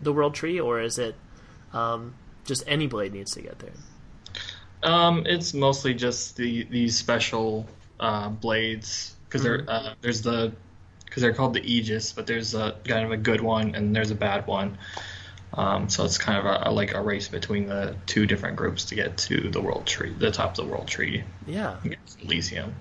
the 0.00 0.14
world 0.14 0.34
tree, 0.34 0.58
or 0.58 0.80
is 0.80 0.98
it 0.98 1.14
um, 1.74 2.14
just 2.46 2.64
any 2.66 2.86
blade 2.86 3.12
needs 3.12 3.32
to 3.32 3.42
get 3.42 3.58
there? 3.58 3.74
Um, 4.82 5.26
it's 5.26 5.52
mostly 5.52 5.92
just 5.92 6.36
the 6.38 6.64
these 6.64 6.96
special 6.96 7.68
uh, 8.00 8.30
blades 8.30 9.14
because 9.28 9.44
mm-hmm. 9.44 9.68
uh, 9.68 9.92
there's 10.00 10.22
the 10.22 10.52
because 11.04 11.20
they're 11.20 11.34
called 11.34 11.52
the 11.52 11.70
Aegis, 11.70 12.14
but 12.14 12.26
there's 12.26 12.54
a 12.54 12.74
kind 12.84 13.04
of 13.04 13.12
a 13.12 13.18
good 13.18 13.42
one 13.42 13.74
and 13.74 13.94
there's 13.94 14.10
a 14.10 14.14
bad 14.16 14.46
one. 14.46 14.78
Um, 15.56 15.88
so 15.88 16.04
it's 16.04 16.18
kind 16.18 16.38
of 16.38 16.46
a, 16.46 16.68
a, 16.68 16.72
like 16.72 16.94
a 16.94 17.00
race 17.00 17.28
between 17.28 17.68
the 17.68 17.96
two 18.06 18.26
different 18.26 18.56
groups 18.56 18.86
to 18.86 18.96
get 18.96 19.16
to 19.18 19.50
the 19.50 19.60
world 19.60 19.86
tree, 19.86 20.12
the 20.12 20.32
top 20.32 20.50
of 20.50 20.56
the 20.56 20.64
world 20.64 20.88
tree. 20.88 21.22
Yeah, 21.46 21.76
Elysium. 22.22 22.74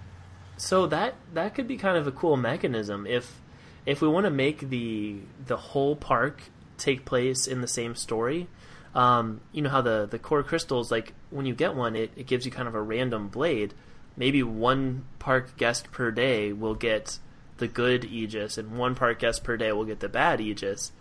So 0.58 0.88
that 0.88 1.16
that 1.34 1.56
could 1.56 1.68
be 1.68 1.78
kind 1.78 1.98
of 1.98 2.08
a 2.08 2.12
cool 2.12 2.38
mechanism 2.38 3.06
if 3.06 3.40
if 3.86 4.02
we 4.02 4.08
want 4.08 4.26
to 4.26 4.32
make 4.32 4.70
the 4.70 5.18
the 5.46 5.58
whole 5.58 5.96
park 5.96 6.44
take 6.78 7.06
place 7.06 7.48
in 7.48 7.62
the 7.62 7.68
same 7.68 7.96
story, 7.96 8.48
um, 8.96 9.42
you 9.52 9.62
know 9.62 9.70
how 9.70 9.82
the 9.82 10.08
the 10.10 10.20
core 10.20 10.44
crystals 10.44 10.92
like 10.92 11.14
when 11.30 11.46
you 11.46 11.54
get 11.54 11.76
one, 11.76 11.96
it, 11.96 12.12
it 12.16 12.28
gives 12.28 12.46
you 12.46 12.52
kind 12.52 12.68
of 12.68 12.76
a 12.76 12.82
random 12.82 13.28
blade. 13.28 13.74
Maybe 14.16 14.44
one 14.44 15.06
park 15.20 15.58
guest 15.58 15.92
per 15.92 16.12
day 16.12 16.54
will 16.54 16.76
get 16.76 17.20
the 17.58 17.68
good 17.68 18.06
Aegis, 18.06 18.58
and 18.58 18.78
one 18.78 18.96
park 18.96 19.20
guest 19.20 19.44
per 19.44 19.58
day 19.58 19.72
will 19.72 19.86
get 19.86 20.00
the 20.00 20.10
bad 20.10 20.40
Aegis, 20.40 20.92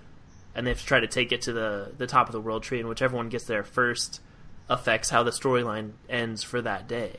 and 0.54 0.66
they 0.66 0.70
have 0.70 0.80
to 0.80 0.86
try 0.86 1.00
to 1.00 1.06
take 1.06 1.32
it 1.32 1.42
to 1.42 1.52
the 1.52 1.92
the 1.96 2.06
top 2.06 2.28
of 2.28 2.32
the 2.32 2.40
world 2.40 2.62
tree, 2.62 2.80
and 2.80 2.88
whichever 2.88 3.16
one 3.16 3.28
gets 3.28 3.44
there 3.44 3.64
first 3.64 4.20
affects 4.68 5.10
how 5.10 5.22
the 5.22 5.30
storyline 5.30 5.92
ends 6.08 6.42
for 6.42 6.62
that 6.62 6.88
day. 6.88 7.16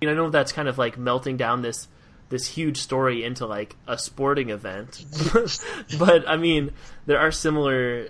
You 0.00 0.08
know, 0.08 0.12
I 0.12 0.16
know 0.16 0.30
that's 0.30 0.52
kind 0.52 0.68
of 0.68 0.78
like 0.78 0.98
melting 0.98 1.36
down 1.36 1.62
this 1.62 1.88
this 2.28 2.48
huge 2.48 2.78
story 2.78 3.22
into 3.22 3.46
like 3.46 3.76
a 3.86 3.98
sporting 3.98 4.50
event, 4.50 5.04
but 5.98 6.28
I 6.28 6.36
mean, 6.36 6.72
there 7.06 7.18
are 7.18 7.30
similar 7.30 8.08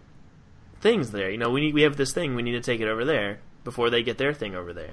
things 0.80 1.10
there. 1.10 1.30
You 1.30 1.38
know, 1.38 1.50
we 1.50 1.62
need, 1.62 1.74
we 1.74 1.82
have 1.82 1.96
this 1.96 2.12
thing, 2.12 2.34
we 2.34 2.42
need 2.42 2.52
to 2.52 2.60
take 2.60 2.80
it 2.80 2.88
over 2.88 3.04
there 3.04 3.40
before 3.64 3.90
they 3.90 4.02
get 4.02 4.18
their 4.18 4.32
thing 4.32 4.54
over 4.54 4.72
there. 4.72 4.92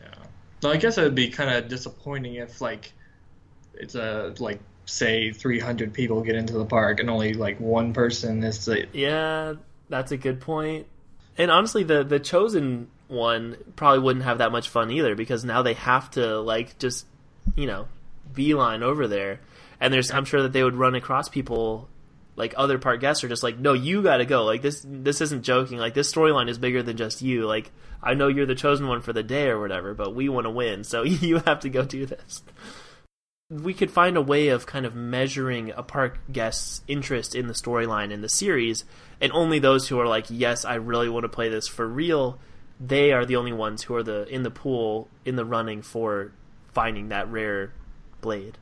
Yeah. 0.00 0.14
So 0.60 0.70
I 0.70 0.76
guess 0.76 0.98
it 0.98 1.02
would 1.02 1.14
be 1.14 1.30
kind 1.30 1.50
of 1.50 1.68
disappointing 1.68 2.34
if 2.34 2.60
like 2.60 2.92
it's 3.74 3.94
a 3.94 4.34
like 4.38 4.60
say 4.86 5.30
300 5.30 5.92
people 5.92 6.22
get 6.22 6.36
into 6.36 6.54
the 6.54 6.64
park 6.64 7.00
and 7.00 7.08
only 7.08 7.34
like 7.34 7.58
one 7.58 7.92
person 7.92 8.42
is 8.44 8.64
the 8.64 8.86
Yeah, 8.92 9.54
that's 9.88 10.12
a 10.12 10.16
good 10.16 10.40
point. 10.40 10.86
And 11.36 11.50
honestly, 11.50 11.84
the 11.84 12.04
the 12.04 12.20
chosen 12.20 12.88
one 13.08 13.56
probably 13.76 14.00
wouldn't 14.00 14.24
have 14.24 14.38
that 14.38 14.52
much 14.52 14.68
fun 14.68 14.90
either 14.90 15.14
because 15.14 15.44
now 15.44 15.62
they 15.62 15.74
have 15.74 16.10
to 16.12 16.40
like 16.40 16.78
just 16.78 17.06
you 17.56 17.66
know 17.66 17.86
beeline 18.32 18.82
over 18.82 19.08
there, 19.08 19.40
and 19.80 19.92
there's 19.92 20.10
I'm 20.10 20.24
sure 20.24 20.42
that 20.42 20.52
they 20.52 20.62
would 20.62 20.76
run 20.76 20.94
across 20.94 21.28
people 21.28 21.88
like 22.36 22.54
other 22.56 22.78
park 22.78 23.00
guests 23.00 23.22
are 23.22 23.28
just 23.28 23.42
like, 23.42 23.58
no, 23.58 23.72
you 23.72 24.02
got 24.02 24.18
to 24.18 24.24
go. 24.24 24.44
Like 24.44 24.62
this 24.62 24.84
this 24.86 25.20
isn't 25.20 25.42
joking. 25.42 25.78
Like 25.78 25.94
this 25.94 26.12
storyline 26.12 26.48
is 26.48 26.58
bigger 26.58 26.82
than 26.82 26.96
just 26.96 27.22
you. 27.22 27.46
Like 27.46 27.70
I 28.02 28.14
know 28.14 28.28
you're 28.28 28.46
the 28.46 28.54
chosen 28.54 28.88
one 28.88 29.00
for 29.00 29.12
the 29.12 29.22
day 29.22 29.48
or 29.48 29.60
whatever, 29.60 29.94
but 29.94 30.14
we 30.14 30.28
want 30.28 30.46
to 30.46 30.50
win, 30.50 30.84
so 30.84 31.02
you 31.02 31.38
have 31.38 31.60
to 31.60 31.70
go 31.70 31.84
do 31.84 32.06
this. 32.06 32.42
We 33.62 33.74
could 33.74 33.90
find 33.90 34.16
a 34.16 34.22
way 34.22 34.48
of 34.48 34.66
kind 34.66 34.84
of 34.84 34.94
measuring 34.94 35.70
a 35.70 35.82
park 35.82 36.18
guest's 36.32 36.82
interest 36.88 37.34
in 37.34 37.46
the 37.46 37.54
storyline 37.54 38.10
in 38.10 38.20
the 38.20 38.28
series, 38.28 38.84
and 39.20 39.30
only 39.32 39.58
those 39.58 39.88
who 39.88 39.98
are 40.00 40.08
like, 40.08 40.26
yes, 40.28 40.64
I 40.64 40.74
really 40.74 41.08
want 41.08 41.24
to 41.24 41.28
play 41.28 41.48
this 41.48 41.68
for 41.68 41.86
real, 41.86 42.38
they 42.80 43.12
are 43.12 43.24
the 43.24 43.36
only 43.36 43.52
ones 43.52 43.84
who 43.84 43.94
are 43.94 44.02
the 44.02 44.26
in 44.28 44.42
the 44.42 44.50
pool 44.50 45.08
in 45.24 45.36
the 45.36 45.44
running 45.44 45.82
for 45.82 46.32
finding 46.72 47.08
that 47.08 47.30
rare 47.30 47.72
blade. 48.20 48.58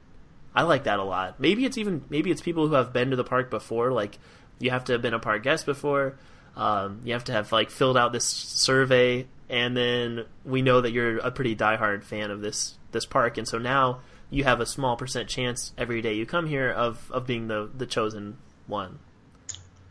I 0.55 0.62
like 0.62 0.84
that 0.84 0.99
a 0.99 1.05
lot. 1.05 1.40
Maybe 1.40 1.64
it's 1.64 1.78
even 1.78 2.05
maybe 2.11 2.30
it's 2.30 2.43
people 2.43 2.68
who 2.68 2.74
have 2.74 2.93
been 2.93 3.11
to 3.11 3.16
the 3.16 3.24
park 3.24 3.51
before. 3.51 3.90
Like 3.90 4.18
you 4.59 4.70
have 4.70 4.84
to 4.84 4.93
have 4.93 5.03
been 5.03 5.14
a 5.14 5.18
park 5.18 5.43
guest 5.43 5.64
before. 5.64 6.18
Um, 6.57 7.01
you 7.05 7.14
have 7.14 7.24
to 7.24 7.32
have 7.32 7.51
like 7.53 7.70
filled 7.70 7.97
out 7.97 8.12
this 8.12 8.26
survey, 8.26 9.26
and 9.49 9.74
then 9.74 10.26
we 10.45 10.61
know 10.61 10.82
that 10.82 10.93
you're 10.93 11.18
a 11.18 11.30
pretty 11.30 11.57
diehard 11.57 12.05
fan 12.05 12.30
of 12.30 12.43
this 12.43 12.76
this 12.90 13.07
park, 13.07 13.38
and 13.38 13.49
so 13.49 13.57
now 13.57 14.01
you 14.33 14.45
have 14.45 14.61
a 14.61 14.66
small 14.66 14.97
percent 14.97 15.28
chance 15.28 15.72
every 15.76 16.01
day 16.01 16.14
you 16.14 16.26
come 16.26 16.47
here 16.47 16.70
of 16.70 17.11
of 17.12 17.26
being 17.26 17.47
the 17.49 17.70
the 17.76 17.87
chosen 17.87 18.39
one. 18.66 18.99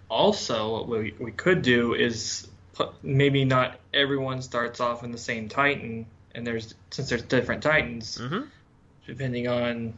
Also, 0.10 0.74
what 0.74 0.88
we 0.90 1.14
we 1.20 1.32
could 1.32 1.62
do 1.62 1.94
is 1.94 2.48
put, 2.74 2.92
maybe 3.04 3.46
not 3.46 3.80
everyone 3.94 4.42
starts 4.42 4.80
off 4.80 5.04
in 5.04 5.12
the 5.12 5.18
same 5.18 5.48
Titan, 5.48 6.08
and 6.36 6.46
there's 6.46 6.74
since 6.90 7.10
there's 7.10 7.22
different 7.22 7.64
Titans, 7.64 8.18
mm-hmm. 8.18 8.42
depending 9.06 9.48
on 9.48 9.94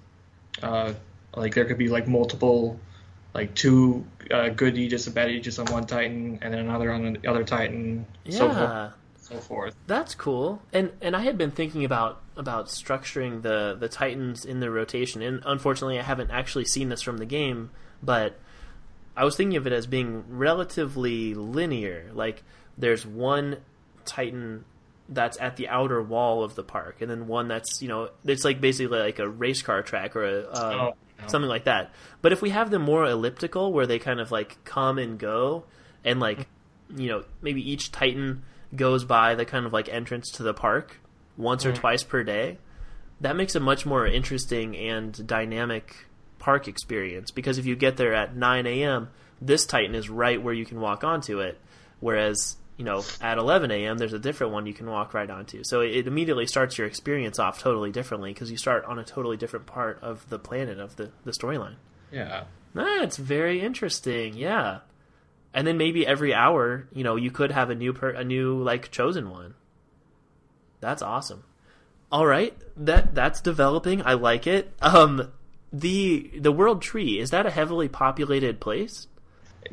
uh, 0.61 0.93
like 1.35 1.55
there 1.55 1.65
could 1.65 1.77
be 1.77 1.87
like 1.87 2.07
multiple, 2.07 2.79
like 3.33 3.55
two 3.55 4.05
uh, 4.29 4.49
good 4.49 4.77
Aegis 4.77 5.07
and 5.07 5.15
bad 5.15 5.31
Aegis 5.31 5.57
on 5.57 5.67
one 5.67 5.87
Titan, 5.87 6.39
and 6.41 6.53
then 6.53 6.59
another 6.59 6.91
on 6.91 7.13
the 7.13 7.27
other 7.27 7.45
Titan. 7.45 8.05
Yeah. 8.25 8.37
So 8.37 8.49
forth, 8.49 8.93
so 9.21 9.37
forth. 9.37 9.75
That's 9.87 10.15
cool. 10.15 10.61
And 10.73 10.91
and 11.01 11.15
I 11.15 11.21
had 11.21 11.37
been 11.37 11.51
thinking 11.51 11.85
about 11.85 12.22
about 12.35 12.67
structuring 12.67 13.41
the 13.41 13.75
the 13.79 13.87
Titans 13.89 14.45
in 14.45 14.59
the 14.59 14.69
rotation. 14.71 15.21
And 15.21 15.41
unfortunately, 15.45 15.99
I 15.99 16.03
haven't 16.03 16.31
actually 16.31 16.65
seen 16.65 16.89
this 16.89 17.01
from 17.01 17.17
the 17.17 17.25
game, 17.25 17.69
but 18.01 18.39
I 19.15 19.23
was 19.25 19.35
thinking 19.35 19.57
of 19.57 19.67
it 19.67 19.73
as 19.73 19.85
being 19.87 20.23
relatively 20.29 21.33
linear. 21.33 22.09
Like 22.13 22.43
there's 22.77 23.05
one 23.05 23.57
Titan 24.05 24.65
that's 25.09 25.37
at 25.39 25.57
the 25.57 25.67
outer 25.67 26.01
wall 26.01 26.43
of 26.43 26.55
the 26.55 26.63
park, 26.63 27.01
and 27.01 27.09
then 27.11 27.27
one 27.27 27.47
that's 27.47 27.81
you 27.81 27.87
know 27.87 28.09
it's 28.25 28.43
like 28.43 28.59
basically 28.61 28.99
like 28.99 29.19
a 29.19 29.27
race 29.29 29.61
car 29.61 29.81
track 29.83 30.15
or 30.15 30.23
a 30.23 30.39
uh, 30.49 30.71
Oh, 30.73 30.93
no. 31.21 31.27
something 31.27 31.49
like 31.49 31.65
that. 31.65 31.91
But 32.21 32.31
if 32.31 32.41
we 32.41 32.49
have 32.49 32.71
them 32.71 32.81
more 32.81 33.05
elliptical, 33.05 33.71
where 33.73 33.85
they 33.85 33.99
kind 33.99 34.19
of 34.19 34.31
like 34.31 34.63
come 34.63 34.97
and 34.97 35.19
go, 35.19 35.65
and 36.03 36.19
like 36.19 36.47
you 36.95 37.09
know 37.09 37.23
maybe 37.41 37.69
each 37.69 37.91
Titan 37.91 38.43
goes 38.75 39.05
by 39.05 39.35
the 39.35 39.45
kind 39.45 39.65
of 39.67 39.73
like 39.73 39.87
entrance 39.89 40.31
to 40.31 40.41
the 40.43 40.53
park 40.53 40.99
once 41.37 41.65
or 41.65 41.71
Mhm. 41.71 41.75
twice 41.75 42.03
per 42.03 42.23
day, 42.23 42.57
that 43.21 43.35
makes 43.35 43.55
a 43.55 43.59
much 43.59 43.85
more 43.85 44.05
interesting 44.05 44.75
and 44.75 45.25
dynamic 45.27 46.07
park 46.39 46.67
experience. 46.67 47.31
Because 47.31 47.57
if 47.57 47.65
you 47.65 47.75
get 47.75 47.97
there 47.97 48.13
at 48.13 48.35
9 48.35 48.65
a.m., 48.67 49.09
this 49.41 49.65
Titan 49.65 49.95
is 49.95 50.09
right 50.09 50.41
where 50.41 50.53
you 50.53 50.65
can 50.65 50.79
walk 50.79 51.03
onto 51.03 51.39
it, 51.39 51.59
whereas 51.99 52.57
you 52.77 52.83
know 52.85 53.03
at 53.21 53.37
11 53.37 53.69
a.m. 53.71 53.97
there's 53.97 54.13
a 54.13 54.19
different 54.19 54.51
one 54.51 54.65
you 54.65 54.73
can 54.73 54.89
walk 54.89 55.13
right 55.13 55.29
onto. 55.29 55.63
So 55.63 55.81
it 55.81 56.07
immediately 56.07 56.47
starts 56.47 56.77
your 56.77 56.87
experience 56.87 57.39
off 57.39 57.59
totally 57.61 57.91
differently 57.91 58.33
because 58.33 58.49
you 58.51 58.57
start 58.57 58.83
on 58.85 58.97
a 58.99 59.03
totally 59.03 59.37
different 59.37 59.65
part 59.67 59.99
of 60.01 60.27
the 60.29 60.39
planet 60.39 60.79
of 60.79 60.95
the 60.95 61.11
the 61.23 61.31
storyline. 61.31 61.75
Yeah. 62.11 62.45
That's 62.73 63.17
very 63.17 63.61
interesting. 63.61 64.33
Yeah. 64.35 64.79
And 65.53 65.67
then 65.67 65.77
maybe 65.77 66.07
every 66.07 66.33
hour, 66.33 66.87
you 66.91 67.03
know, 67.03 67.15
you 67.15 67.29
could 67.29 67.51
have 67.51 67.69
a 67.69 67.75
new 67.75 67.93
per- 67.93 68.09
a 68.09 68.23
new 68.23 68.61
like 68.61 68.89
chosen 68.91 69.29
one. 69.29 69.53
That's 70.83 71.01
awesome. 71.01 71.45
All 72.11 72.27
right, 72.27 72.55
that 72.77 73.15
that's 73.15 73.41
developing. 73.41 74.05
I 74.05 74.13
like 74.13 74.45
it. 74.45 74.71
Um 74.81 75.31
the 75.71 76.29
the 76.37 76.51
world 76.51 76.81
tree, 76.81 77.19
is 77.19 77.31
that 77.31 77.45
a 77.45 77.49
heavily 77.49 77.87
populated 77.87 78.59
place? 78.59 79.07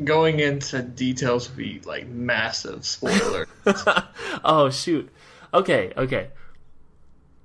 Going 0.02 0.38
into 0.38 0.80
details 0.80 1.48
would 1.48 1.58
be 1.58 1.80
like 1.84 2.06
massive 2.06 2.86
spoiler. 2.86 3.48
oh 4.44 4.70
shoot. 4.70 5.11
Okay, 5.52 5.92
okay. 5.96 6.28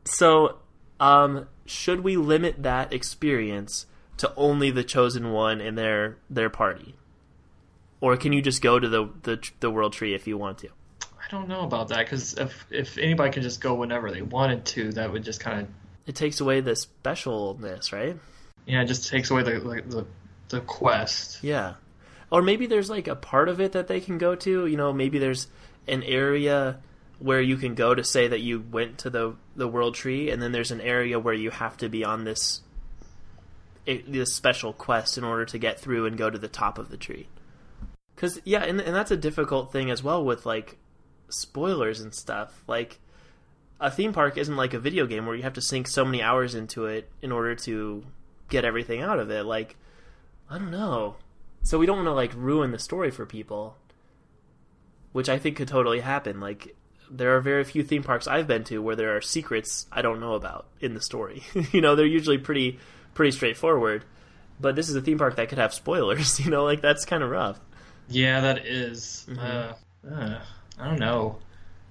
So, 0.05 0.59
um 0.99 1.47
should 1.66 2.01
we 2.01 2.16
limit 2.16 2.61
that 2.61 2.93
experience 2.93 3.88
to 4.18 4.32
only 4.38 4.70
the 4.70 4.84
chosen 4.84 5.32
one 5.32 5.59
and 5.59 5.76
their 5.76 6.18
their 6.30 6.49
party? 6.49 6.95
Or 7.99 8.16
can 8.16 8.32
you 8.32 8.41
just 8.41 8.61
go 8.61 8.80
to 8.80 8.88
the 8.88 9.09
the, 9.24 9.49
the 9.59 9.72
world 9.72 9.93
tree 9.93 10.13
if 10.13 10.28
you 10.28 10.38
want 10.38 10.59
to? 10.59 10.70
I 11.26 11.32
don't 11.32 11.48
know 11.48 11.62
about 11.62 11.88
that 11.90 12.00
because 12.00 12.36
if 12.36 12.66
if 12.70 12.98
anybody 12.98 13.32
could 13.32 13.44
just 13.44 13.60
go 13.62 13.74
whenever 13.74 14.12
they 14.12 14.22
wanted 14.22 14.64
to, 14.66 14.92
that 14.94 15.12
would 15.12 15.24
just 15.24 15.40
kind 15.40 15.62
of 15.62 15.68
It 16.06 16.16
takes 16.16 16.40
away 16.40 16.62
the 16.62 16.72
specialness, 16.72 17.92
right? 17.92 18.18
yeah, 18.68 18.82
it 18.82 18.86
just 18.86 19.10
takes 19.10 19.32
away 19.32 19.44
the 19.44 19.60
like, 19.60 19.90
the 19.90 20.06
the 20.50 20.62
quest. 20.62 21.44
Yeah. 21.44 21.76
Or 22.32 22.42
maybe 22.42 22.68
there's 22.68 22.90
like 22.90 23.08
a 23.08 23.16
part 23.16 23.50
of 23.50 23.60
it 23.62 23.72
that 23.74 23.88
they 23.88 24.00
can 24.02 24.18
go 24.18 24.36
to. 24.36 24.68
You 24.68 24.78
know, 24.78 24.94
maybe 24.94 25.18
there's 25.20 25.48
an 25.88 26.04
area 26.04 26.80
where 27.20 27.42
you 27.42 27.56
can 27.58 27.76
go 27.76 27.96
to 27.96 28.04
say 28.04 28.28
that 28.28 28.42
you 28.42 28.60
went 28.72 29.00
to 29.00 29.10
the 29.10 29.36
the 29.56 29.68
world 29.68 29.96
tree, 29.96 30.30
and 30.30 30.42
then 30.42 30.52
there's 30.52 30.72
an 30.72 30.82
area 30.82 31.20
where 31.20 31.34
you 31.34 31.50
have 31.50 31.78
to 31.78 31.90
be 31.90 32.04
on 32.04 32.24
this 32.24 32.62
this 33.86 34.34
special 34.34 34.74
quest 34.74 35.18
in 35.18 35.24
order 35.24 35.46
to 35.46 35.58
get 35.60 35.80
through 35.80 36.06
and 36.08 36.18
go 36.18 36.30
to 36.30 36.38
the 36.40 36.48
top 36.48 36.78
of 36.78 36.90
the 36.90 36.98
tree. 36.98 37.28
Because 38.16 38.40
yeah, 38.44 38.64
and 38.64 38.80
and 38.82 38.96
that's 38.96 39.12
a 39.12 39.18
difficult 39.18 39.72
thing 39.72 39.90
as 39.92 40.04
well 40.04 40.24
with 40.24 40.46
like 40.46 40.78
spoilers 41.30 42.02
and 42.02 42.14
stuff. 42.14 42.64
Like 42.68 43.00
a 43.80 43.92
theme 43.92 44.14
park 44.14 44.38
isn't 44.38 44.56
like 44.56 44.74
a 44.74 44.80
video 44.80 45.06
game 45.06 45.26
where 45.26 45.36
you 45.36 45.44
have 45.44 45.54
to 45.54 45.62
sink 45.62 45.88
so 45.88 46.06
many 46.06 46.22
hours 46.22 46.56
into 46.56 46.86
it 46.86 47.10
in 47.22 47.32
order 47.32 47.56
to 47.56 48.04
get 48.50 48.66
everything 48.66 49.02
out 49.02 49.20
of 49.20 49.30
it. 49.32 49.44
Like 49.44 49.76
I 50.50 50.58
don't 50.58 50.72
know. 50.72 51.16
So 51.64 51.80
we 51.80 51.86
don't 51.86 51.98
want 51.98 52.08
to 52.08 52.14
like 52.14 52.34
ruin 52.36 52.72
the 52.72 52.80
story 52.80 53.12
for 53.12 53.26
people, 53.26 53.76
which 55.12 55.30
I 55.30 55.40
think 55.40 55.58
could 55.58 55.68
totally 55.68 56.00
happen. 56.00 56.40
Like 56.40 56.76
there 57.10 57.36
are 57.36 57.42
very 57.42 57.64
few 57.64 57.84
theme 57.84 58.04
parks 58.04 58.28
I've 58.28 58.48
been 58.48 58.64
to 58.66 58.82
where 58.82 58.96
there 58.96 59.16
are 59.16 59.22
secrets 59.22 59.86
I 59.92 60.02
don't 60.02 60.20
know 60.20 60.34
about 60.34 60.68
in 60.80 60.94
the 60.94 61.02
story. 61.02 61.44
you 61.72 61.82
know, 61.82 61.96
they're 61.96 62.06
usually 62.06 62.38
pretty 62.38 62.80
pretty 63.14 63.32
straightforward. 63.32 64.06
But 64.60 64.76
this 64.76 64.88
is 64.88 64.96
a 64.96 65.02
theme 65.02 65.18
park 65.18 65.36
that 65.36 65.50
could 65.50 65.58
have 65.58 65.74
spoilers, 65.74 66.40
you 66.44 66.50
know, 66.50 66.64
like 66.64 66.82
that's 66.82 67.06
kind 67.06 67.24
of 67.24 67.30
rough. 67.30 67.60
Yeah, 68.08 68.42
that 68.42 68.66
is. 68.68 69.26
Mhm. 69.30 69.40
Uh, 69.40 70.14
uh, 70.14 70.42
I 70.80 70.88
don't 70.88 71.00
know. 71.00 71.38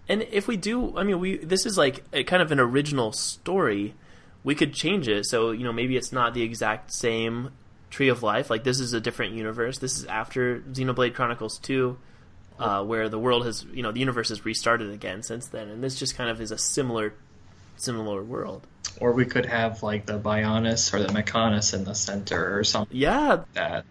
And 0.08 0.22
if 0.30 0.46
we 0.46 0.56
do, 0.56 0.96
I 0.96 1.04
mean, 1.04 1.18
we 1.18 1.38
this 1.38 1.66
is 1.66 1.78
like 1.78 2.04
a 2.12 2.24
kind 2.24 2.42
of 2.42 2.52
an 2.52 2.60
original 2.60 3.12
story. 3.12 3.94
We 4.42 4.54
could 4.54 4.74
change 4.74 5.08
it 5.08 5.24
so 5.24 5.52
you 5.52 5.64
know 5.64 5.72
maybe 5.72 5.96
it's 5.96 6.12
not 6.12 6.34
the 6.34 6.42
exact 6.42 6.92
same 6.92 7.50
Tree 7.94 8.08
of 8.08 8.22
Life. 8.22 8.50
Like 8.50 8.64
this 8.64 8.80
is 8.80 8.92
a 8.92 9.00
different 9.00 9.34
universe. 9.34 9.78
This 9.78 9.98
is 9.98 10.04
after 10.06 10.60
Xenoblade 10.60 11.14
Chronicles 11.14 11.58
Two, 11.58 11.96
uh, 12.58 12.84
where 12.84 13.08
the 13.08 13.18
world 13.18 13.46
has 13.46 13.64
you 13.72 13.82
know 13.82 13.92
the 13.92 14.00
universe 14.00 14.28
has 14.28 14.44
restarted 14.44 14.90
again 14.90 15.22
since 15.22 15.48
then, 15.48 15.68
and 15.68 15.82
this 15.82 15.98
just 15.98 16.16
kind 16.16 16.28
of 16.28 16.40
is 16.40 16.50
a 16.50 16.58
similar 16.58 17.14
similar 17.76 18.22
world. 18.22 18.66
Or 19.00 19.12
we 19.12 19.24
could 19.24 19.46
have 19.46 19.82
like 19.82 20.06
the 20.06 20.18
Bionis 20.18 20.92
or 20.92 21.02
the 21.02 21.12
Mechonis 21.12 21.72
in 21.72 21.84
the 21.84 21.94
center 21.94 22.58
or 22.58 22.64
something. 22.64 22.96
Yeah, 22.96 23.28
like 23.28 23.52
that. 23.54 23.84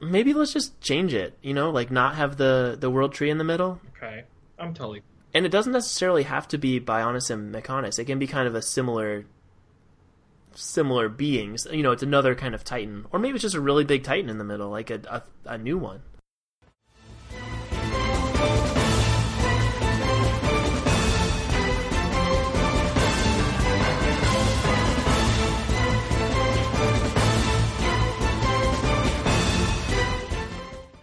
Maybe 0.00 0.32
let's 0.32 0.52
just 0.52 0.80
change 0.80 1.12
it. 1.12 1.36
You 1.42 1.54
know, 1.54 1.70
like 1.70 1.90
not 1.90 2.14
have 2.14 2.36
the 2.36 2.76
the 2.78 2.90
world 2.90 3.12
tree 3.12 3.30
in 3.30 3.38
the 3.38 3.44
middle. 3.44 3.80
Okay, 4.02 4.24
I'm 4.58 4.72
totally. 4.72 5.02
And 5.34 5.44
it 5.44 5.50
doesn't 5.50 5.74
necessarily 5.74 6.22
have 6.22 6.48
to 6.48 6.58
be 6.58 6.80
Bionis 6.80 7.30
and 7.30 7.54
Mechonis. 7.54 7.98
It 7.98 8.06
can 8.06 8.18
be 8.18 8.26
kind 8.26 8.48
of 8.48 8.54
a 8.54 8.62
similar 8.62 9.26
similar 10.54 11.08
beings. 11.10 11.66
You 11.70 11.82
know, 11.82 11.92
it's 11.92 12.02
another 12.02 12.34
kind 12.34 12.54
of 12.54 12.64
Titan, 12.64 13.06
or 13.12 13.18
maybe 13.20 13.34
it's 13.34 13.42
just 13.42 13.54
a 13.54 13.60
really 13.60 13.84
big 13.84 14.02
Titan 14.02 14.30
in 14.30 14.38
the 14.38 14.44
middle, 14.44 14.70
like 14.70 14.90
a 14.90 15.22
a, 15.46 15.50
a 15.50 15.58
new 15.58 15.76
one. 15.76 16.00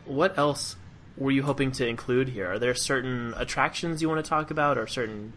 What 0.06 0.36
else 0.36 0.76
were 1.18 1.32
you 1.32 1.44
hoping 1.44 1.72
to 1.74 1.88
include 1.88 2.30
here? 2.30 2.52
Are 2.52 2.60
there 2.60 2.76
certain 2.76 3.34
attractions 3.38 4.02
you 4.02 4.10
want 4.10 4.24
to 4.24 4.30
talk 4.30 4.52
about, 4.52 4.78
or 4.78 4.88
certain 4.88 5.34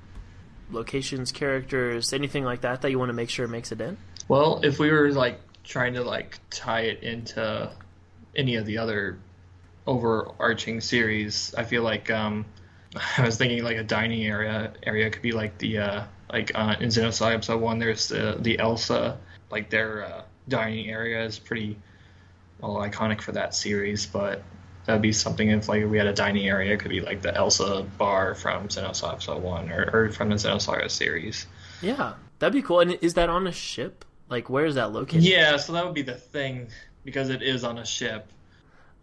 locations, 0.70 1.32
characters, 1.32 2.12
anything 2.12 2.44
like 2.44 2.60
that 2.60 2.82
that 2.82 2.90
you 2.90 2.98
want 2.98 3.08
to 3.08 3.14
make 3.14 3.30
sure 3.30 3.48
makes 3.48 3.72
it 3.72 3.80
in? 3.80 3.96
Well, 4.28 4.60
if 4.62 4.78
we 4.78 4.90
were 4.90 5.10
like 5.10 5.40
trying 5.64 5.94
to 5.94 6.04
like 6.04 6.38
tie 6.50 6.82
it 6.82 7.02
into 7.02 7.70
any 8.36 8.56
of 8.56 8.66
the 8.66 8.78
other 8.78 9.18
overarching 9.86 10.80
series, 10.80 11.54
I 11.56 11.64
feel 11.64 11.82
like 11.82 12.10
um, 12.10 12.44
I 13.18 13.24
was 13.24 13.36
thinking 13.36 13.64
like 13.64 13.76
a 13.76 13.84
dining 13.84 14.24
area 14.24 14.72
area 14.82 15.10
could 15.10 15.22
be 15.22 15.32
like 15.32 15.58
the 15.58 15.78
uh, 15.78 16.04
like 16.32 16.52
uh, 16.54 16.76
in 16.80 16.88
Xenosaga 16.88 17.34
episode 17.34 17.60
one. 17.60 17.78
There's 17.78 18.08
the 18.08 18.36
the 18.38 18.58
Elsa 18.58 19.18
like 19.50 19.70
their 19.70 20.04
uh, 20.04 20.22
dining 20.48 20.90
area 20.90 21.24
is 21.24 21.38
pretty 21.38 21.76
well 22.60 22.76
iconic 22.76 23.20
for 23.20 23.32
that 23.32 23.54
series, 23.54 24.06
but 24.06 24.42
that'd 24.84 25.02
be 25.02 25.12
something 25.12 25.48
if 25.48 25.68
like 25.68 25.86
we 25.86 25.98
had 25.98 26.06
a 26.06 26.12
dining 26.12 26.48
area. 26.48 26.74
It 26.74 26.80
could 26.80 26.90
be 26.90 27.00
like 27.00 27.22
the 27.22 27.34
Elsa 27.34 27.86
bar 27.98 28.34
from 28.34 28.68
Xenosaga 28.68 29.12
Episode 29.14 29.42
One 29.42 29.70
or, 29.70 29.90
or 29.92 30.08
from 30.10 30.30
the 30.30 30.36
Xenosaga 30.36 30.90
series. 30.90 31.46
Yeah, 31.82 32.14
that'd 32.38 32.52
be 32.52 32.62
cool. 32.62 32.80
And 32.80 32.98
is 33.00 33.14
that 33.14 33.28
on 33.28 33.46
a 33.46 33.52
ship? 33.52 34.04
Like, 34.28 34.48
where 34.48 34.66
is 34.66 34.76
that 34.76 34.92
located? 34.92 35.24
Yeah, 35.24 35.56
so 35.56 35.72
that 35.72 35.84
would 35.84 35.94
be 35.94 36.02
the 36.02 36.14
thing 36.14 36.68
because 37.04 37.30
it 37.30 37.42
is 37.42 37.64
on 37.64 37.78
a 37.78 37.84
ship. 37.84 38.30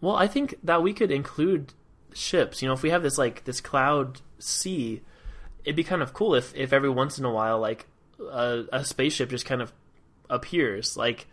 Well, 0.00 0.16
I 0.16 0.26
think 0.26 0.54
that 0.62 0.82
we 0.82 0.92
could 0.92 1.10
include 1.10 1.72
ships. 2.14 2.62
You 2.62 2.68
know, 2.68 2.74
if 2.74 2.82
we 2.82 2.90
have 2.90 3.02
this 3.02 3.18
like 3.18 3.44
this 3.44 3.60
cloud 3.60 4.20
sea, 4.38 5.02
it'd 5.64 5.76
be 5.76 5.84
kind 5.84 6.02
of 6.02 6.12
cool 6.12 6.34
if 6.34 6.54
if 6.54 6.72
every 6.72 6.90
once 6.90 7.18
in 7.18 7.24
a 7.24 7.32
while 7.32 7.58
like 7.58 7.86
a, 8.20 8.64
a 8.72 8.84
spaceship 8.84 9.30
just 9.30 9.44
kind 9.44 9.60
of 9.60 9.72
appears. 10.30 10.96
Like, 10.96 11.26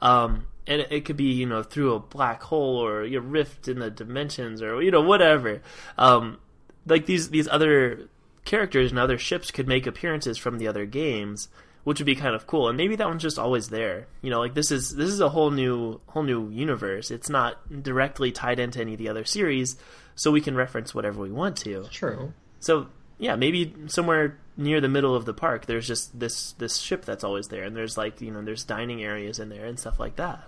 um, 0.00 0.46
and 0.66 0.80
it, 0.82 0.92
it, 0.92 1.04
could 1.04 1.16
be 1.16 1.32
you 1.32 1.46
know 1.46 1.62
through 1.62 1.94
a 1.94 2.00
black 2.00 2.42
hole 2.42 2.76
or 2.76 3.02
a 3.02 3.18
rift 3.18 3.68
in 3.68 3.78
the 3.78 3.90
dimensions 3.90 4.62
or 4.62 4.82
you 4.82 4.90
know 4.90 5.00
whatever. 5.00 5.62
Um, 5.98 6.38
like 6.86 7.06
these 7.06 7.30
these 7.30 7.48
other 7.48 8.08
characters 8.44 8.90
and 8.90 8.98
other 8.98 9.18
ships 9.18 9.50
could 9.50 9.68
make 9.68 9.86
appearances 9.86 10.38
from 10.38 10.58
the 10.58 10.68
other 10.68 10.84
games, 10.84 11.48
which 11.84 11.98
would 11.98 12.06
be 12.06 12.16
kind 12.16 12.34
of 12.34 12.46
cool. 12.46 12.68
And 12.68 12.76
maybe 12.76 12.96
that 12.96 13.08
one's 13.08 13.22
just 13.22 13.38
always 13.38 13.68
there. 13.68 14.06
You 14.20 14.30
know, 14.30 14.40
like 14.40 14.54
this 14.54 14.70
is 14.70 14.94
this 14.94 15.08
is 15.08 15.20
a 15.20 15.28
whole 15.28 15.50
new 15.50 16.00
whole 16.06 16.22
new 16.22 16.48
universe. 16.50 17.10
It's 17.10 17.30
not 17.30 17.82
directly 17.82 18.32
tied 18.32 18.58
into 18.58 18.80
any 18.80 18.94
of 18.94 18.98
the 18.98 19.08
other 19.08 19.24
series, 19.24 19.76
so 20.14 20.30
we 20.30 20.40
can 20.40 20.54
reference 20.54 20.94
whatever 20.94 21.20
we 21.20 21.32
want 21.32 21.56
to. 21.58 21.84
True. 21.90 22.32
So 22.60 22.88
yeah, 23.22 23.36
maybe 23.36 23.72
somewhere 23.86 24.36
near 24.56 24.80
the 24.80 24.88
middle 24.88 25.14
of 25.14 25.26
the 25.26 25.32
park, 25.32 25.66
there's 25.66 25.86
just 25.86 26.18
this 26.18 26.52
this 26.54 26.78
ship 26.78 27.04
that's 27.04 27.22
always 27.22 27.46
there, 27.46 27.62
and 27.62 27.76
there's 27.76 27.96
like 27.96 28.20
you 28.20 28.32
know 28.32 28.42
there's 28.42 28.64
dining 28.64 29.00
areas 29.00 29.38
in 29.38 29.48
there 29.48 29.64
and 29.64 29.78
stuff 29.78 30.00
like 30.00 30.16
that. 30.16 30.42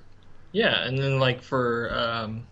Yeah, 0.51 0.85
and 0.85 0.99
then 0.99 1.20
like 1.20 1.41
for 1.41 1.95
um, 1.95 2.49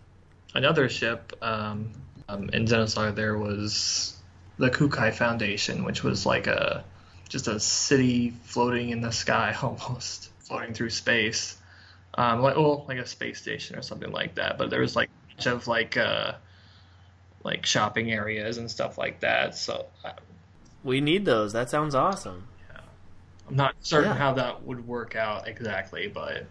another 0.53 0.87
ship 0.87 1.33
um, 1.41 1.91
um, 2.29 2.49
in 2.53 2.65
Xenosaga, 2.65 3.13
there 3.13 3.37
was 3.37 4.17
the 4.57 4.69
Kukai 4.69 5.13
Foundation, 5.13 5.83
which 5.83 6.05
was 6.05 6.25
like 6.25 6.47
a 6.47 6.85
just 7.27 7.49
a 7.49 7.59
city 7.59 8.33
floating 8.43 8.91
in 8.91 9.01
the 9.01 9.11
sky, 9.11 9.53
almost 9.61 10.29
floating 10.39 10.73
through 10.73 10.91
space, 10.91 11.57
um, 12.13 12.41
like 12.41 12.55
well, 12.55 12.85
like 12.87 12.97
a 12.97 13.05
space 13.05 13.41
station 13.41 13.75
or 13.75 13.81
something 13.81 14.11
like 14.13 14.35
that. 14.35 14.57
But 14.57 14.69
there 14.69 14.79
was 14.79 14.95
like 14.95 15.09
a 15.09 15.35
bunch 15.35 15.47
of 15.47 15.67
like 15.67 15.97
uh, 15.97 16.35
like 17.43 17.65
shopping 17.65 18.11
areas 18.11 18.57
and 18.57 18.69
stuff 18.69 18.97
like 18.97 19.19
that. 19.21 19.55
So 19.55 19.85
uh, 20.03 20.11
we 20.83 21.01
need 21.01 21.25
those. 21.25 21.53
That 21.53 21.69
sounds 21.69 21.95
awesome. 21.95 22.47
Yeah, 22.71 22.81
I'm 23.49 23.55
not 23.55 23.75
certain 23.81 24.11
yeah. 24.11 24.17
how 24.17 24.33
that 24.33 24.63
would 24.63 24.87
work 24.87 25.15
out 25.15 25.47
exactly, 25.47 26.07
but 26.07 26.45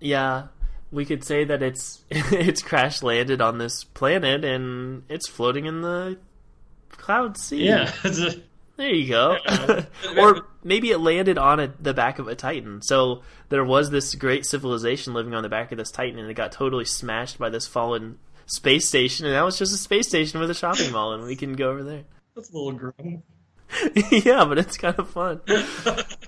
yeah, 0.00 0.48
we 0.90 1.04
could 1.04 1.24
say 1.24 1.44
that 1.44 1.62
it's 1.62 2.04
it's 2.10 2.62
crash 2.62 3.02
landed 3.02 3.40
on 3.40 3.58
this 3.58 3.84
planet 3.84 4.44
and 4.44 5.04
it's 5.08 5.28
floating 5.28 5.66
in 5.66 5.80
the 5.80 6.18
cloud 6.90 7.36
sea. 7.36 7.66
Yeah. 7.66 7.92
there 8.76 8.88
you 8.88 9.08
go. 9.08 9.38
or 10.18 10.46
maybe 10.62 10.90
it 10.90 10.98
landed 10.98 11.38
on 11.38 11.60
a, 11.60 11.72
the 11.80 11.94
back 11.94 12.18
of 12.18 12.28
a 12.28 12.34
Titan. 12.34 12.82
So 12.82 13.22
there 13.48 13.64
was 13.64 13.90
this 13.90 14.14
great 14.14 14.46
civilization 14.46 15.14
living 15.14 15.34
on 15.34 15.42
the 15.42 15.48
back 15.48 15.72
of 15.72 15.78
this 15.78 15.90
Titan, 15.90 16.18
and 16.18 16.30
it 16.30 16.34
got 16.34 16.52
totally 16.52 16.84
smashed 16.84 17.38
by 17.38 17.48
this 17.48 17.66
fallen 17.66 18.18
space 18.46 18.86
station, 18.86 19.26
and 19.26 19.34
now 19.34 19.46
it's 19.46 19.58
just 19.58 19.74
a 19.74 19.78
space 19.78 20.08
station 20.08 20.40
with 20.40 20.50
a 20.50 20.54
shopping 20.54 20.92
mall, 20.92 21.12
and 21.12 21.24
we 21.24 21.36
can 21.36 21.54
go 21.54 21.70
over 21.70 21.82
there. 21.82 22.04
That's 22.34 22.50
a 22.50 22.56
little 22.56 22.72
grim. 22.72 23.22
yeah, 24.10 24.44
but 24.44 24.58
it's 24.58 24.76
kind 24.76 24.98
of 24.98 25.10
fun. 25.10 25.40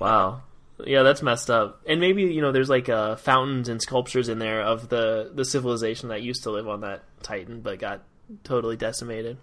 wow. 0.01 0.43
Yeah, 0.85 1.03
that's 1.03 1.23
messed 1.23 1.51
up. 1.51 1.83
And 1.87 2.01
maybe 2.01 2.25
you 2.25 2.41
know, 2.41 2.53
there's 2.53 2.69
like 2.69 2.89
uh, 2.89 3.17
fountains 3.17 3.69
and 3.69 3.81
sculptures 3.81 4.29
in 4.29 4.39
there 4.39 4.63
of 4.63 4.89
the 4.89 5.31
the 5.33 5.45
civilization 5.45 6.09
that 6.09 6.23
used 6.23 6.43
to 6.43 6.51
live 6.51 6.69
on 6.69 6.81
that 6.81 7.05
Titan, 7.23 7.61
but 7.61 7.79
got 7.79 8.03
totally 8.43 8.77
decimated 8.77 9.39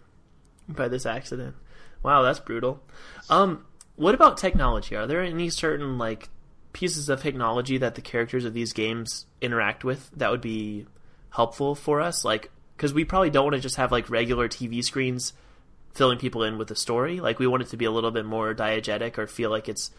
by 0.67 0.88
this 0.88 1.05
accident. 1.05 1.55
Wow, 2.03 2.24
that's 2.24 2.39
brutal. 2.39 2.82
Um, 3.30 3.65
what 3.95 4.15
about 4.15 4.38
technology? 4.38 4.95
Are 4.95 5.07
there 5.07 5.22
any 5.22 5.49
certain 5.49 5.97
like 5.97 6.30
pieces 6.74 7.09
of 7.09 7.22
technology 7.22 7.78
that 7.78 7.95
the 7.95 8.01
characters 8.01 8.45
of 8.45 8.53
these 8.53 8.74
games 8.74 9.26
interact 9.41 9.84
with 9.84 10.09
that 10.15 10.32
would 10.32 10.41
be 10.41 10.86
helpful 11.30 11.76
for 11.76 12.01
us? 12.01 12.26
Like, 12.26 12.51
because 12.76 12.93
we 12.93 13.05
probably 13.05 13.30
don't 13.30 13.45
want 13.45 13.55
to 13.55 13.61
just 13.61 13.76
have 13.76 13.91
like 13.91 14.09
regular 14.09 14.47
TV 14.47 14.84
screens 14.84 15.34
filling 15.93 16.17
people 16.17 16.43
in 16.43 16.57
with 16.57 16.67
the 16.67 16.76
story. 16.76 17.19
Like, 17.19 17.39
we 17.39 17.47
want 17.47 17.63
it 17.63 17.69
to 17.69 17.78
be 17.78 17.86
a 17.86 17.91
little 17.91 18.11
bit 18.11 18.26
more 18.26 18.53
diegetic 18.53 19.17
or 19.17 19.28
feel 19.28 19.49
like 19.49 19.67
it's 19.67 19.91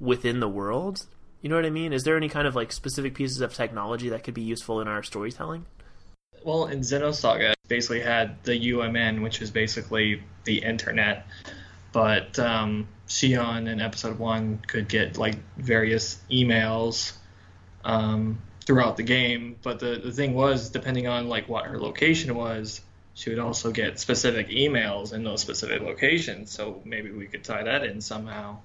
within 0.00 0.40
the 0.40 0.48
world. 0.48 1.06
You 1.40 1.48
know 1.50 1.56
what 1.56 1.66
I 1.66 1.70
mean? 1.70 1.92
Is 1.92 2.04
there 2.04 2.16
any 2.16 2.28
kind 2.28 2.46
of 2.46 2.54
like 2.54 2.72
specific 2.72 3.14
pieces 3.14 3.40
of 3.40 3.52
technology 3.52 4.08
that 4.08 4.24
could 4.24 4.34
be 4.34 4.42
useful 4.42 4.80
in 4.80 4.88
our 4.88 5.02
storytelling? 5.02 5.66
Well, 6.42 6.66
in 6.66 6.80
Xenosaga, 6.80 7.54
basically 7.68 8.00
had 8.00 8.42
the 8.44 8.52
UMN, 8.52 9.22
which 9.22 9.40
is 9.40 9.50
basically 9.50 10.22
the 10.44 10.58
internet, 10.58 11.26
but 11.92 12.38
um, 12.38 12.88
Shion 13.08 13.68
in 13.68 13.80
episode 13.80 14.18
one 14.18 14.62
could 14.66 14.88
get 14.88 15.16
like 15.16 15.36
various 15.56 16.18
emails 16.30 17.12
um, 17.84 18.38
throughout 18.66 18.96
the 18.96 19.02
game. 19.02 19.56
But 19.62 19.78
the, 19.78 20.00
the 20.02 20.12
thing 20.12 20.34
was, 20.34 20.70
depending 20.70 21.06
on 21.06 21.28
like 21.28 21.48
what 21.48 21.66
her 21.66 21.78
location 21.78 22.34
was, 22.34 22.80
she 23.14 23.30
would 23.30 23.38
also 23.38 23.70
get 23.70 24.00
specific 24.00 24.48
emails 24.48 25.12
in 25.12 25.22
those 25.24 25.40
specific 25.40 25.82
locations. 25.82 26.50
So 26.50 26.82
maybe 26.84 27.10
we 27.10 27.26
could 27.26 27.44
tie 27.44 27.62
that 27.64 27.84
in 27.84 28.00
somehow. 28.00 28.58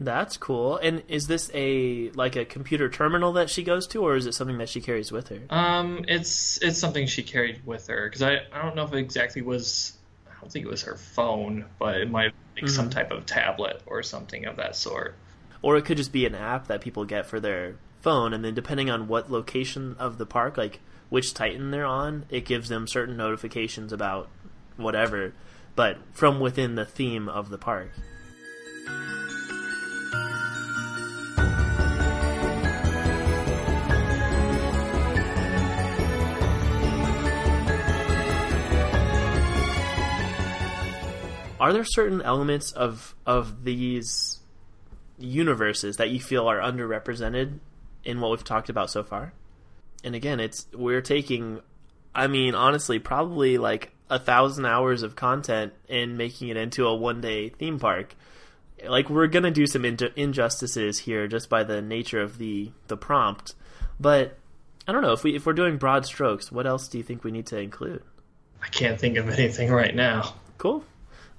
That's 0.00 0.36
cool. 0.36 0.78
And 0.78 1.02
is 1.08 1.26
this 1.26 1.50
a 1.52 2.10
like 2.10 2.36
a 2.36 2.44
computer 2.44 2.88
terminal 2.88 3.32
that 3.34 3.50
she 3.50 3.62
goes 3.62 3.86
to, 3.88 4.02
or 4.02 4.16
is 4.16 4.26
it 4.26 4.32
something 4.32 4.58
that 4.58 4.68
she 4.68 4.80
carries 4.80 5.12
with 5.12 5.28
her? 5.28 5.40
Um, 5.50 6.04
it's 6.08 6.60
it's 6.62 6.78
something 6.78 7.06
she 7.06 7.22
carried 7.22 7.64
with 7.66 7.88
her 7.88 8.06
because 8.06 8.22
I 8.22 8.38
I 8.52 8.62
don't 8.62 8.74
know 8.74 8.84
if 8.84 8.92
it 8.92 8.98
exactly 8.98 9.42
was 9.42 9.92
I 10.26 10.40
don't 10.40 10.50
think 10.50 10.64
it 10.64 10.70
was 10.70 10.82
her 10.82 10.96
phone, 10.96 11.66
but 11.78 12.00
it 12.00 12.10
might 12.10 12.32
be 12.54 12.62
mm-hmm. 12.62 12.70
some 12.70 12.90
type 12.90 13.10
of 13.10 13.26
tablet 13.26 13.82
or 13.86 14.02
something 14.02 14.46
of 14.46 14.56
that 14.56 14.76
sort. 14.76 15.14
Or 15.60 15.76
it 15.76 15.84
could 15.84 15.98
just 15.98 16.12
be 16.12 16.26
an 16.26 16.34
app 16.34 16.68
that 16.68 16.80
people 16.80 17.04
get 17.04 17.26
for 17.26 17.38
their 17.38 17.76
phone, 18.02 18.32
and 18.32 18.44
then 18.44 18.54
depending 18.54 18.90
on 18.90 19.08
what 19.08 19.30
location 19.30 19.96
of 19.98 20.18
the 20.18 20.26
park, 20.26 20.56
like 20.56 20.80
which 21.08 21.34
Titan 21.34 21.70
they're 21.70 21.86
on, 21.86 22.26
it 22.28 22.44
gives 22.44 22.68
them 22.68 22.86
certain 22.86 23.16
notifications 23.16 23.92
about 23.92 24.28
whatever, 24.76 25.32
but 25.76 25.98
from 26.12 26.40
within 26.40 26.74
the 26.74 26.84
theme 26.84 27.28
of 27.28 27.48
the 27.50 27.58
park. 27.58 27.90
are 41.62 41.72
there 41.72 41.84
certain 41.84 42.20
elements 42.22 42.72
of 42.72 43.14
of 43.24 43.62
these 43.62 44.40
universes 45.16 45.96
that 45.96 46.10
you 46.10 46.18
feel 46.18 46.48
are 46.48 46.58
underrepresented 46.58 47.60
in 48.04 48.20
what 48.20 48.30
we've 48.30 48.44
talked 48.44 48.68
about 48.68 48.90
so 48.90 49.02
far? 49.02 49.32
And 50.04 50.14
again, 50.14 50.40
it's 50.40 50.66
we're 50.74 51.00
taking 51.00 51.60
I 52.14 52.26
mean, 52.26 52.54
honestly, 52.54 52.98
probably 52.98 53.58
like 53.58 53.92
a 54.10 54.18
thousand 54.18 54.66
hours 54.66 55.02
of 55.02 55.16
content 55.16 55.72
and 55.88 56.18
making 56.18 56.48
it 56.48 56.56
into 56.56 56.86
a 56.86 56.94
one 56.94 57.20
day 57.20 57.48
theme 57.48 57.78
park. 57.78 58.14
like 58.86 59.08
we're 59.08 59.26
gonna 59.26 59.50
do 59.50 59.66
some 59.66 59.84
in- 59.84 59.98
injustices 60.16 60.98
here 60.98 61.26
just 61.28 61.48
by 61.48 61.64
the 61.64 61.80
nature 61.80 62.20
of 62.20 62.38
the 62.38 62.70
the 62.88 62.96
prompt, 62.96 63.54
but 63.98 64.38
I 64.86 64.92
don't 64.92 65.02
know 65.02 65.12
if 65.12 65.24
we 65.24 65.34
if 65.34 65.46
we're 65.46 65.52
doing 65.52 65.78
broad 65.78 66.04
strokes. 66.04 66.52
What 66.52 66.66
else 66.66 66.88
do 66.88 66.98
you 66.98 67.04
think 67.04 67.24
we 67.24 67.30
need 67.30 67.46
to 67.46 67.58
include? 67.58 68.02
I 68.62 68.68
can't 68.68 68.98
think 69.00 69.16
of 69.16 69.28
anything 69.28 69.70
right 69.70 69.94
now. 69.94 70.34
Cool. 70.58 70.84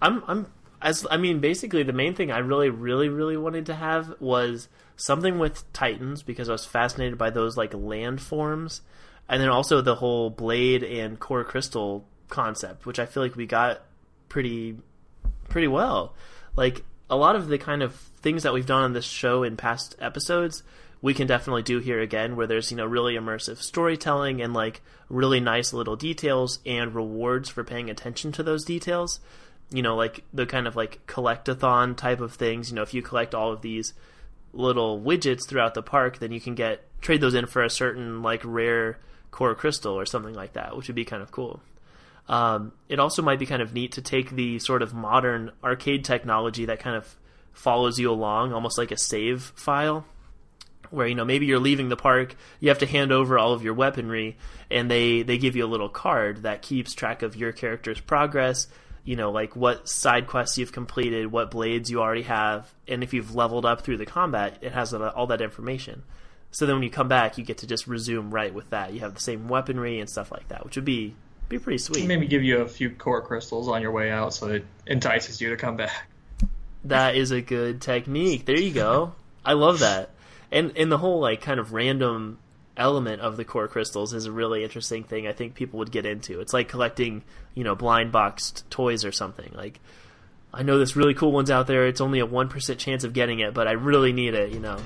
I'm 0.02 0.24
I'm 0.28 0.48
as 0.84 1.08
I 1.10 1.18
mean 1.18 1.40
basically 1.40 1.82
the 1.82 1.94
main 1.94 2.14
thing 2.14 2.32
I 2.32 2.40
really 2.40 2.70
really 2.70 3.08
really 3.10 3.38
wanted 3.38 3.66
to 3.68 3.76
have 3.76 4.14
was 4.20 4.68
something 4.98 5.40
with 5.40 5.72
Titans 5.74 6.22
because 6.22 6.50
I 6.50 6.52
was 6.52 6.66
fascinated 6.66 7.18
by 7.18 7.30
those 7.30 7.58
like 7.58 7.72
landforms, 7.72 8.82
and 9.28 9.42
then 9.42 9.50
also 9.50 9.82
the 9.82 9.96
whole 9.96 10.30
blade 10.30 10.84
and 10.84 11.20
core 11.20 11.46
crystal 11.46 12.06
concept, 12.30 12.86
which 12.86 13.00
I 13.00 13.06
feel 13.06 13.24
like 13.24 13.36
we 13.36 13.46
got 13.46 13.82
pretty 14.28 14.78
pretty 15.48 15.68
well. 15.68 16.14
Like 16.56 16.84
a 17.10 17.16
lot 17.16 17.36
of 17.36 17.48
the 17.48 17.58
kind 17.58 17.82
of 17.82 17.96
things 17.96 18.44
that 18.44 18.54
we've 18.54 18.66
done 18.66 18.84
on 18.84 18.94
this 18.94 19.06
show 19.06 19.44
in 19.44 19.56
past 19.56 19.96
episodes, 20.00 20.64
we 21.02 21.14
can 21.14 21.28
definitely 21.28 21.64
do 21.64 21.80
here 21.80 22.02
again, 22.02 22.36
where 22.36 22.48
there's 22.48 22.72
you 22.72 22.78
know 22.78 22.86
really 22.86 23.16
immersive 23.16 23.58
storytelling 23.58 24.42
and 24.42 24.54
like 24.54 24.82
really 25.08 25.40
nice 25.40 25.72
little 25.72 25.96
details 25.96 26.60
and 26.66 26.94
rewards 26.94 27.48
for 27.48 27.64
paying 27.64 27.90
attention 27.90 28.34
to 28.34 28.44
those 28.44 28.66
details. 28.66 29.22
You 29.74 29.82
know, 29.82 29.96
like 29.96 30.24
the 30.34 30.46
kind 30.46 30.68
of 30.68 30.76
like 30.76 31.06
collectathon 31.08 31.98
type 31.98 32.22
of 32.22 32.34
things. 32.34 32.70
You 32.70 32.76
know, 32.76 32.84
if 32.84 32.94
you 32.94 33.02
collect 33.02 33.36
all 33.36 33.52
of 33.52 33.62
these 33.62 33.94
little 34.54 35.02
widgets 35.02 35.48
throughout 35.48 35.74
the 35.74 35.82
park, 35.82 36.20
then 36.20 36.32
you 36.32 36.40
can 36.40 36.56
get 36.56 36.84
trade 37.02 37.20
those 37.20 37.34
in 37.34 37.48
for 37.48 37.64
a 37.64 37.70
certain 37.70 38.22
like 38.22 38.42
rare 38.46 39.00
core 39.32 39.56
crystal 39.56 39.94
or 39.94 40.06
something 40.06 40.34
like 40.34 40.54
that, 40.54 40.78
which 40.78 40.88
would 40.88 40.96
be 40.96 41.06
kind 41.06 41.22
of 41.22 41.32
cool. 41.32 41.60
Um, 42.30 42.72
it 42.88 43.00
also 43.00 43.22
might 43.22 43.40
be 43.40 43.46
kind 43.46 43.62
of 43.62 43.74
neat 43.74 43.94
to 43.94 44.02
take 44.02 44.30
the 44.30 44.60
sort 44.60 44.82
of 44.82 44.94
modern 44.94 45.52
arcade 45.64 46.06
technology 46.06 46.66
that 46.66 46.80
kind 46.80 46.96
of 46.96 47.18
follows 47.52 48.00
you 48.00 48.10
along, 48.10 48.54
almost 48.54 48.78
like 48.78 48.92
a 48.92 48.98
save 48.98 49.52
file, 49.56 50.06
where 50.90 51.08
you 51.08 51.16
know 51.16 51.26
maybe 51.26 51.46
you're 51.46 51.60
leaving 51.60 51.90
the 51.90 51.98
park, 51.98 52.36
you 52.60 52.70
have 52.70 52.80
to 52.80 52.86
hand 52.86 53.12
over 53.12 53.38
all 53.38 53.54
of 53.54 53.64
your 53.64 53.74
weaponry, 53.74 54.38
and 54.72 54.90
they 54.90 55.24
they 55.24 55.38
give 55.38 55.56
you 55.56 55.66
a 55.66 55.68
little 55.68 55.90
card 55.90 56.44
that 56.44 56.62
keeps 56.62 56.94
track 56.94 57.22
of 57.22 57.36
your 57.36 57.52
character's 57.52 58.00
progress. 58.00 58.68
You 59.04 59.16
know, 59.18 59.32
like 59.32 59.56
what 59.56 59.90
side 59.90 60.28
quests 60.28 60.58
you've 60.58 60.72
completed, 60.72 61.32
what 61.32 61.52
blades 61.52 61.92
you 61.92 62.02
already 62.02 62.24
have, 62.24 62.74
and 62.88 63.04
if 63.04 63.14
you've 63.14 63.36
leveled 63.36 63.66
up 63.66 63.82
through 63.82 63.98
the 63.98 64.06
combat, 64.06 64.60
it 64.62 64.72
has 64.72 64.94
all 64.94 65.28
that 65.28 65.42
information. 65.42 66.04
So 66.52 66.66
then 66.66 66.76
when 66.76 66.84
you 66.84 66.90
come 66.90 67.08
back, 67.08 67.38
you 67.38 67.44
get 67.44 67.58
to 67.60 67.68
just 67.68 67.88
resume 67.88 68.30
right 68.32 68.54
with 68.54 68.70
that. 68.70 68.94
You 68.94 69.02
have 69.02 69.16
the 69.16 69.22
same 69.22 69.50
weaponry 69.50 70.00
and 70.00 70.10
stuff 70.10 70.32
like 70.32 70.48
that, 70.50 70.64
which 70.64 70.76
would 70.76 70.86
be 70.86 71.16
be 71.50 71.60
pretty 71.60 71.80
sweet. 71.80 72.06
Maybe 72.08 72.28
give 72.28 72.44
you 72.44 72.62
a 72.62 72.68
few 72.68 72.90
core 72.92 73.22
crystals 73.22 73.68
on 73.68 73.82
your 73.82 73.92
way 73.92 74.12
out 74.12 74.34
so 74.34 74.48
it 74.48 74.66
entices 74.88 75.42
you 75.42 75.50
to 75.50 75.58
come 75.58 75.76
back. 75.76 76.08
That 76.86 77.16
is 77.16 77.32
a 77.32 77.42
good 77.42 77.82
technique. 77.82 78.46
There 78.46 78.60
you 78.60 78.74
go. 78.74 79.16
I 79.44 79.54
love 79.54 79.80
that. 79.80 80.12
And 80.52 80.78
and 80.78 80.92
the 80.92 80.98
whole 80.98 81.20
like 81.20 81.42
kind 81.42 81.60
of 81.60 81.74
random 81.74 82.38
element 82.76 83.22
of 83.22 83.38
the 83.38 83.46
core 83.46 83.68
crystals 83.68 84.14
is 84.14 84.26
a 84.26 84.32
really 84.32 84.64
interesting 84.64 85.04
thing 85.04 85.28
I 85.28 85.34
think 85.34 85.56
people 85.56 85.80
would 85.80 85.92
get 85.92 86.06
into. 86.06 86.40
It's 86.40 86.54
like 86.54 86.70
collecting, 86.70 87.24
you 87.54 87.64
know, 87.64 87.76
blind 87.76 88.12
boxed 88.12 88.70
toys 88.70 89.06
or 89.06 89.12
something. 89.12 89.52
Like 89.54 89.80
I 90.54 90.64
know 90.64 90.78
this 90.78 90.96
really 90.96 91.14
cool 91.14 91.32
one's 91.32 91.52
out 91.52 91.68
there. 91.68 91.88
It's 91.88 92.02
only 92.02 92.20
a 92.20 92.28
1% 92.28 92.78
chance 92.78 93.04
of 93.04 93.14
getting 93.14 93.40
it, 93.40 93.54
but 93.54 93.68
I 93.68 93.72
really 93.72 94.14
need 94.14 94.34
it, 94.34 94.52
you 94.52 94.60
know. 94.60 94.78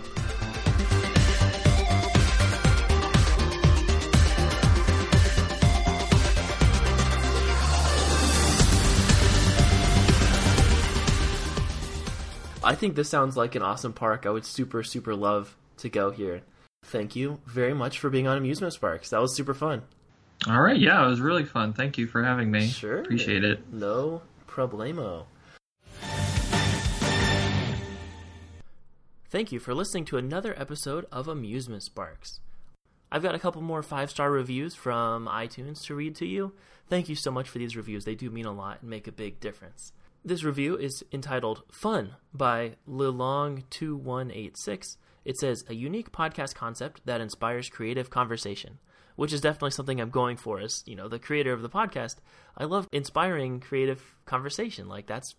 I 12.63 12.75
think 12.75 12.95
this 12.95 13.07
sounds 13.07 13.37
like 13.37 13.55
an 13.55 13.61
awesome 13.61 13.93
park. 13.93 14.25
I 14.25 14.29
would 14.29 14.45
super, 14.45 14.83
super 14.83 15.15
love 15.15 15.55
to 15.77 15.87
go 15.87 16.11
here. 16.11 16.41
Thank 16.83 17.15
you 17.15 17.39
very 17.45 17.73
much 17.73 17.99
for 17.99 18.09
being 18.09 18.27
on 18.27 18.37
Amusement 18.37 18.73
Sparks. 18.73 19.09
That 19.09 19.21
was 19.21 19.35
super 19.35 19.53
fun. 19.53 19.81
All 20.47 20.61
right. 20.61 20.77
Yeah, 20.77 21.05
it 21.05 21.09
was 21.09 21.19
really 21.19 21.43
fun. 21.45 21.73
Thank 21.73 21.97
you 21.97 22.07
for 22.07 22.23
having 22.23 22.51
me. 22.51 22.67
Sure. 22.67 23.01
Appreciate 23.01 23.43
it. 23.43 23.73
No 23.73 24.21
problemo. 24.47 25.25
Thank 29.29 29.51
you 29.51 29.59
for 29.59 29.73
listening 29.73 30.05
to 30.05 30.17
another 30.17 30.57
episode 30.57 31.05
of 31.11 31.27
Amusement 31.27 31.83
Sparks. 31.83 32.39
I've 33.11 33.23
got 33.23 33.35
a 33.35 33.39
couple 33.39 33.61
more 33.61 33.83
five 33.83 34.09
star 34.09 34.31
reviews 34.31 34.73
from 34.75 35.27
iTunes 35.27 35.83
to 35.85 35.95
read 35.95 36.15
to 36.17 36.25
you. 36.25 36.53
Thank 36.89 37.09
you 37.09 37.15
so 37.15 37.31
much 37.31 37.49
for 37.49 37.57
these 37.59 37.75
reviews. 37.75 38.05
They 38.05 38.15
do 38.15 38.29
mean 38.29 38.45
a 38.45 38.53
lot 38.53 38.77
and 38.81 38.89
make 38.89 39.07
a 39.07 39.11
big 39.11 39.41
difference. 39.41 39.91
This 40.23 40.43
review 40.43 40.77
is 40.77 41.03
entitled 41.11 41.63
Fun 41.71 42.15
by 42.33 42.75
Lilong2186. 42.89 44.95
It 45.27 45.37
says, 45.37 45.65
a 45.67 45.75
unique 45.75 46.13
podcast 46.13 46.55
concept 46.55 47.01
that 47.03 47.19
inspires 47.19 47.67
creative 47.67 48.09
conversation, 48.09 48.79
which 49.17 49.33
is 49.33 49.41
definitely 49.41 49.71
something 49.71 49.99
I'm 49.99 50.09
going 50.09 50.37
for 50.37 50.61
as, 50.61 50.85
you 50.85 50.95
know, 50.95 51.09
the 51.09 51.19
creator 51.19 51.51
of 51.51 51.61
the 51.61 51.69
podcast. 51.69 52.15
I 52.57 52.63
love 52.63 52.87
inspiring 52.93 53.59
creative 53.59 54.15
conversation. 54.23 54.87
Like, 54.87 55.05
that's 55.05 55.35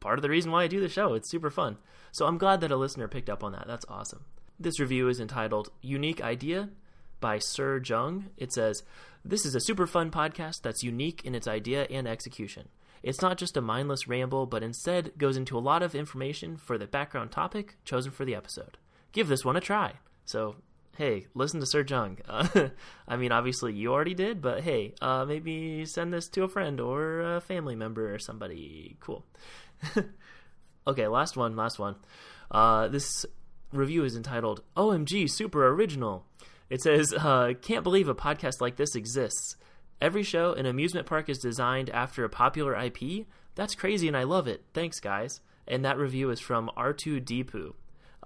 part 0.00 0.18
of 0.18 0.22
the 0.22 0.30
reason 0.30 0.52
why 0.52 0.62
I 0.62 0.68
do 0.68 0.80
the 0.80 0.88
show. 0.88 1.12
It's 1.12 1.30
super 1.30 1.50
fun. 1.50 1.76
So 2.12 2.24
I'm 2.24 2.38
glad 2.38 2.62
that 2.62 2.70
a 2.70 2.78
listener 2.78 3.08
picked 3.08 3.28
up 3.28 3.44
on 3.44 3.52
that. 3.52 3.66
That's 3.66 3.84
awesome. 3.90 4.24
This 4.58 4.80
review 4.80 5.06
is 5.10 5.20
entitled 5.20 5.68
Unique 5.82 6.22
Idea 6.22 6.70
by 7.20 7.38
Sir 7.38 7.82
Jung. 7.84 8.30
It 8.38 8.54
says, 8.54 8.84
This 9.22 9.44
is 9.44 9.54
a 9.54 9.60
super 9.60 9.86
fun 9.86 10.10
podcast 10.10 10.62
that's 10.62 10.82
unique 10.82 11.20
in 11.26 11.34
its 11.34 11.46
idea 11.46 11.86
and 11.90 12.08
execution. 12.08 12.70
It's 13.02 13.20
not 13.20 13.36
just 13.36 13.58
a 13.58 13.60
mindless 13.60 14.08
ramble, 14.08 14.46
but 14.46 14.62
instead 14.62 15.12
goes 15.18 15.36
into 15.36 15.58
a 15.58 15.60
lot 15.60 15.82
of 15.82 15.94
information 15.94 16.56
for 16.56 16.78
the 16.78 16.86
background 16.86 17.32
topic 17.32 17.76
chosen 17.84 18.12
for 18.12 18.24
the 18.24 18.34
episode. 18.34 18.78
Give 19.16 19.28
this 19.28 19.46
one 19.46 19.56
a 19.56 19.62
try. 19.62 19.94
So, 20.26 20.56
hey, 20.98 21.24
listen 21.32 21.58
to 21.60 21.66
Sir 21.66 21.82
Jung. 21.88 22.18
Uh, 22.28 22.68
I 23.08 23.16
mean, 23.16 23.32
obviously 23.32 23.72
you 23.72 23.90
already 23.90 24.12
did, 24.12 24.42
but 24.42 24.60
hey, 24.60 24.92
uh, 25.00 25.24
maybe 25.24 25.86
send 25.86 26.12
this 26.12 26.28
to 26.28 26.42
a 26.42 26.48
friend 26.48 26.78
or 26.82 27.36
a 27.36 27.40
family 27.40 27.74
member 27.76 28.14
or 28.14 28.18
somebody. 28.18 28.98
Cool. 29.00 29.24
okay, 30.86 31.08
last 31.08 31.34
one, 31.34 31.56
last 31.56 31.78
one. 31.78 31.96
Uh, 32.50 32.88
this 32.88 33.24
review 33.72 34.04
is 34.04 34.16
entitled 34.16 34.60
OMG 34.76 35.30
Super 35.30 35.66
Original. 35.66 36.26
It 36.68 36.82
says, 36.82 37.14
uh, 37.14 37.54
Can't 37.62 37.84
believe 37.84 38.10
a 38.10 38.14
podcast 38.14 38.60
like 38.60 38.76
this 38.76 38.94
exists. 38.94 39.56
Every 39.98 40.24
show 40.24 40.52
in 40.52 40.66
amusement 40.66 41.06
park 41.06 41.30
is 41.30 41.38
designed 41.38 41.88
after 41.88 42.22
a 42.22 42.28
popular 42.28 42.78
IP. 42.78 43.24
That's 43.54 43.74
crazy 43.74 44.08
and 44.08 44.16
I 44.16 44.24
love 44.24 44.46
it. 44.46 44.64
Thanks, 44.74 45.00
guys. 45.00 45.40
And 45.66 45.86
that 45.86 45.96
review 45.96 46.28
is 46.28 46.38
from 46.38 46.70
R2 46.76 47.24
Deepu. 47.24 47.72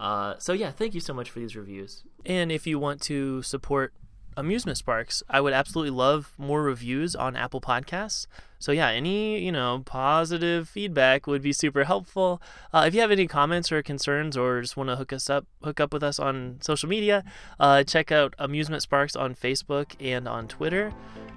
Uh, 0.01 0.35
so 0.39 0.55
yeah, 0.55 0.73
thank 0.73 0.95
you 0.95 1.01
so 1.01 1.13
much 1.13 1.31
for 1.31 1.39
these 1.39 1.55
reviews. 1.55 2.05
And 2.25 2.51
if 2.51 2.67
you 2.67 2.79
want 2.79 3.03
to 3.03 3.43
support 3.43 3.93
amusement 4.37 4.79
sparks, 4.79 5.23
I 5.29 5.41
would 5.41 5.53
absolutely 5.53 5.91
love 5.91 6.33
more 6.39 6.63
reviews 6.63 7.15
on 7.15 7.37
Apple 7.37 7.61
Podcasts. 7.61 8.27
So 8.59 8.73
yeah, 8.73 8.89
any 8.89 9.39
you 9.39 9.53
know 9.53 9.83
positive 9.85 10.69
feedback 10.69 11.27
would 11.27 11.43
be 11.43 11.53
super 11.53 11.85
helpful. 11.85 12.41
Uh, 12.73 12.85
if 12.87 12.95
you 12.95 13.01
have 13.03 13.11
any 13.11 13.27
comments 13.27 13.71
or 13.71 13.83
concerns, 13.83 14.37
or 14.37 14.63
just 14.63 14.77
want 14.77 14.89
to 14.89 14.97
hook 14.97 15.13
us 15.13 15.29
up, 15.29 15.47
hook 15.63 15.81
up 15.81 15.93
with 15.93 16.03
us 16.03 16.19
on 16.19 16.59
social 16.61 16.89
media, 16.89 17.23
uh, 17.59 17.83
check 17.85 18.11
out 18.11 18.35
Amusement 18.39 18.83
Sparks 18.83 19.15
on 19.15 19.35
Facebook 19.35 19.95
and 20.01 20.27
on 20.27 20.49
Twitter, 20.49 20.93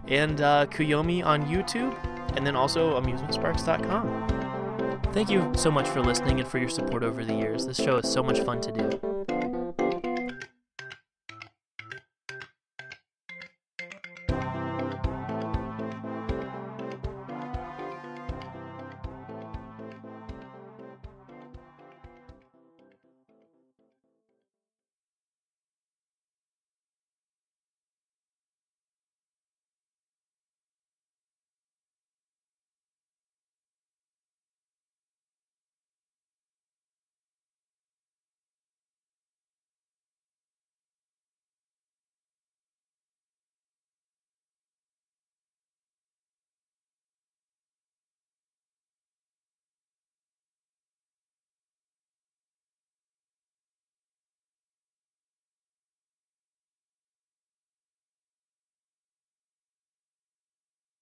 and 0.07 0.39
uh, 0.41 0.65
Kuyomi 0.67 1.23
on 1.23 1.45
YouTube, 1.45 1.95
and 2.35 2.47
then 2.47 2.55
also 2.55 2.99
AmusementSparks.com. 2.99 4.42
Thank 5.13 5.29
you 5.29 5.51
so 5.55 5.69
much 5.69 5.87
for 5.89 6.01
listening 6.01 6.39
and 6.39 6.49
for 6.49 6.57
your 6.57 6.69
support 6.69 7.03
over 7.03 7.23
the 7.23 7.35
years. 7.35 7.67
This 7.67 7.77
show 7.77 7.97
is 7.97 8.11
so 8.11 8.23
much 8.23 8.39
fun 8.39 8.59
to 8.61 8.71
do. 8.71 9.12